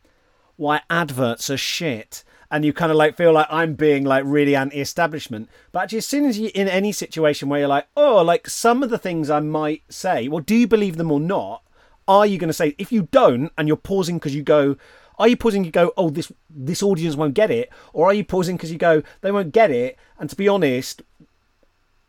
[0.56, 2.24] why adverts are shit.
[2.50, 6.06] And you kind of like feel like I'm being like really anti-establishment, but actually, as
[6.06, 9.30] soon as you're in any situation where you're like, oh, like some of the things
[9.30, 11.62] I might say, well, do you believe them or not?
[12.06, 14.76] Are you going to say if you don't, and you're pausing because you go,
[15.18, 15.64] are you pausing?
[15.64, 18.78] You go, oh, this this audience won't get it, or are you pausing because you
[18.78, 19.98] go, they won't get it?
[20.18, 21.02] And to be honest,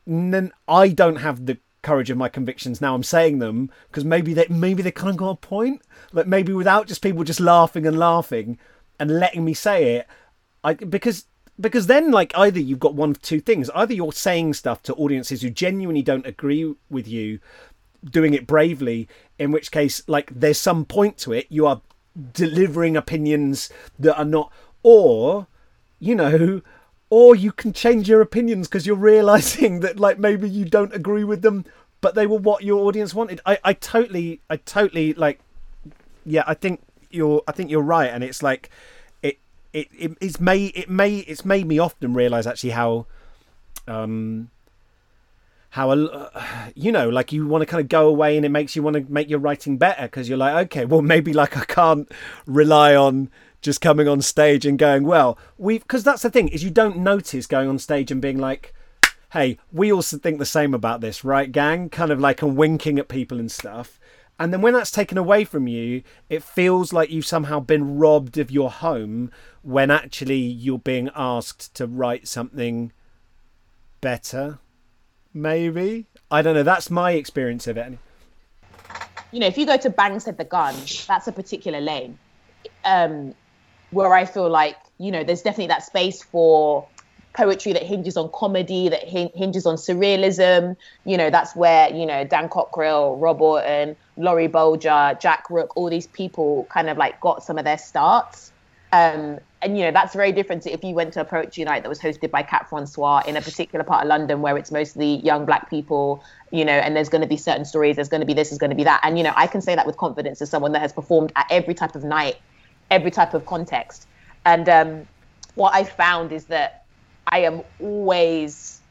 [0.06, 2.94] then I don't have the courage of my convictions now.
[2.94, 5.82] I'm saying them because maybe they maybe they kind of got a point.
[6.12, 8.60] Like maybe without just people just laughing and laughing
[9.00, 10.08] and letting me say it,
[10.68, 11.26] I because
[11.60, 13.70] because then like either you've got one of two things.
[13.70, 17.40] Either you're saying stuff to audiences who genuinely don't agree with you
[18.04, 19.08] doing it bravely
[19.40, 21.48] in which case like there's some point to it.
[21.50, 21.82] You are
[22.34, 24.52] delivering opinions that are not,
[24.84, 25.48] or,
[26.00, 26.62] you know,
[27.10, 31.24] or you can change your opinions because you're realizing that like maybe you don't agree
[31.24, 31.64] with them,
[32.02, 33.40] but they were what your audience wanted.
[33.46, 35.40] I, I totally, I totally like,
[36.26, 38.70] yeah, I think you're, I think you're right, and it's like,
[39.74, 43.06] it, it, it it's made, it may, it's made me often realize actually how,
[43.88, 44.50] um,
[45.72, 48.76] how a, you know like you want to kind of go away and it makes
[48.76, 51.66] you want to make your writing better because you're like okay well maybe like i
[51.66, 52.10] can't
[52.48, 53.30] rely on
[53.62, 55.38] just coming on stage and going well.
[55.58, 58.74] We've because that's the thing is you don't notice going on stage and being like
[59.34, 61.90] hey we also think the same about this right gang?
[61.90, 64.00] Kind of like and winking at people and stuff
[64.40, 68.38] and then when that's taken away from you it feels like you've somehow been robbed
[68.38, 69.32] of your home
[69.62, 72.92] when actually you're being asked to write something
[74.02, 74.60] better
[75.38, 76.08] maybe.
[76.30, 76.64] I don't know.
[76.64, 77.98] That's my experience of it.
[79.32, 80.76] You know, if you go to Bang Said the Gun,
[81.08, 82.18] that's a particular lane
[82.86, 83.36] um,
[83.92, 86.88] where I feel like, you know, there's definitely that space for
[87.38, 90.76] poetry that hinges on comedy, that hinges on surrealism.
[91.06, 95.90] You know, that's where, you know, Dan Cockrill, Rob Auton, Laurie Bolger, Jack Rooke, all
[95.90, 98.52] these people kind of like got some of their starts.
[98.92, 101.84] Um, and you know that's very different to if you went to a poetry night
[101.84, 105.16] that was hosted by Cat Francois in a particular part of London where it's mostly
[105.26, 108.26] young black people, you know, and there's going to be certain stories, there's going to
[108.26, 109.98] be this, there's going to be that, and you know I can say that with
[109.98, 112.38] confidence as someone that has performed at every type of night,
[112.92, 114.08] every type of context,
[114.46, 115.08] and um,
[115.56, 116.86] what I found is that
[117.28, 118.82] I am always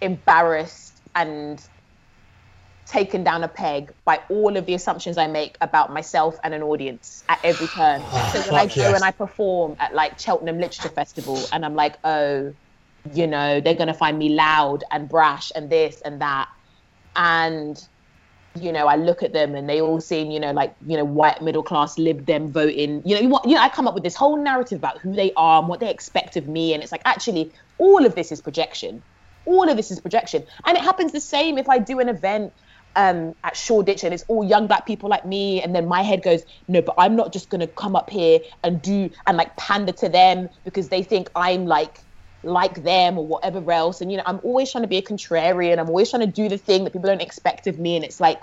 [0.00, 1.62] embarrassed and
[2.86, 6.62] taken down a peg by all of the assumptions I make about myself and an
[6.62, 8.02] audience at every turn.
[8.32, 8.94] So when I go yes.
[8.94, 12.52] and I perform at like Cheltenham Literature Festival and I'm like, oh,
[13.12, 16.48] you know, they're gonna find me loud and brash and this and that.
[17.16, 17.82] And
[18.60, 21.04] you know, I look at them and they all seem, you know, like, you know,
[21.04, 23.02] white middle class Lib Dem voting.
[23.04, 25.58] You know, you know, I come up with this whole narrative about who they are
[25.58, 26.72] and what they expect of me.
[26.72, 29.02] And it's like, actually, all of this is projection.
[29.44, 30.44] All of this is projection.
[30.64, 32.52] And it happens the same if I do an event
[32.96, 35.60] um, at Shoreditch and it's all young black people like me.
[35.60, 38.38] And then my head goes, no, but I'm not just going to come up here
[38.62, 41.98] and do and like pander to them because they think I'm like
[42.46, 44.00] like them or whatever else.
[44.00, 45.78] And, you know, I'm always trying to be a contrarian.
[45.78, 47.96] I'm always trying to do the thing that people don't expect of me.
[47.96, 48.40] And it's like,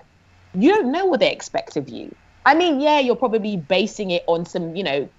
[0.53, 2.13] you don't know what they expect of you.
[2.45, 5.09] I mean, yeah, you're probably basing it on some, you know,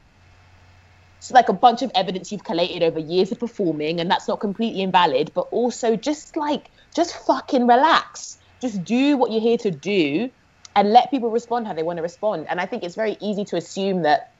[1.18, 4.40] it's like a bunch of evidence you've collated over years of performing, and that's not
[4.40, 9.70] completely invalid, but also just like, just fucking relax just do what you're here to
[9.70, 10.30] do
[10.74, 12.46] and let people respond how they want to respond.
[12.48, 14.32] And I think it's very easy to assume that,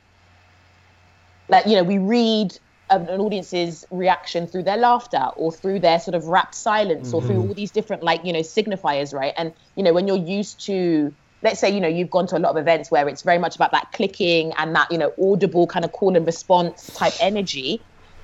[1.49, 2.57] that you know, we read
[2.93, 7.17] an audience's reaction through their laughter or through their sort of rapt silence mm-hmm.
[7.17, 7.49] or through mm-hmm.
[7.49, 11.15] all these different like you know signifiers right and you know when you're used to
[11.43, 13.57] let's say you know you've gone to a lot of events where it's very much
[13.57, 17.81] about that clicking and that you know audible kind of call and response type energy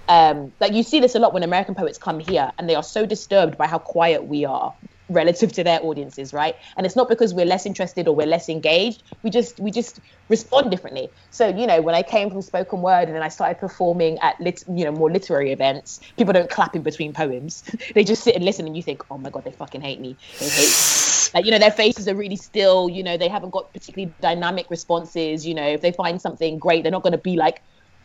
[0.09, 2.83] um, like you see this a lot when American poets come here and they are
[2.83, 4.75] so disturbed by how quiet we are
[5.09, 6.55] relative to their audiences right?
[6.77, 9.03] And it's not because we're less interested or we're less engaged.
[9.23, 11.11] We just we just respond differently.
[11.31, 14.41] So you know when i came from spoken word and then i started performing at
[14.41, 17.65] lit, you know more literary events people don't clap in between poems.
[17.95, 20.19] They just sit and listen and you think oh my god they fucking hate me.
[20.39, 23.73] They hate like you know their faces are really still you know they haven't got
[23.73, 25.47] particularly dynamic responses.
[25.47, 27.63] You know if they find something great they're not going to be like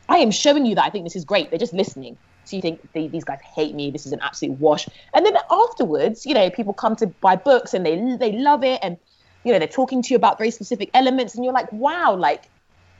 [0.09, 1.49] i am showing you that i think this is great.
[1.49, 2.17] They're just listening.
[2.45, 3.89] So you think these guys hate me.
[3.89, 4.89] This is an absolute wash.
[5.13, 8.79] And then afterwards you know people come to buy books and they they love it
[8.81, 8.97] and
[9.43, 12.45] you know they're talking to you about very specific elements and you're like wow like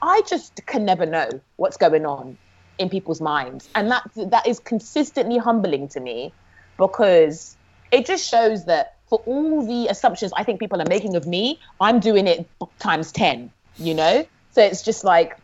[0.02, 2.36] i just can never know what's going on
[2.78, 3.68] in people's minds.
[3.74, 6.32] And that that is consistently humbling to me
[6.78, 7.56] because
[7.92, 11.60] it just shows that for all the assumptions i think people are making of me
[11.80, 12.48] i'm doing it
[12.78, 14.26] times 10 you know?
[14.52, 15.36] So it's just like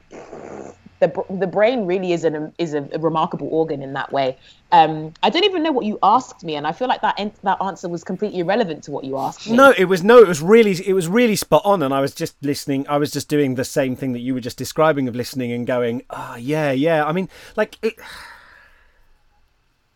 [1.01, 4.37] the the brain really is an is a, remarkable organ in that way.
[4.71, 7.63] Um, I don't even know what you asked me, and I feel like that that
[7.63, 9.57] answer was completely irrelevant to what you asked me.
[9.57, 12.15] No, it was no, it was really it was really spot on, and I was
[12.15, 12.87] just listening.
[12.89, 15.67] I was just doing the same thing that you were just describing of listening and
[15.67, 17.05] going, ah, oh, yeah, yeah.
[17.05, 17.95] I mean, like it.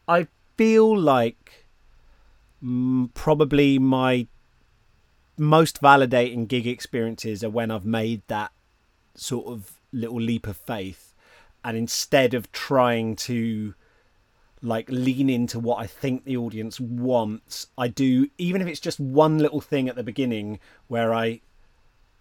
[0.09, 0.27] I
[0.57, 1.67] feel like
[2.63, 4.27] mm, probably my
[5.37, 8.53] most validating gig experiences are when I've made that
[9.15, 11.15] sort of little leap of faith
[11.65, 13.75] and instead of trying to
[14.62, 19.01] like lean into what I think the audience wants, I do even if it's just
[19.01, 21.41] one little thing at the beginning where I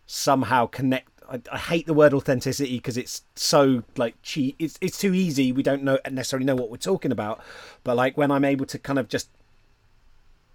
[0.05, 1.09] somehow connect.
[1.29, 4.55] I, I hate the word authenticity because it's so like cheap.
[4.59, 5.51] It's it's too easy.
[5.51, 7.41] We don't know necessarily know what we're talking about.
[7.83, 9.29] But like when I'm able to kind of just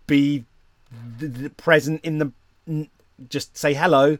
[0.06, 0.44] be
[1.18, 2.88] the, the present in the
[3.28, 4.18] just say hello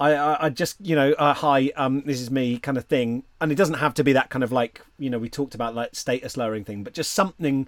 [0.00, 3.24] I, I, I just you know uh, hi um this is me kind of thing.
[3.40, 5.74] And it doesn't have to be that kind of like you know we talked about
[5.74, 7.66] like status lowering thing but just something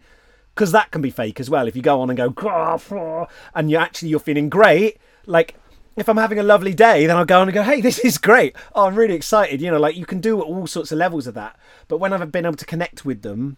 [0.54, 1.66] because that can be fake as well.
[1.66, 5.56] If you go on and go and you actually you're feeling great like
[5.96, 8.18] if I'm having a lovely day then I'll go on and go hey this is
[8.18, 8.54] great.
[8.74, 9.60] Oh I'm really excited.
[9.60, 11.58] You know like you can do all sorts of levels of that.
[11.88, 13.56] But when I've been able to connect with them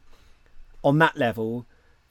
[0.83, 1.67] on that level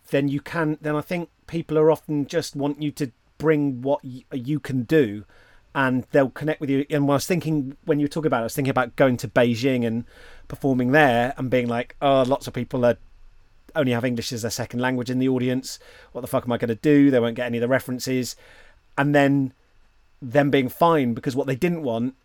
[0.09, 4.01] then you can then I think people are often just want you to bring what
[4.03, 5.25] you can do
[5.73, 6.85] and they'll connect with you.
[6.89, 9.17] And I was thinking, when you were talking about it, I was thinking about going
[9.17, 10.05] to Beijing and
[10.47, 12.97] performing there and being like, oh, lots of people are
[13.75, 15.79] only have English as their second language in the audience.
[16.11, 17.09] What the fuck am I going to do?
[17.09, 18.35] They won't get any of the references.
[18.97, 19.53] And then
[20.21, 22.15] them being fine because what they didn't want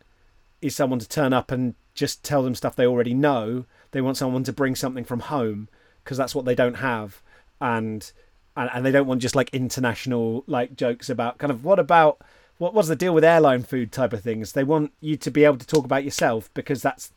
[0.60, 3.64] is someone to turn up and just tell them stuff they already know.
[3.92, 5.68] They want someone to bring something from home
[6.02, 7.22] because that's what they don't have.
[7.60, 8.10] And
[8.56, 12.20] and they don't want just like international like jokes about kind of what about
[12.58, 14.52] what was the deal with airline food type of things?
[14.52, 17.12] They want you to be able to talk about yourself because that's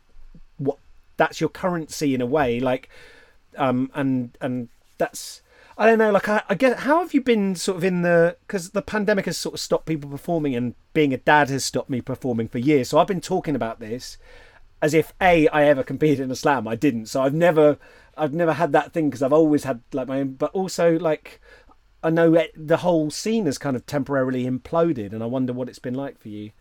[0.57, 0.77] what
[1.17, 2.59] that's your currency in a way.
[2.59, 2.89] Like,
[3.57, 5.41] um, and and that's
[5.77, 6.11] I don't know.
[6.11, 9.37] Like, I, I how have you been sort of in the because the pandemic has
[9.37, 12.89] sort of stopped people performing, and being a dad has stopped me performing for years.
[12.89, 14.17] So I've been talking about this
[14.81, 16.67] as if a I ever competed in a slam.
[16.67, 17.05] I didn't.
[17.05, 17.77] So I've never
[18.17, 20.33] I've never had that thing because I've always had like my own.
[20.33, 21.39] But also like
[22.03, 25.80] I know the whole scene has kind of temporarily imploded, and I wonder what it's
[25.80, 26.51] been like for you.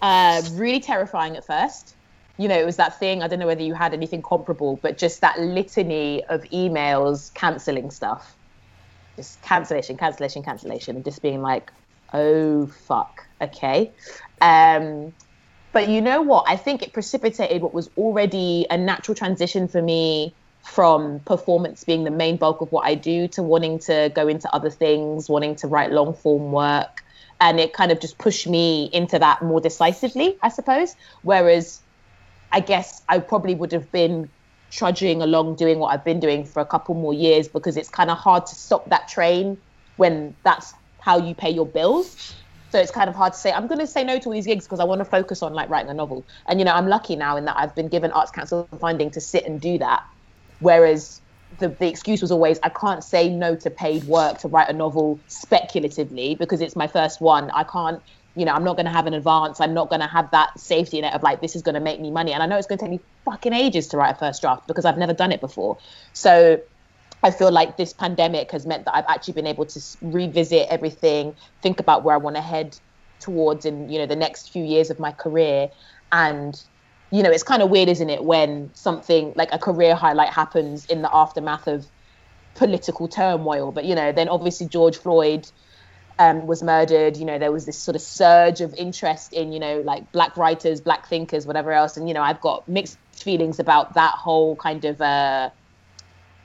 [0.00, 1.94] Uh, really terrifying at first.
[2.38, 3.22] You know, it was that thing.
[3.22, 7.90] I don't know whether you had anything comparable, but just that litany of emails canceling
[7.90, 8.34] stuff,
[9.16, 11.70] just cancellation, cancellation, cancellation, and just being like,
[12.14, 13.92] "Oh fuck, okay."
[14.40, 15.12] Um,
[15.72, 16.46] but you know what?
[16.48, 22.04] I think it precipitated what was already a natural transition for me from performance being
[22.04, 25.56] the main bulk of what I do to wanting to go into other things, wanting
[25.56, 27.02] to write long form work.
[27.40, 30.94] And it kind of just pushed me into that more decisively, I suppose.
[31.22, 31.80] Whereas
[32.52, 34.28] I guess I probably would have been
[34.70, 38.10] trudging along doing what I've been doing for a couple more years because it's kind
[38.10, 39.58] of hard to stop that train
[39.96, 42.34] when that's how you pay your bills.
[42.70, 44.46] So it's kind of hard to say, I'm going to say no to all these
[44.46, 46.24] gigs because I want to focus on like writing a novel.
[46.46, 49.20] And, you know, I'm lucky now in that I've been given Arts Council funding to
[49.20, 50.04] sit and do that.
[50.62, 51.20] Whereas
[51.58, 54.72] the, the excuse was always, I can't say no to paid work to write a
[54.72, 57.50] novel speculatively because it's my first one.
[57.50, 58.00] I can't,
[58.34, 59.60] you know, I'm not going to have an advance.
[59.60, 62.00] I'm not going to have that safety net of like, this is going to make
[62.00, 62.32] me money.
[62.32, 64.66] And I know it's going to take me fucking ages to write a first draft
[64.66, 65.78] because I've never done it before.
[66.12, 66.60] So
[67.22, 71.36] I feel like this pandemic has meant that I've actually been able to revisit everything,
[71.60, 72.76] think about where I want to head
[73.22, 75.70] towards in you know the next few years of my career
[76.10, 76.60] and
[77.12, 80.86] you know it's kind of weird isn't it when something like a career highlight happens
[80.86, 81.86] in the aftermath of
[82.54, 85.48] political turmoil but you know then obviously george floyd
[86.18, 89.58] um, was murdered you know there was this sort of surge of interest in you
[89.58, 93.58] know like black writers black thinkers whatever else and you know i've got mixed feelings
[93.58, 95.48] about that whole kind of uh,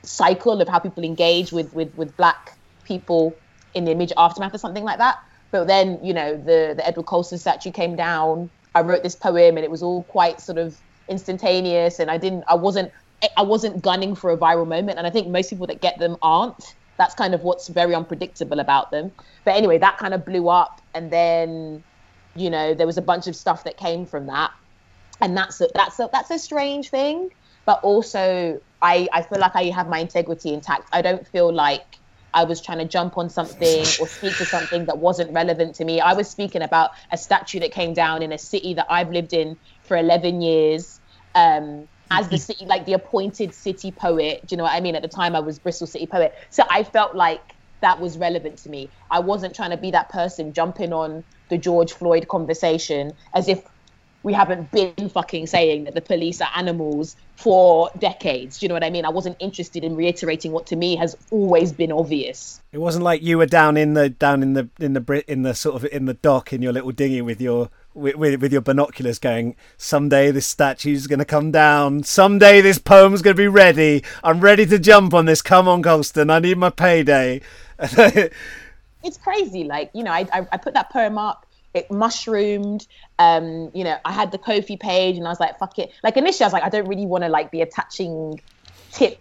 [0.02, 3.36] cycle of how people engage with with with black people
[3.74, 5.18] in the immediate aftermath or something like that
[5.50, 8.50] but then, you know, the the Edward Colston statue came down.
[8.74, 10.76] I wrote this poem, and it was all quite sort of
[11.08, 11.98] instantaneous.
[11.98, 12.92] And I didn't, I wasn't,
[13.36, 14.98] I wasn't gunning for a viral moment.
[14.98, 16.74] And I think most people that get them aren't.
[16.96, 19.12] That's kind of what's very unpredictable about them.
[19.44, 21.84] But anyway, that kind of blew up, and then,
[22.34, 24.50] you know, there was a bunch of stuff that came from that,
[25.20, 27.30] and that's a, that's a, that's a strange thing.
[27.66, 30.88] But also, I I feel like I have my integrity intact.
[30.92, 31.97] I don't feel like
[32.34, 35.84] I was trying to jump on something or speak to something that wasn't relevant to
[35.84, 36.00] me.
[36.00, 39.32] I was speaking about a statue that came down in a city that I've lived
[39.32, 41.00] in for 11 years.
[41.34, 44.94] Um, as the city, like the appointed city poet, do you know what I mean?
[44.94, 48.58] At the time, I was Bristol city poet, so I felt like that was relevant
[48.58, 48.88] to me.
[49.10, 53.62] I wasn't trying to be that person jumping on the George Floyd conversation as if
[54.22, 58.58] we haven't been fucking saying that the police are animals for decades.
[58.58, 59.04] Do you know what I mean?
[59.04, 62.60] I wasn't interested in reiterating what to me has always been obvious.
[62.72, 65.42] It wasn't like you were down in the down in the in the Brit in
[65.42, 68.60] the sort of in the dock in your little dinghy with your with, with, your
[68.60, 73.48] binoculars going someday this statue's going to come down someday this poem's going to be
[73.48, 77.40] ready i'm ready to jump on this come on colston i need my payday
[77.80, 82.86] it's crazy like you know I, I, I put that poem up it mushroomed.
[83.18, 85.92] Um, you know, I had the Ko-fi page and I was like, fuck it.
[86.02, 88.40] Like initially I was like, I don't really want to like be attaching
[88.92, 89.20] tip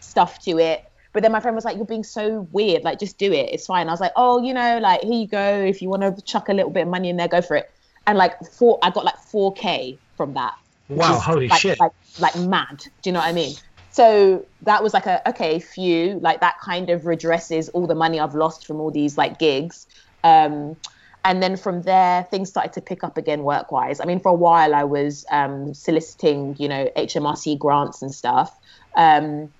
[0.00, 0.84] stuff to it.
[1.12, 3.50] But then my friend was like, You're being so weird, like just do it.
[3.52, 3.88] It's fine.
[3.88, 5.64] I was like, Oh, you know, like here you go.
[5.64, 7.70] If you want to chuck a little bit of money in there, go for it.
[8.06, 10.54] And like four I got like four K from that.
[10.88, 11.78] Wow, holy like, shit.
[11.78, 12.78] Like like mad.
[13.02, 13.54] Do you know what I mean?
[13.92, 18.18] So that was like a okay, few, like that kind of redresses all the money
[18.18, 19.86] I've lost from all these like gigs.
[20.24, 20.76] Um,
[21.24, 24.30] and then from there things started to pick up again work wise i mean for
[24.30, 28.56] a while i was um, soliciting you know hmrc grants and stuff.
[28.96, 29.50] Um,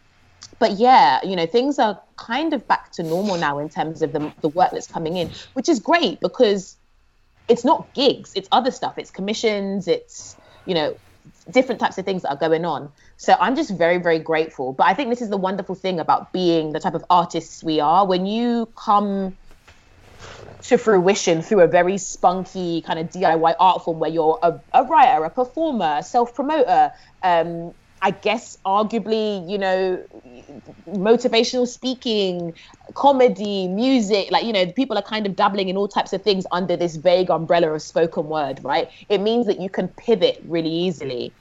[0.60, 4.12] but yeah you know things are kind of back to normal now in terms of
[4.12, 6.76] the, the work that's coming in which is great because
[7.48, 8.32] it's not gigs.
[8.34, 8.94] It's other stuff.
[8.98, 9.88] It's commissions.
[9.88, 10.36] It's
[10.66, 10.96] you know
[11.50, 12.92] different types of things that are going on.
[13.16, 14.72] So i'm just very very grateful.
[14.72, 17.80] But i think this is the wonderful thing about being the type of artists we
[17.80, 18.06] are.
[18.06, 19.36] When you come
[20.68, 24.84] to fruition through a very spunky kind of DIY art form where you're a, a
[24.84, 26.92] writer, a performer, self promoter.
[27.22, 30.04] Um, I guess arguably, you know,
[30.86, 32.52] motivational speaking,
[32.92, 36.44] comedy, music, like, you know, people are kind of dabbling in all types of things
[36.52, 38.90] under this vague umbrella of spoken word, right?
[39.08, 41.32] It means that you can pivot really easily.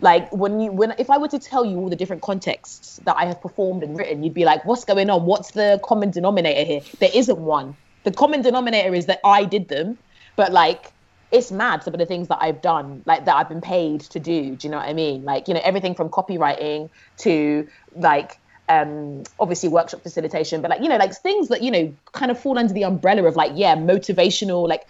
[0.00, 3.16] Like when you when if I were to tell you all the different contexts that
[3.16, 5.26] I have performed and written, you'd be like, what's going on?
[5.26, 6.80] What's the common denominator here?
[7.00, 9.98] There isn't one the common denominator is that I did them,
[10.36, 10.92] but like
[11.32, 14.18] it's mad some of the things that I've done, like that I've been paid to
[14.18, 14.56] do.
[14.56, 15.24] Do you know what I mean?
[15.24, 20.88] Like, you know, everything from copywriting to like um obviously workshop facilitation, but like, you
[20.88, 23.76] know, like things that, you know, kind of fall under the umbrella of like, yeah,
[23.76, 24.86] motivational, like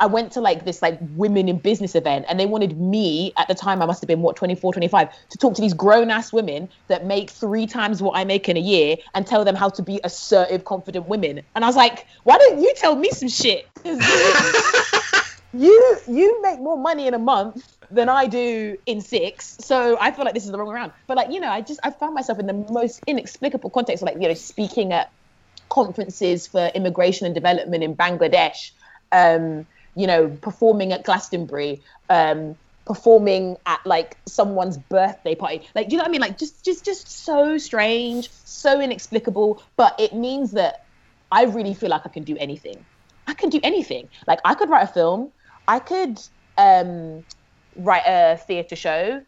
[0.00, 3.48] I went to like this like women in business event and they wanted me at
[3.48, 6.32] the time I must have been what 24 25 to talk to these grown ass
[6.32, 9.68] women that make three times what I make in a year and tell them how
[9.70, 11.42] to be assertive confident women.
[11.54, 13.68] And I was like why don't you tell me some shit?
[15.54, 19.56] You you make more money in a month than I do in six.
[19.60, 21.80] So I feel like this is the wrong round but like you know I just
[21.82, 25.10] I found myself in the most inexplicable context like you know speaking at
[25.70, 28.72] conferences for immigration and development in Bangladesh
[29.12, 29.66] um,
[29.98, 32.56] you know, performing at Glastonbury, um,
[32.86, 35.66] performing at like someone's birthday party.
[35.74, 36.20] Like, do you know what I mean?
[36.20, 39.60] Like, just, just, just so strange, so inexplicable.
[39.76, 40.86] But it means that
[41.32, 42.86] I really feel like I can do anything.
[43.26, 44.08] I can do anything.
[44.28, 45.32] Like, I could write a film.
[45.66, 46.20] I could
[46.56, 47.24] um,
[47.74, 49.20] write a theatre show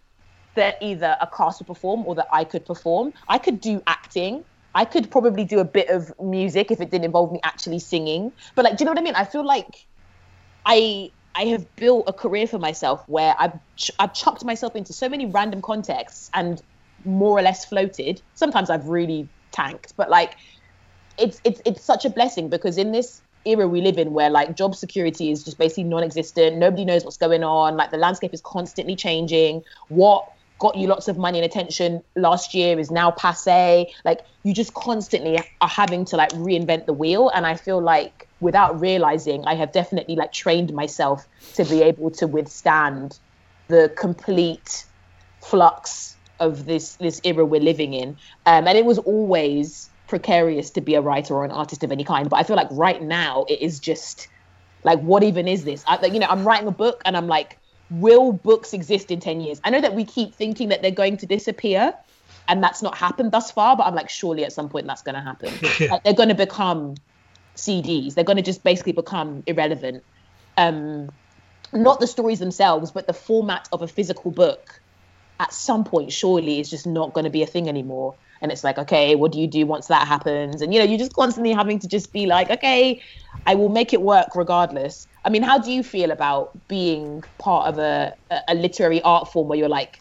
[0.55, 3.13] that either a cast would perform or that I could perform.
[3.29, 4.45] I could do acting.
[4.73, 8.31] I could probably do a bit of music if it didn't involve me actually singing.
[8.55, 9.17] But like, do you know what I mean?
[9.17, 9.87] I feel like
[10.67, 14.93] I I have built a career for myself where I've ch- I've chucked myself into
[14.93, 16.61] so many random contexts and
[17.05, 18.21] more or less floated.
[18.35, 20.35] Sometimes I've really tanked, but like
[21.19, 24.57] it's it's it's such a blessing because in this era we live in where like
[24.57, 26.57] job security is just basically non-existent.
[26.59, 27.77] Nobody knows what's going on.
[27.77, 29.63] Like the landscape is constantly changing.
[29.89, 30.25] What
[30.61, 33.93] got you lots of money and attention last year is now passe.
[34.05, 37.31] Like you just constantly are having to like reinvent the wheel.
[37.31, 42.11] And I feel like without realizing, I have definitely like trained myself to be able
[42.13, 43.19] to withstand
[43.69, 44.85] the complete
[45.41, 48.11] flux of this this era we're living in.
[48.47, 52.05] Um, and it was always precarious to be a writer or an artist of any
[52.05, 52.29] kind.
[52.29, 54.29] But I feel like right now it is just
[54.85, 55.85] like, what even is this?
[55.87, 57.60] I, you know, I'm writing a book and I'm like,
[57.91, 59.61] will books exist in 10 years?
[59.65, 61.95] I know that we keep thinking that they're going to disappear
[62.49, 65.15] and that's not happened thus far, but I'm like, surely at some point that's going
[65.15, 65.53] to happen.
[65.91, 66.97] like, they're going to become
[67.57, 68.15] CDs.
[68.15, 70.05] They're going to just basically become irrelevant.
[70.57, 71.11] Um,
[71.73, 74.81] not the stories themselves, but the format of a physical book
[75.39, 78.63] at some point surely is just not going to be a thing anymore and it's
[78.63, 81.53] like okay what do you do once that happens and you know you're just constantly
[81.53, 83.03] having to just be like okay
[83.47, 87.69] i will make it work regardless i mean how do you feel about being part
[87.69, 88.15] of a,
[88.49, 90.01] a literary art form where you're like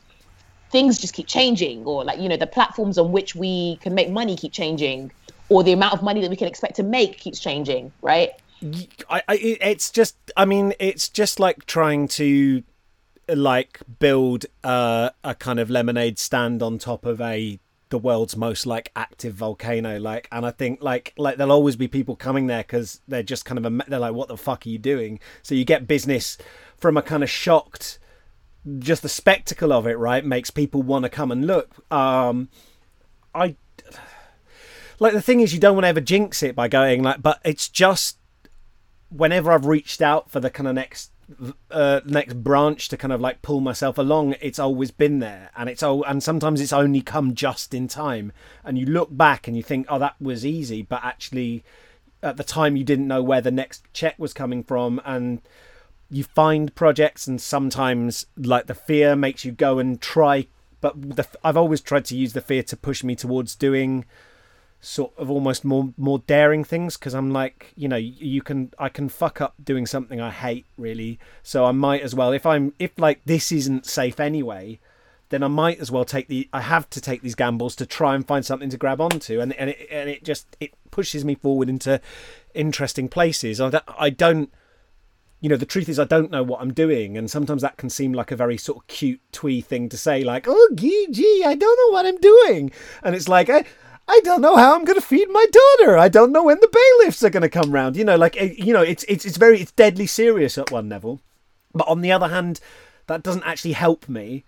[0.72, 4.10] things just keep changing or like you know the platforms on which we can make
[4.10, 5.12] money keep changing
[5.50, 8.32] or the amount of money that we can expect to make keeps changing right?
[9.10, 12.64] I, I, it's just i mean it's just like trying to
[13.36, 17.60] like build uh, a kind of lemonade stand on top of a
[17.90, 21.88] the world's most like active volcano like and i think like like there'll always be
[21.88, 24.70] people coming there because they're just kind of a, they're like what the fuck are
[24.70, 25.20] you doing?
[25.41, 26.38] So you get business
[26.78, 27.99] from a kind of shocked
[28.80, 31.91] just the spectacle of it right makes people want to come and look.
[31.91, 32.49] Um
[33.34, 33.56] i
[34.99, 37.40] like the thing is you don't want to ever jinx it by going like but
[37.45, 38.18] it's just
[39.10, 41.11] whenever i've reached out for the kind of next
[41.72, 45.51] uh, next branch to kind of like pull myself along it's always been there.
[45.56, 48.31] And it's all and sometimes it's only come just in time.
[48.64, 50.81] And you look back and you think oh that was easy.
[50.81, 51.64] But actually
[52.22, 55.01] at the time you didn't know where the next check was coming from.
[55.06, 55.41] And
[56.10, 60.47] you find projects and sometimes like the fear makes you go and try.
[60.81, 64.06] But the, I've always tried to use the fear to push me towards doing
[64.81, 68.88] sort of almost more more daring things because I'm like you know you can I
[68.88, 71.19] can fuck up doing something I hate really.
[71.43, 74.80] So I might as well if I'm if like this isn't safe anyway
[75.30, 78.15] then I might as well take the I have to take these gambles to try
[78.15, 79.39] and find something to grab onto.
[79.39, 82.01] And and it, and it just it pushes me forward into
[82.53, 83.61] interesting places.
[83.61, 84.51] I don't, I don't
[85.39, 87.18] you know the truth is I don't know what I'm doing.
[87.18, 90.23] And sometimes that can seem like a very sort of cute twee thing to say
[90.23, 92.72] like oh gee gee I don't know what I'm doing.
[93.03, 93.65] And it's like I,
[94.10, 95.95] I don't know how I'm going to feed my daughter.
[95.95, 97.95] I don't know when the bailiffs are going to come round.
[97.95, 100.90] You know, like eh, you know, it's it's it's very it's deadly serious at one
[100.90, 101.22] level,
[101.76, 102.60] but on the other hand,
[103.06, 104.45] that doesn't actually help me.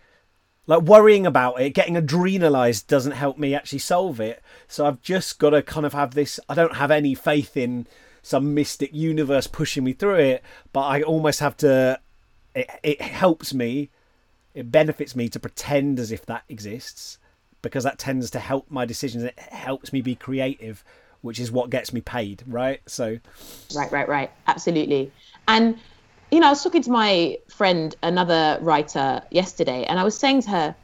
[0.66, 4.42] Like worrying about it, getting adrenalized doesn't help me actually solve it.
[4.68, 6.40] So I've just got to kind of have this.
[6.50, 7.86] I don't have any faith in
[8.24, 10.44] some mystic universe pushing me through it,
[10.74, 12.00] but I almost have to.
[12.56, 13.92] It, it helps me.
[14.56, 17.20] It benefits me to pretend as if that exists
[17.62, 19.24] because that tends to help my decisions.
[19.24, 20.84] It helps me be creative,
[21.22, 22.82] which is what gets me paid, right?
[22.88, 23.20] So,
[23.76, 25.12] right, right, right, absolutely.
[25.48, 25.78] And
[26.32, 30.44] you know, I was talking to my friend, another writer, yesterday, and I was saying
[30.44, 30.76] to her,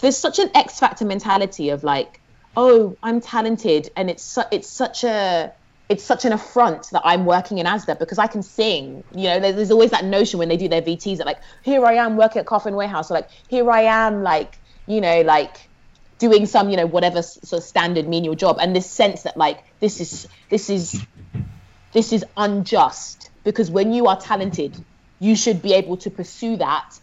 [0.00, 2.20] "There's such an X factor mentality of like,
[2.56, 5.52] oh, I'm talented, and it's su- it's such a
[5.88, 9.04] it's such an affront that I'm working in ASDA because I can sing.
[9.14, 11.84] You know, there's, there's, always that notion when they do their VTs that like, here
[11.84, 15.68] I am working at Carphone Warehouse, or like, here I am, like, you know, like
[16.24, 19.58] doing some you know whatever sort of standard menial job and this sense that like
[19.80, 20.84] this is this is
[21.92, 24.72] this is unjust because when you are talented
[25.20, 26.98] you should be able to pursue that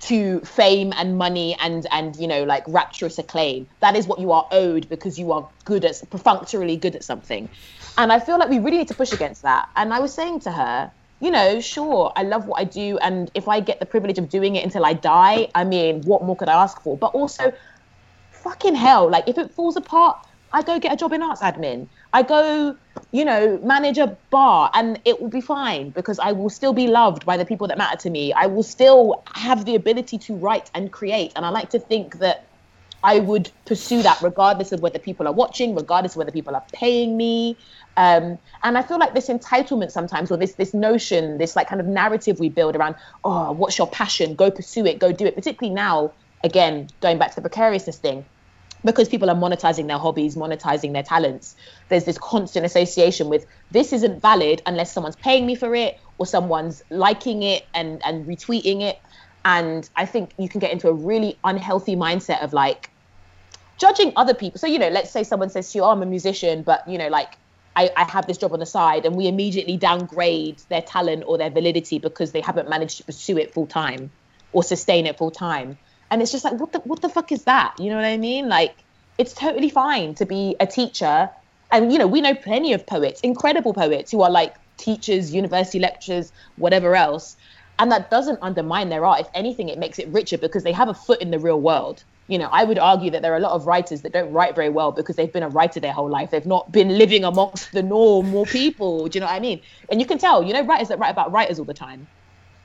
[0.00, 3.66] to fame and money and and you know like rapturous acclaim.
[3.80, 7.48] That is what you are owed because you are good at perfunctorily good at something.
[7.98, 9.68] And i feel like we really need to push against that.
[9.76, 10.90] And i was saying to her
[11.22, 14.30] you know sure i love what i do and if i get the privilege of
[14.30, 16.96] doing it until i die i mean what more could i ask for?
[16.96, 17.52] But also
[18.42, 21.86] fucking hell, like if it falls apart, I go get a job in arts admin.
[22.12, 22.76] I go,
[23.12, 26.88] you know, manage a bar and it will be fine because I will still be
[26.88, 28.32] loved by the people that matter to me.
[28.32, 31.32] I will still have the ability to write and create.
[31.36, 32.46] And I like to think that
[33.02, 36.64] I would pursue that regardless of whether people are watching, regardless of whether people are
[36.72, 37.56] paying me.
[37.96, 41.80] Um, and I feel like this entitlement sometimes, or this this notion, this like kind
[41.80, 44.34] of narrative we build around, oh, what's your passion?
[44.34, 45.34] Go pursue it, go do it.
[45.34, 46.12] Particularly now
[46.42, 48.24] again, going back to the precariousness thing,
[48.84, 51.54] because people are monetizing their hobbies, monetizing their talents,
[51.88, 56.26] there's this constant association with this isn't valid unless someone's paying me for it or
[56.26, 58.98] someone's liking it and, and retweeting it.
[59.44, 62.90] And I think you can get into a really unhealthy mindset of like
[63.78, 64.58] judging other people.
[64.58, 66.98] So, you know, let's say someone says to you, oh, I'm a musician, but, you
[66.98, 67.36] know, like
[67.76, 71.38] I, I have this job on the side, and we immediately downgrade their talent or
[71.38, 74.10] their validity because they haven't managed to pursue it full time
[74.52, 75.78] or sustain it full time
[76.10, 77.78] and it's just like what the what the fuck is that?
[77.78, 78.48] You know what i mean?
[78.48, 78.74] Like
[79.18, 81.30] it's totally fine to be a teacher.
[81.70, 85.78] And you know we know plenty of poets incredible poets who are like teachers university
[85.78, 87.36] lecturers whatever else.
[87.78, 89.20] And that doesn't undermine their art.
[89.20, 92.02] If anything it makes it richer because they have a foot in the real world.
[92.26, 94.54] You know i would argue that there are a lot of writers that don't write
[94.54, 96.30] very well because they've been a writer their whole life.
[96.30, 99.06] They've not been living amongst the normal people.
[99.06, 99.60] Do you know what i mean?
[99.90, 102.08] And you can tell you know writers that write about writers all the time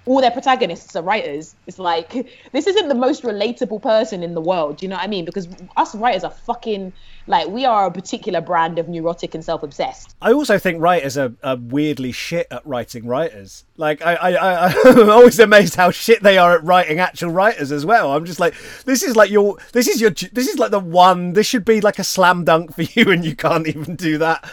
[0.06, 1.56] all their protagonists are writers.
[1.68, 4.78] It's like this isn't the most relatable person in the world.
[4.78, 5.26] Do you know what I mean?
[5.26, 6.94] Because us writers are fucking
[7.28, 10.16] like we are a particular brand of neurotic and self-obsessed.
[10.22, 13.66] I also think writers are, are weirdly shit at writing writers.
[13.78, 17.72] Like I, I, I, I'm always amazed how shit they are at writing actual writers
[17.72, 18.14] as well.
[18.14, 18.54] I'm just like,
[18.86, 21.34] this is like your, this is your, this is like the one.
[21.34, 24.48] This should be like a slam dunk for you, and you can't even do that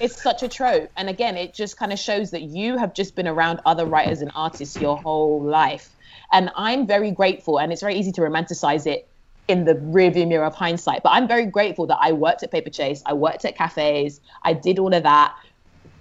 [0.00, 0.90] it's such a trope.
[0.96, 4.22] And again it just kind of shows that you have just been around other writers
[4.22, 5.88] and artists your whole life.
[6.32, 9.08] And i'm very grateful and it's very easy to romanticize it
[9.48, 13.02] in the rearview mirror of hindsight but i'm very grateful that i worked at Paperchase,
[13.06, 15.34] i worked at cafes i did all of that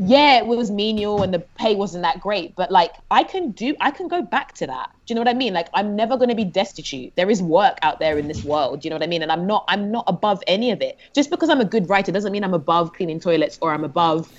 [0.02, 3.76] yeah, it was menial and the pay wasn't that great, but like I can do,
[3.82, 4.92] I can go back to that.
[5.06, 5.54] Do you know what I mean?
[5.54, 7.14] Like I'm never going to be destitute.
[7.18, 8.82] There is work out there in this world.
[8.82, 9.22] Do you know what I mean?
[9.24, 10.98] And I'm not, I'm not above any of it.
[11.14, 14.32] Just because I'm a good writer doesn't mean I'm above cleaning toilets or I'm above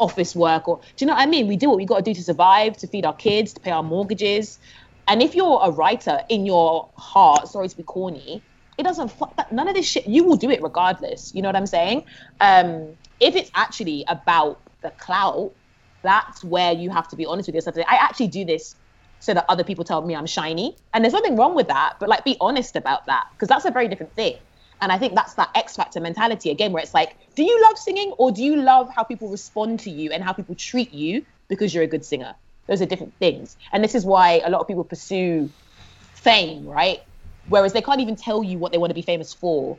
[0.00, 1.48] office work or do you know what I mean?
[1.48, 3.72] We do what we got to do to survive, to feed our kids, to pay
[3.72, 4.58] our mortgages.
[5.06, 8.42] And if you're a writer in your heart, sorry to be corny,
[8.78, 9.52] it doesn't fuck that.
[9.52, 10.06] None of this shit.
[10.06, 11.30] You will do it regardless.
[11.34, 12.06] You know what I'm saying?
[12.40, 15.52] Um, if it's actually about the clout,
[16.02, 17.76] that's where you have to be honest with yourself.
[17.78, 18.76] I actually do this
[19.18, 20.76] so that other people tell me I'm shiny.
[20.92, 23.72] And there's nothing wrong with that, but like be honest about that because that's a
[23.72, 24.36] very different thing.
[24.80, 27.78] And I think that's that X Factor mentality again, where it's like, do you love
[27.78, 31.24] singing or do you love how people respond to you and how people treat you
[31.48, 32.34] because you're a good singer?
[32.68, 33.56] Those are different things.
[33.72, 35.50] And this is why a lot of people pursue
[36.12, 37.00] fame, right?
[37.48, 39.78] Whereas they can't even tell you what they want to be famous for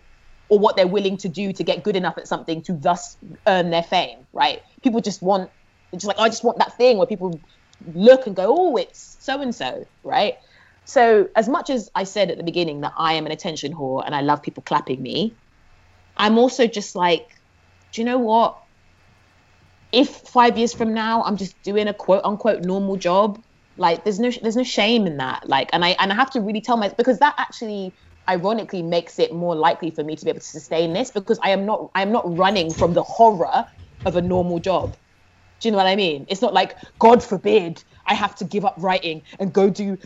[0.50, 3.18] or what they're willing to do to get good enough at something to thus
[3.48, 4.62] earn their fame, right?
[4.84, 5.50] People just want,
[5.92, 7.40] it's just like, I just want that thing where people
[7.94, 10.36] look and go, oh, it's so and so, right?
[10.86, 14.06] So, as much as I said at the beginning that I am an attention whore
[14.06, 15.36] and I love people clapping me,
[16.16, 17.28] I'm also just like,
[17.92, 18.58] do you know what?
[19.92, 23.42] If five years from now I'm just doing a quote unquote normal job,
[23.78, 25.48] like there's no there's no shame in that.
[25.50, 27.94] Like, and I and I have to really tell myself because that actually
[28.30, 31.50] ironically makes it more likely for me to be able to sustain this because I
[31.50, 33.66] am not I am not running from the horror
[34.06, 34.98] of a normal job.
[35.62, 36.26] Do you know what I mean?
[36.30, 39.98] It's not like God forbid I have to give up writing and go do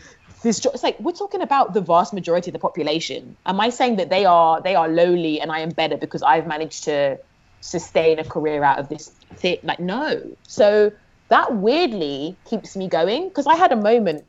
[0.42, 0.74] this job.
[0.74, 3.36] It's like we're talking about the vast majority of the population.
[3.46, 6.46] Am I saying that they are they are lowly and I am better because I've
[6.46, 7.18] managed to
[7.60, 9.58] sustain a career out of this thing?
[9.62, 10.36] Like no.
[10.46, 10.92] So
[11.30, 14.24] that weirdly keeps me going because I had a moment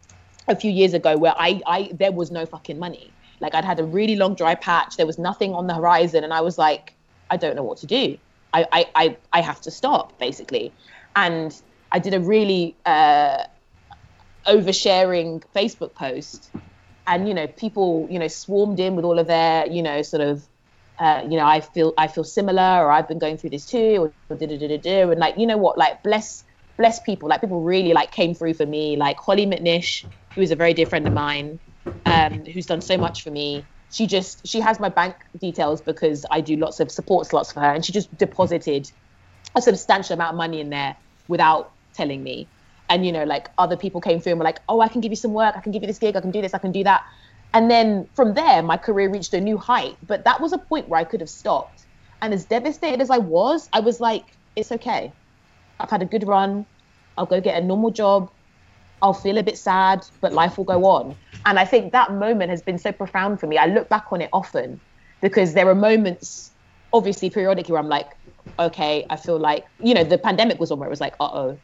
[0.47, 3.79] a few years ago where I I there was no fucking money like I'd had
[3.79, 4.97] a really long dry patch.
[4.97, 6.93] There was nothing on the horizon, and I was like,
[7.29, 8.17] I don't know what to do.
[8.53, 10.71] I I I, I have to stop basically,
[11.15, 11.59] and
[11.91, 13.43] I did a really uh,
[14.45, 16.51] oversharing Facebook post,
[17.07, 20.21] and you know people you know swarmed in with all of their you know sort
[20.21, 20.47] of.
[20.99, 24.13] Uh, you know, I feel I feel similar, or I've been going through this too,
[24.29, 26.43] or da da da da da, and like you know what, like bless
[26.77, 30.05] bless people, like people really like came through for me, like Hollie McNish,
[30.35, 31.59] who is a very dear friend of mine,
[32.11, 33.63] um, who's done so much for me.
[33.91, 37.61] She just she has my bank details because I do lots of support slots for
[37.61, 38.89] her, and she just deposited
[39.55, 40.95] a substantial amount of money in there
[41.27, 42.47] without telling me.
[42.89, 45.11] And you know, like other people came through and were like, "Oh, I can give
[45.11, 45.55] you some work.
[45.57, 46.15] I can give you this gig.
[46.15, 46.53] I can do this.
[46.53, 47.01] I can do that."
[47.53, 49.95] And then from there, my career reached a new height.
[50.05, 51.85] But that was a point where I could have stopped.
[52.21, 54.25] And as devastated as I was, I was like,
[54.55, 55.13] "It's okay.
[55.79, 56.65] I've had a good run.
[57.17, 58.31] I'll go get a normal job.
[59.01, 61.15] I'll feel a bit sad, but life will go on."
[61.45, 63.57] And I think that moment has been so profound for me.
[63.57, 64.79] I look back on it often
[65.21, 66.51] because there are moments,
[66.93, 68.09] obviously, periodically, where I'm like,
[68.59, 71.29] okay, I feel like, you know, the pandemic was on where it was like, uh
[71.31, 71.57] oh,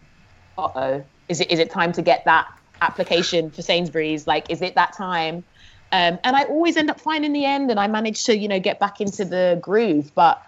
[0.57, 2.47] uh oh, is it is it time to get that
[2.81, 4.25] application for Sainsbury's?
[4.25, 5.43] Like, is it that time?
[5.91, 8.47] Um, and I always end up fine in the end, and I manage to, you
[8.47, 10.11] know, get back into the groove.
[10.15, 10.41] But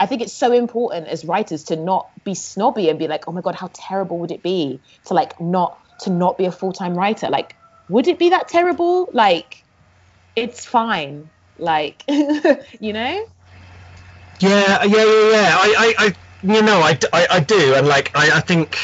[0.00, 3.32] I think it's so important as writers to not be snobby and be like, oh
[3.32, 6.72] my god, how terrible would it be to like not to not be a full
[6.72, 7.28] time writer?
[7.28, 7.56] Like
[7.88, 9.08] would it be that terrible?
[9.12, 9.64] Like,
[10.36, 11.30] it's fine.
[11.58, 13.26] Like, you know?
[14.40, 15.58] Yeah, yeah, yeah, yeah.
[15.60, 18.78] I, I, I you know, I, I, I do, and like, I, I think,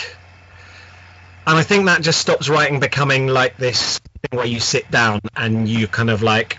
[1.47, 5.21] and I think that just stops writing becoming like this thing where you sit down
[5.37, 6.59] and you kind of like,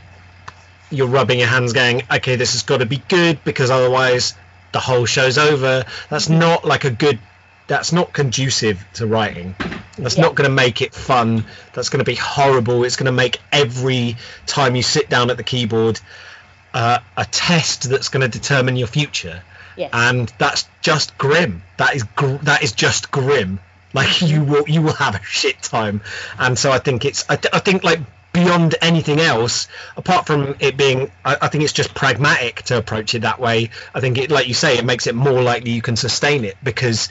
[0.91, 4.35] you're rubbing your hands, going, okay, this has got to be good because otherwise
[4.71, 5.83] the whole show's over.
[6.09, 6.39] That's mm-hmm.
[6.39, 7.19] not like a good
[7.67, 9.55] that's not conducive to writing.
[9.97, 10.23] That's Yeah.
[10.23, 11.45] not going to make it fun.
[11.73, 12.83] That's going to be horrible.
[12.83, 15.99] It's going to make every time you sit down at the keyboard
[16.73, 19.41] uh, a test that's going to determine your future.
[19.77, 19.89] Yes.
[19.93, 21.63] And that's just grim.
[21.77, 23.59] That is gr- that is just grim.
[23.93, 26.01] Like you will you will have a shit time.
[26.37, 27.99] And so I think it's I, th- I think like
[28.33, 33.15] beyond anything else, apart from it being, I, I think it's just pragmatic to approach
[33.15, 33.69] it that way.
[33.93, 36.57] I think it, like you say, it makes it more likely you can sustain it
[36.61, 37.07] because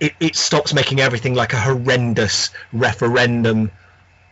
[0.00, 3.70] it, it stops making everything like a horrendous referendum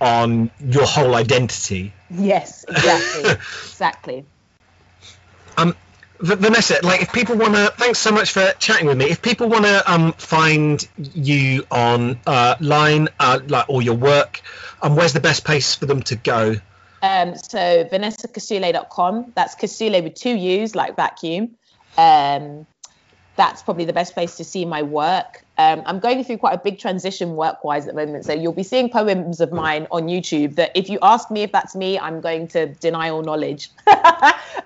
[0.01, 1.93] on your whole identity.
[2.11, 3.31] Yes, exactly.
[3.31, 4.25] exactly.
[5.57, 5.77] Um,
[6.21, 9.07] V- Vanessa, like if people want to, thanks so much for chatting with me.
[9.07, 14.41] If people want to um, find you on uh, line, uh, like or your work,
[14.83, 16.57] um, where's the best place for them to go?
[17.03, 19.33] Um, so vanessakisuule.com.
[19.35, 21.57] That's Kisuule with two U's, like vacuum.
[21.99, 22.67] Um,
[23.37, 25.45] that's probably the best place to see my work.
[25.59, 28.63] Um, I'm going through quite a big transition work-wise at the moment, so you'll be
[28.63, 30.57] seeing poems of mine on YouTube.
[30.57, 33.71] That if you ask me if that's me, I'm going to deny all knowledge.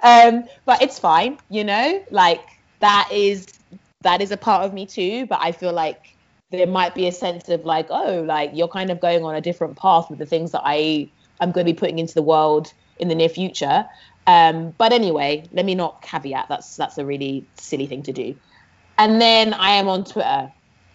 [0.02, 2.04] um, but it's fine, you know.
[2.10, 2.42] Like
[2.80, 3.46] that is
[4.02, 5.26] that is a part of me too.
[5.26, 6.16] But I feel like
[6.50, 9.40] there might be a sense of like, oh, like you're kind of going on a
[9.40, 11.08] different path with the things that I
[11.40, 13.86] am going to be putting into the world in the near future.
[14.26, 16.46] Um, but anyway, let me not caveat.
[16.48, 18.36] That's that's a really silly thing to do.
[18.98, 20.52] And then I am on Twitter,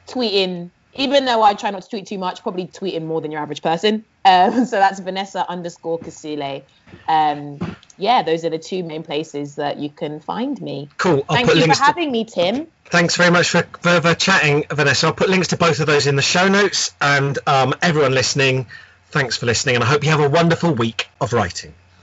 [0.08, 0.72] tweeting.
[0.94, 3.62] Even though I try not to tweet too much, probably tweeting more than your average
[3.62, 4.04] person.
[4.26, 6.64] Um, so that's Vanessa underscore Kisuule.
[7.08, 10.90] Um, yeah, those are the two main places that you can find me.
[10.98, 11.24] Cool.
[11.30, 11.74] I'll Thank you for.
[11.74, 12.68] To, having me, Tim.
[12.86, 15.08] thanks very much for, for, for chatting, Vanessa.
[15.08, 16.94] I'll put links to both of those in the show notes.
[17.00, 18.68] And um, everyone listening,
[19.12, 19.76] thanks for listening.
[19.76, 21.74] And I hope you have a wonderful week of writing.